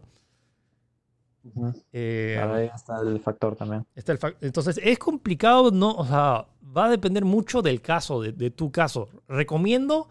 [1.94, 3.86] Eh, Claro, ahí está el factor también.
[3.96, 5.92] Está el fac- Entonces, es complicado, ¿no?
[5.92, 6.46] O sea,
[6.76, 9.10] va a depender mucho del caso, de, de tu caso.
[9.28, 10.08] Recomiendo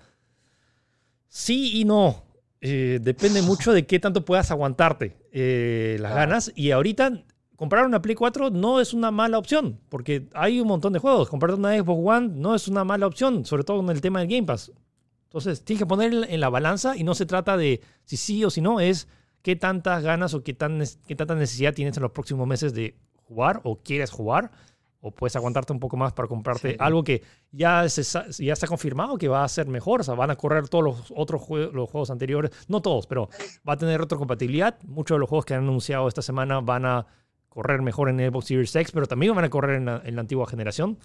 [1.28, 2.24] sí y no.
[2.60, 6.28] Eh, depende mucho de qué tanto puedas aguantarte eh, las Claro.
[6.30, 6.52] ganas.
[6.56, 7.22] Y ahorita,
[7.56, 11.28] comprar una Play 4 no es una mala opción, porque hay un montón de juegos.
[11.28, 14.28] Comprar una Xbox One no es una mala opción, sobre todo con el tema del
[14.28, 14.72] Game Pass.
[15.24, 18.44] Entonces, tienes que poner en- en la balanza y no se trata de si sí
[18.44, 19.06] o si no, es
[19.42, 22.96] qué tantas ganas o qué, tan, qué tanta necesidad tienes en los próximos meses de
[23.26, 24.50] jugar o quieres jugar
[25.00, 26.76] o puedes aguantarte un poco más para comprarte Sí.
[26.80, 28.02] algo que ya, se
[28.44, 31.12] ya está confirmado que va a ser mejor, o sea, van a correr todos los
[31.14, 33.28] otros jue- los juegos anteriores, no todos, pero
[33.68, 34.76] va a tener retrocompatibilidad.
[34.84, 37.06] Muchos de los juegos que han anunciado esta semana van a
[37.48, 40.20] correr mejor en Xbox Series X, pero también van a correr en la, en la
[40.22, 40.98] antigua generación.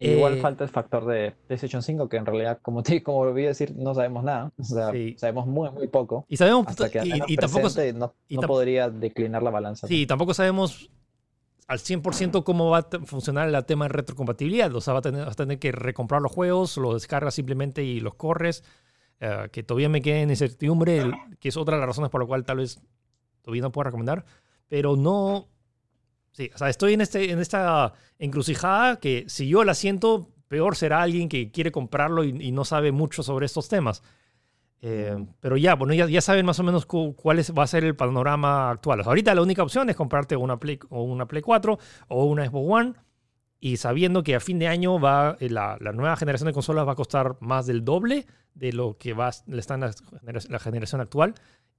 [0.00, 3.44] Igual Eh, falta el factor de PlayStation 5, que en realidad, como te como volví
[3.44, 4.52] a decir, no sabemos nada.
[4.58, 5.14] O sea, Sí.
[5.18, 6.26] sabemos muy, muy poco.
[6.28, 9.86] Y sabemos, Hasta que y, y tampoco, no, y no podría declinar la balanza.
[9.86, 10.90] sí, tampoco sabemos
[11.68, 14.74] al 100% cómo va a funcionar el tema de retrocompatibilidad.
[14.74, 17.82] O sea, va a tener, vas a tener que recomprar los juegos, los descargas simplemente
[17.84, 18.62] y los corres.
[19.20, 22.20] eh, que todavía me queda en incertidumbre, el- que es otra de las razones por
[22.20, 22.82] la cual tal vez
[23.42, 24.24] todavía no puedo recomendar.
[24.68, 25.46] Pero no.
[26.34, 30.74] Sí, o sea, estoy en, este, en esta encrucijada que si yo la siento, peor
[30.74, 34.02] será alguien que quiere comprarlo y, y no sabe mucho sobre estos temas.
[34.82, 37.66] Eh, pero ya, bueno, ya, ya saben más o menos cu- cuál es- va a
[37.68, 39.00] ser el panorama actual.
[39.00, 41.78] O sea, ahorita la única opción es comprarte una Play, o una Play 4
[42.08, 42.92] o una Xbox One
[43.60, 46.86] y sabiendo que a fin de año va, eh, la, la nueva generación de consolas
[46.86, 49.92] va a costar más del doble de lo que va, le está en la,
[50.48, 51.34] la generación actual.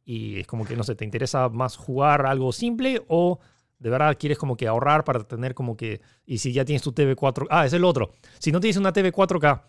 [0.06, 3.40] Y es como que, no sé, ¿te interesa más jugar algo simple o
[3.86, 6.02] de verdad quieres como que ahorrar para tener como que...
[6.26, 7.45] Y si ya tienes tu TV 4...
[7.52, 8.14] Ah, es el otro.
[8.40, 9.62] Si no tienes una TV 4K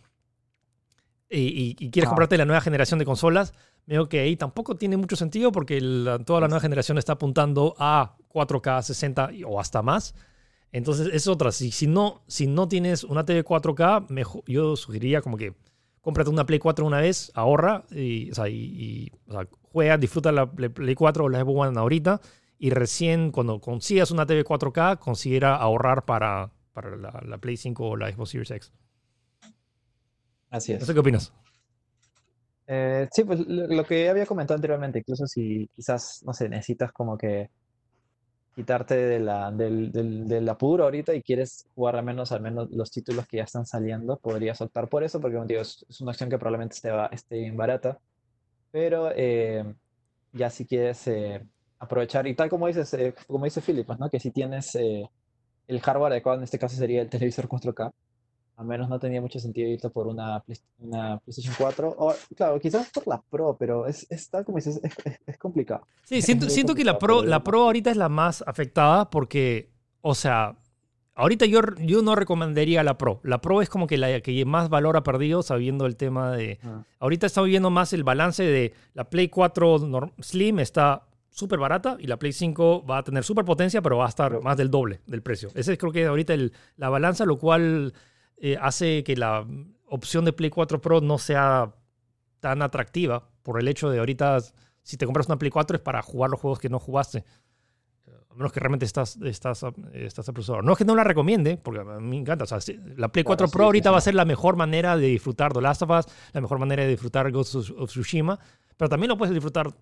[1.28, 2.10] y, y- y quieres Ah.
[2.10, 3.52] comprarte la nueva generación de consolas,
[3.84, 7.74] veo que ahí tampoco tiene mucho sentido porque la- toda la nueva generación está apuntando
[7.78, 10.14] a 4K, 60 y- o hasta más.
[10.72, 11.52] Entonces es otra.
[11.52, 15.54] Si, si, no, si no tienes una TV 4K, mejo- yo sugeriría como que
[16.00, 19.98] cómprate una Play 4 una vez, ahorra y, o sea, y- y, o sea, juega,
[19.98, 22.20] disfruta la Play Play 4 o la Xbox One ahorita
[22.58, 27.84] y recién cuando consigas una TV 4K, considera ahorrar para, para la, la Play 5
[27.88, 28.72] o la Xbox Series X.
[30.50, 30.86] Así No es.
[30.86, 31.32] sé qué opinas.
[32.68, 36.92] Eh, sí, pues lo, lo que había comentado anteriormente, incluso si quizás, no sé, necesitas
[36.92, 37.50] como que
[38.54, 42.70] quitarte de la, del, del, del apuro ahorita y quieres jugar al menos, al menos
[42.70, 46.12] los títulos que ya están saliendo, podrías optar por eso, porque digo, es, es una
[46.12, 47.98] opción que probablemente esté, esté bien barata,
[48.70, 49.64] pero eh,
[50.32, 51.46] ya si quieres eh,
[51.78, 54.08] aprovechar, y tal como dices, eh, como dice Philip, pues, ¿no?
[54.08, 55.08] Que si tienes eh,
[55.68, 57.92] el hardware adecuado, en este caso sería el televisor 4K,
[58.56, 60.42] al menos no tenía mucho sentido irte por una,
[60.78, 61.94] una PlayStation 4.
[61.98, 65.36] O, claro, quizás por la Pro, pero es, es tal como dices, es, es- es
[65.38, 65.86] complicado.
[66.04, 69.68] Sí, siento, siento que la Pro, la Pro ahorita es la más afectada porque,
[70.00, 70.56] o sea,
[71.14, 73.20] ahorita yo, yo no recomendaría la Pro.
[73.24, 76.58] La Pro es como que la que más valor ha perdido sabiendo el tema de...
[76.64, 81.02] Ah, Ahorita estamos viendo más el balance de la Play 4 norm- Slim está
[81.36, 84.40] súper barata y la Play 5 va a tener súper potencia, pero va a estar
[84.42, 85.50] más del doble del precio.
[85.54, 87.92] Ese es creo que ahorita el- la balanza, lo cual
[88.38, 89.46] eh, hace que la
[89.86, 91.74] opción de Play 4 Pro no sea
[92.40, 94.38] tan atractiva por el hecho de ahorita,
[94.82, 97.24] si te compras una Play 4 es para jugar los juegos que no jugaste.
[98.30, 100.62] A menos que realmente estás, estás, estás apresurado.
[100.62, 102.44] No es que no la recomiende, porque a mí me encanta.
[102.44, 103.92] O sea, si- la Play Claro, 4 sí, Pro sí, ahorita sí.
[103.92, 106.82] va a ser la mejor manera de disfrutar The Last of Us, la mejor manera
[106.82, 108.38] de disfrutar Ghost of Tsushima,
[108.76, 109.72] pero también lo puedes disfrutar,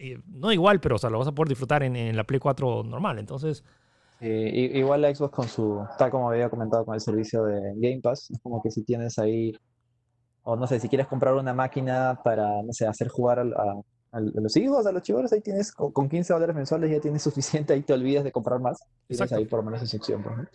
[0.00, 2.40] eh, no igual, pero o sea, lo vas a poder disfrutar en, en la Play
[2.40, 3.18] 4 normal.
[3.18, 3.62] Entonces,
[4.20, 8.30] igual la Xbox con su, tal como había comentado con el servicio de Game Pass,
[8.30, 9.54] es como que si tienes ahí,
[10.42, 13.44] o no sé, si quieres comprar una máquina para, no sé, hacer jugar a,
[14.12, 17.22] a los hijos, a los chivos, ahí tienes, con, con 15 dólares mensuales ya tienes
[17.22, 18.78] suficiente, ahí te olvidas de comprar más.
[19.06, 19.36] Tienes Exacto.
[19.36, 20.46] ahí por lo menos esa opción, pues, ¿no?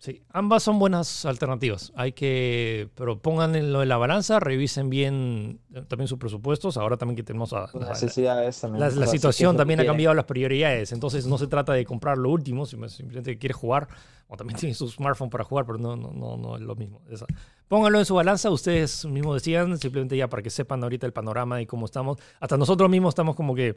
[0.00, 1.92] Sí, ambas son buenas alternativas.
[1.96, 6.76] Hay que, pero pongan en lo de la balanza, revisen bien eh, también sus presupuestos.
[6.76, 8.80] Ahora también que tenemos a, la, necesidades también.
[8.96, 10.92] la- situación también ha cambiado las prioridades.
[10.92, 13.88] Entonces no se trata de comprar lo último, simplemente quieres jugar
[14.28, 17.02] o también tienes su smartphone para jugar, pero no, no, no, no es lo mismo.
[17.10, 17.26] Esa-
[17.66, 21.60] Pónganlo en su balanza, ustedes mismos decían, simplemente ya para que sepan ahorita el panorama
[21.60, 22.18] y cómo estamos.
[22.38, 23.76] Hasta nosotros mismos estamos como que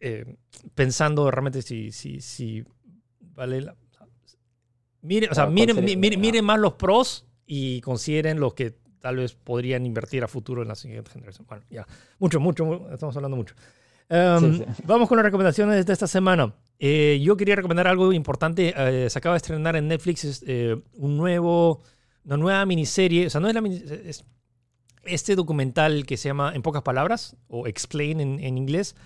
[0.00, 0.36] eh,
[0.74, 2.62] pensando realmente si, si, si
[3.34, 3.74] vale la...
[5.06, 5.96] Miren, o sea, ¿cuál miren, sería?
[5.96, 10.28] mi- miren, miren más los pros y consideren los que tal vez podrían invertir a
[10.28, 11.46] futuro en la siguiente generación.
[11.48, 11.86] Bueno, ya,
[12.18, 13.54] mucho, mucho, mu- estamos hablando mucho.
[14.08, 14.82] Um, Sí, sí.
[14.86, 16.54] Vamos con las recomendaciones de esta semana.
[16.78, 18.74] Eh, yo quería recomendar algo importante.
[18.76, 21.82] Eh, se acaba de estrenar en Netflix eh, un nuevo,
[22.24, 23.26] una nueva miniserie.
[23.26, 24.24] O sea, no es la mini- es
[25.04, 28.96] este documental que se llama En pocas palabras, o Explain en, en inglés,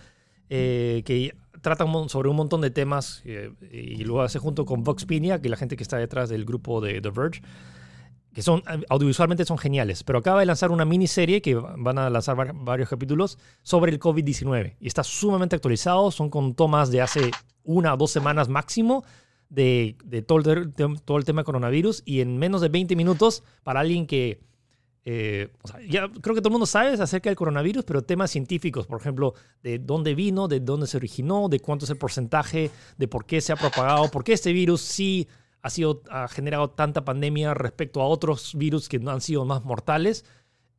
[0.48, 5.04] eh, que trata sobre un montón de temas eh, y lo hace junto con Vox
[5.06, 7.42] Pinia, que es la gente que está detrás del grupo de The Verge,
[8.32, 10.04] que son audiovisualmente son geniales.
[10.04, 13.98] Pero acaba de lanzar una miniserie que van a lanzar var- varios capítulos sobre el
[13.98, 16.10] COVID-19 y está sumamente actualizado.
[16.10, 17.30] Son con tomas de hace
[17.64, 19.04] una o dos semanas máximo
[19.48, 19.96] de,
[20.28, 24.06] todo, el, de todo el tema coronavirus y en menos de 20 minutos para alguien
[24.06, 24.38] que
[25.04, 28.30] eh, o sea, ya creo que todo el mundo sabe acerca del coronavirus, pero temas
[28.30, 32.70] científicos, por ejemplo, de dónde vino, de dónde se originó, de cuánto es el porcentaje,
[32.98, 35.26] de por qué se ha propagado, por qué este virus sí
[35.62, 39.64] ha, sido, ha generado tanta pandemia respecto a otros virus que no han sido más
[39.64, 40.24] mortales.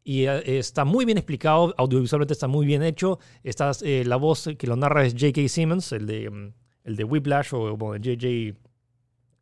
[0.03, 3.19] Y eh, está muy bien explicado, audiovisualmente está muy bien hecho.
[3.43, 5.48] Está, eh, la voz que lo narra es J.K.
[5.48, 6.53] Simmons, el de, mm,
[6.85, 8.27] el de Whiplash o bueno, J.J.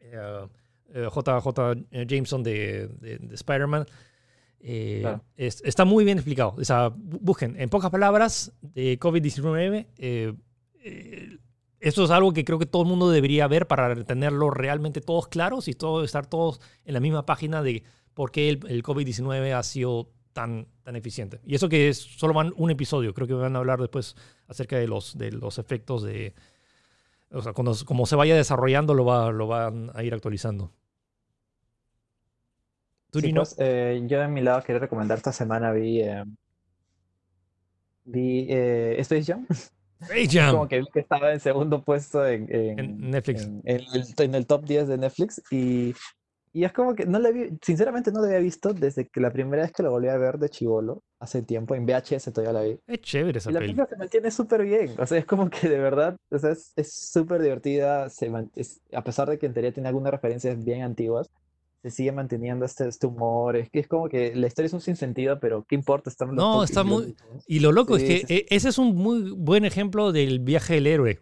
[0.01, 0.47] eh,
[0.91, 3.85] JJ Jameson de, de, de Spider-Man.
[4.61, 5.23] Eh, Claro.
[5.37, 6.55] es- está muy bien explicado.
[6.57, 9.87] O sea, bu- busquen, en pocas palabras, de COVID-19.
[9.97, 10.33] eh,
[10.83, 11.37] eh,
[11.79, 15.29] eso es algo que creo que todo el mundo debería ver para tenerlo realmente todos
[15.29, 17.83] claros y todo, estar todos en la misma página de
[18.13, 21.39] por qué el, el COVID-19 ha sido tan, tan eficiente.
[21.45, 23.13] Y eso que es, solo van un episodio.
[23.13, 24.15] Creo que van a hablar después
[24.49, 26.33] acerca de los, de los efectos de...
[27.31, 30.73] O sea, cuando, como se vaya desarrollando, lo, va, lo van a ir actualizando.
[33.11, 36.23] ¿Tú, Sí, pues, eh, yo de mi lado quería recomendar esta semana vi, eh,
[38.05, 39.45] vi eh, Space Jam.
[40.01, 40.51] Space Jam.
[40.51, 43.43] Como que vi que estaba en segundo puesto en, en- En Netflix.
[43.43, 45.93] en- en el, en el top 10 de Netflix y,
[46.53, 49.31] y es como que no le vi, sinceramente no lo había visto desde que la
[49.31, 52.61] primera vez que lo volví a ver de chivolo, hace tiempo, en VHS todavía la
[52.65, 52.79] vi.
[52.87, 55.67] Es chévere esa Y la película se mantiene súper bien, o sea, es como que
[55.69, 59.73] de verdad, o sea, es súper divertida, se es- a pesar de que en teoría
[59.73, 61.29] tiene algunas referencias bien antiguas,
[61.81, 64.81] se sigue manteniendo este, este humor, es que es como que la historia es un
[64.81, 66.09] sinsentido, pero ¿qué importa?
[66.09, 67.15] Están los No, está muy-.
[67.47, 70.39] Y lo loco Sí, es que sí, eh, ese es un muy buen ejemplo del
[70.39, 71.19] viaje del héroe.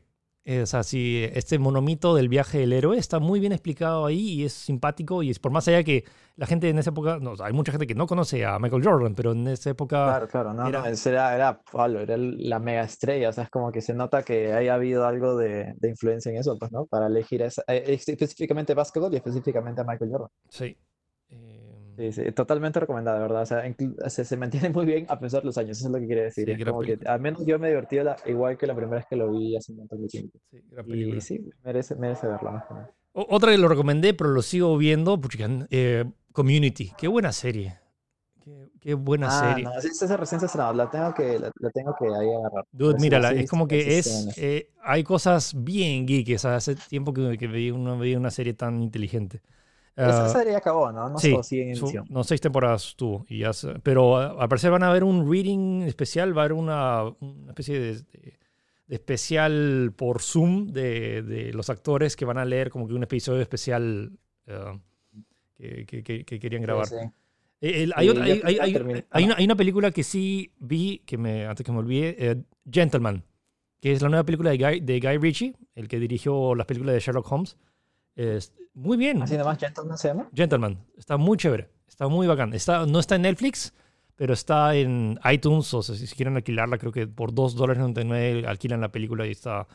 [0.49, 4.29] Eh, o sea, si este monomito del viaje del héroe está muy bien explicado ahí
[4.29, 6.05] y es simpático y es por más allá que
[6.37, 9.13] la gente en esa época, no, hay mucha gente que no conoce a Michael Jordan,
[9.13, 12.83] pero en esa época Claro, claro, no, era- no, era, era, Pablo, era la mega
[12.83, 16.31] estrella, o sea, es como que se nota que haya habido algo de, de influencia
[16.31, 16.85] en eso, pues, ¿no?
[16.85, 20.29] Para elegir esa, eh, específicamente básquetbol y específicamente a Michael Jordan.
[20.49, 20.77] sí.
[21.97, 23.41] Eh, Sí, sí, totalmente recomendada, ¿verdad?
[23.41, 23.63] O sea,
[24.09, 26.23] se, se mantiene muy bien a pesar de los años, eso es lo que quiere
[26.23, 26.45] decir.
[26.45, 28.97] Sí, es gran como que, al menos yo me divertí la- igual que la primera
[28.97, 30.39] vez que lo vi hace un montón de tiempo.
[30.51, 30.57] sí.
[30.85, 32.91] Y sí, merece, merece verla más que nada.
[33.13, 35.19] Otra que lo recomendé, pero lo sigo viendo,
[35.71, 36.91] eh, Community.
[36.97, 37.79] Qué buena serie.
[38.43, 39.63] Qué, qué buena Ah, serie.
[39.63, 42.65] no, esa recién se estrenó, la tengo que, la, la tengo que ahí agarrar.
[42.71, 44.37] Dude, mírala, es como que es.
[44.37, 46.35] eh, hay cosas bien geek.
[46.35, 49.41] O sea, hace tiempo que, que veía veía una serie tan inteligente.
[49.97, 51.09] Esa Ah, serie ya acabó, ¿no?
[51.09, 51.31] No sí,
[51.75, 53.25] su- no, seis temporadas tuvo.
[53.27, 53.51] Y ya
[53.81, 57.47] pero ah, al parecer van a haber un reading especial, va a haber una, una
[57.49, 58.37] especie de, de-
[58.87, 63.03] de especial por Zoom de, de los actores que van a leer como que un
[63.03, 64.11] episodio especial
[64.47, 64.77] ah,
[65.55, 66.85] que, que- que- que querían grabar.
[66.87, 67.09] Sí, sí.
[67.61, 68.41] Eh, el- hay, otra- hay-
[69.11, 72.35] hay- una, hay una película que sí vi, que me, antes que me olvide, eh,
[72.71, 73.23] Gentleman,
[73.81, 76.93] que es la nueva película de Guy, de Guy Ritchie, el que dirigió las películas
[76.93, 77.57] de Sherlock Holmes.
[78.18, 79.22] Es muy bien.
[79.22, 80.30] Así nomás, Gentleman se llama.
[80.34, 80.77] Gentleman.
[80.98, 81.69] Está muy chévere.
[81.88, 82.53] Está muy bacán.
[82.53, 83.73] Está, no está en Netflix,
[84.15, 85.73] pero está en iTunes.
[85.73, 89.31] O sea, si quieren alquilarla, creo que por 2 dólares 99 alquilan la película y
[89.31, 89.68] está,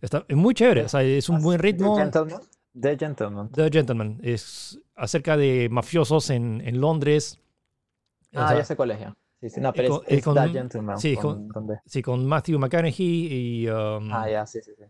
[0.00, 0.82] está es muy chévere.
[0.84, 1.94] O sea, es un buen ritmo.
[1.96, 2.40] The Gentleman.
[2.80, 3.48] The Gentleman.
[3.52, 4.20] The Gentleman.
[4.22, 7.40] Es acerca de mafiosos en, en Londres.
[8.34, 9.16] O Ah, sea, ya sé colegio.
[9.40, 10.98] Sí, sí, no, eh, pero con- es, eh, es con- The Gentleman.
[10.98, 11.68] sí, con, con.
[11.86, 13.28] Sí, con Matthew McConaughey
[13.62, 14.84] y, um, Ah, ya, sí, sí, sí.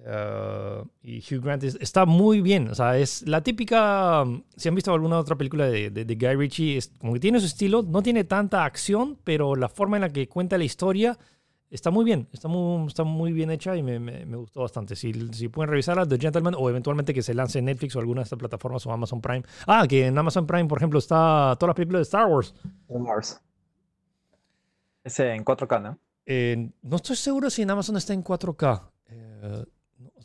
[0.00, 1.64] Uh, y Hugh Grant.
[1.64, 2.68] Es- está muy bien.
[2.68, 4.22] O sea, es la típica.
[4.22, 7.20] um, Si han visto alguna otra película de, de- de Guy Ritchie, es como que
[7.20, 7.82] tiene su estilo.
[7.82, 11.18] No tiene tanta acción, pero la forma en la que cuenta la historia
[11.70, 12.28] está muy bien.
[12.32, 14.94] Está muy, está muy bien hecha y me, me- me gustó bastante.
[14.96, 18.20] Si, si pueden revisarla, The Gentleman, o eventualmente que se lance en Netflix o alguna
[18.20, 19.42] de estas plataformas o Amazon Prime.
[19.66, 22.54] Ah, que en Amazon Prime, por ejemplo, está todas las películas de Star Wars.
[22.88, 23.40] The Mars.
[25.04, 25.98] Ese en 4K, ¿no?
[26.24, 28.82] Eh, no estoy seguro si en Amazon está en 4K.
[29.08, 29.66] Eh, no, o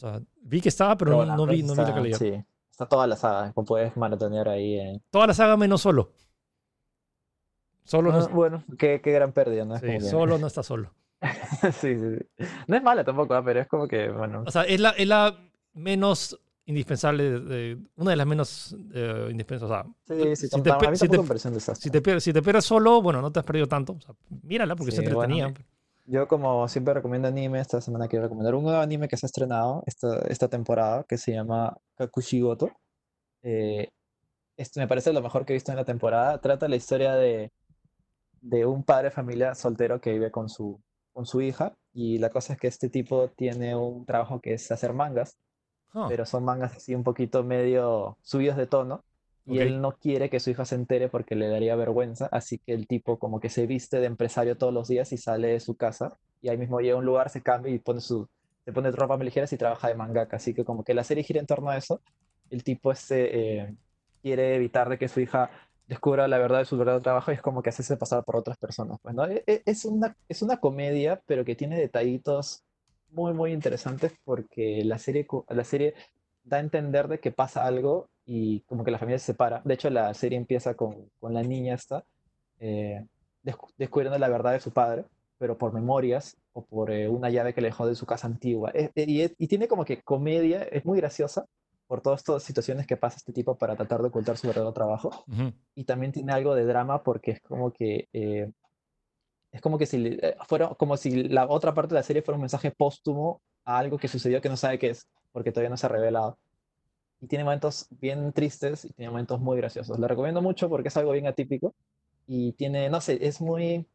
[0.01, 2.17] sea, vi que estaba, pero Pero no, vi, no vi la calidad.
[2.17, 2.33] Sí,
[2.69, 4.79] está toda la saga, como puedes maratonear ahí.
[4.79, 6.11] en- Toda la saga menos solo.
[7.83, 9.75] Solo, Bueno, no, bueno, qué, qué gran pérdida, ¿no?
[9.75, 10.93] Es sí, solo no está solo.
[11.73, 12.45] sí, sí, sí.
[12.67, 14.43] No es mala tampoco, ah, pero es como que, bueno.
[14.45, 15.37] O sea, es la, es la
[15.73, 19.71] menos indispensable, de- de- una de las menos eh, indispensables.
[19.71, 23.01] O sea, Sí, sí, si te si te- si te, pierdes, si te pierdes solo,
[23.01, 23.93] bueno, no te has perdido tanto.
[23.93, 25.53] O sea, mírala porque Sí, se bueno, entretenía.
[26.11, 29.27] Yo como siempre recomiendo anime, esta semana quiero recomendar un nuevo anime que se ha
[29.27, 32.69] estrenado esta, esta temporada que se llama Kakushigoto.
[33.43, 33.87] Eh,
[34.57, 36.41] esto me parece lo mejor que he visto en la temporada.
[36.41, 37.53] Trata la historia de,
[38.41, 40.81] de un padre de familia soltero que vive con su,
[41.13, 44.69] con su hija y la cosa es que este tipo tiene un trabajo que es
[44.69, 45.37] hacer mangas,
[45.93, 49.03] Ah, pero son mangas así un poquito medio subidos de tono
[49.45, 52.73] y él no quiere que su hija se entere porque le daría vergüenza, así que
[52.73, 55.75] el tipo como que se viste de empresario todos los días y sale de su
[55.75, 58.27] casa y ahí mismo llega a un lugar, se cambia y pone su,
[58.65, 61.39] se pone ropa ligeras y trabaja de mangaka, así que como que la serie gira
[61.39, 62.01] en torno a eso,
[62.49, 63.75] el tipo este eh,
[64.21, 65.49] quiere evitar de que su hija
[65.87, 68.57] descubra la verdad de su verdadero trabajo y es como que hacerse pasar por otras
[68.57, 69.25] personas, pues, ¿no?
[69.27, 72.63] E- e- Es una, es una comedia, pero que tiene detallitos
[73.09, 75.95] muy, muy interesantes porque la serie, la serie
[76.43, 79.61] da a entender de que pasa algo y como que la familia se separa.
[79.65, 82.03] De hecho, la serie empieza con, con la niña esta
[82.59, 83.05] eh,
[83.43, 85.05] descu- descubriendo la verdad de su padre,
[85.37, 88.69] pero por memorias o por eh, una llave que le dejó de su casa antigua.
[88.73, 91.45] Es- y, es- y tiene como que comedia, es muy graciosa,
[91.87, 95.25] por todas estas situaciones que pasa este tipo para tratar de ocultar su verdadero trabajo.
[95.75, 98.49] Y también tiene algo de drama porque es como que eh,
[99.51, 102.35] es como que si eh, fuera como si la otra parte de la serie fuera
[102.37, 105.77] un mensaje póstumo a algo que sucedió que no sabe qué es, porque todavía no
[105.77, 106.37] se ha revelado.
[107.21, 109.99] Y tiene momentos bien tristes y tiene momentos muy graciosos.
[109.99, 111.75] Lo recomiendo mucho porque es algo bien atípico
[112.27, 113.87] y tiene, no sé, es muy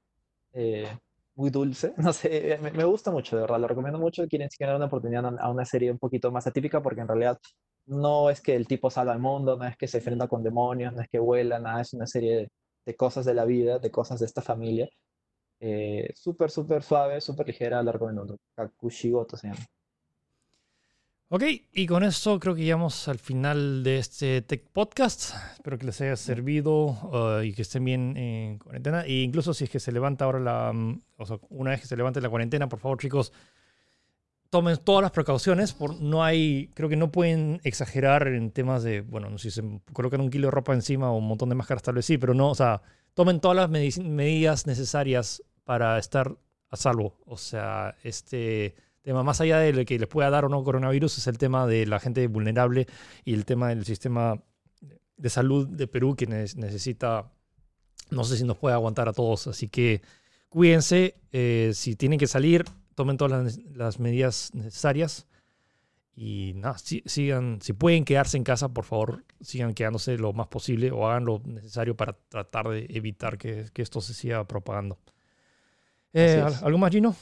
[0.52, 0.88] eh,
[1.36, 1.94] muy dulce.
[1.98, 3.60] No sé, me, me gusta mucho, de verdad.
[3.60, 4.26] Lo recomiendo mucho.
[4.28, 7.38] Quieren si dar una oportunidad a, una serie un poquito más atípica porque en realidad
[7.86, 10.92] no es que el tipo salva al mundo, no es que se enfrenta con demonios,
[10.94, 11.82] no es que vuela, nada.
[11.82, 12.52] Es una serie de,
[12.86, 14.88] de cosas de la vida, de cosas de esta familia.
[15.60, 17.82] Eh, súper, súper suave, súper ligera.
[17.82, 18.38] La recomiendo.
[18.54, 19.60] Kakushigoto se llama.
[21.28, 21.42] Ok,
[21.72, 25.34] y con esto creo que llegamos al final de este Tech Podcast.
[25.54, 29.04] Espero que les haya servido uh, y que estén bien en cuarentena.
[29.04, 30.72] E incluso si es que se levanta ahora la.
[30.72, 33.32] mm, O sea, una vez que se levante la cuarentena, por favor, chicos,
[34.50, 35.72] tomen todas las precauciones.
[35.72, 36.70] Por, no hay.
[36.74, 39.00] Creo que no pueden exagerar en temas de.
[39.00, 41.96] Bueno, si se colocan un kilo de ropa encima o un montón de máscaras, tal
[41.96, 42.50] vez sí, pero no.
[42.50, 42.82] O sea,
[43.14, 46.36] tomen todas las medidas necesarias para estar
[46.70, 47.18] a salvo.
[47.26, 48.76] O sea, este
[49.06, 51.66] tema, más allá de lo que les pueda dar o no coronavirus, es el tema
[51.66, 52.86] de la gente vulnerable
[53.24, 54.42] y el tema del sistema
[55.16, 57.32] de salud de Perú que ne- necesita,
[58.10, 59.46] no sé si nos puede aguantar a todos.
[59.46, 60.02] Así que
[60.48, 62.64] cuídense, eh, si tienen que salir,
[62.96, 65.26] tomen todas las, las medidas necesarias.
[66.16, 70.48] Y nada, si- sigan, si pueden quedarse en casa, por favor, sigan quedándose lo más
[70.48, 74.98] posible o hagan lo necesario para tratar de evitar que, que esto se siga propagando.
[76.12, 76.42] Eh.
[76.62, 77.14] ¿Algo más, Gino?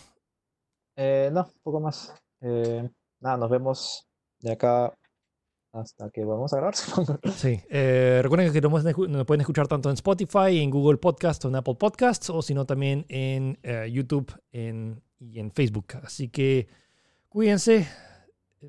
[0.97, 2.15] Eh, no, poco más.
[2.41, 2.89] Eh,
[3.21, 4.07] nada, nos vemos
[4.41, 4.93] de acá
[5.75, 6.75] hasta que vamos a grabar.
[7.35, 7.61] Sí.
[7.69, 11.75] Eh, recuerden que nos pueden, escuchar tanto en Spotify, en Google Podcast o en Apple
[11.75, 15.87] Podcasts, o si no también en eh, YouTube en, y en Facebook.
[16.03, 16.69] Así que
[17.29, 17.89] cuídense,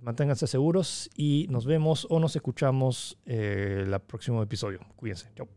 [0.01, 4.79] manténganse seguros y nos vemos o nos escuchamos eh, el próximo episodio.
[4.95, 5.31] Cuídense.
[5.35, 5.47] Chao.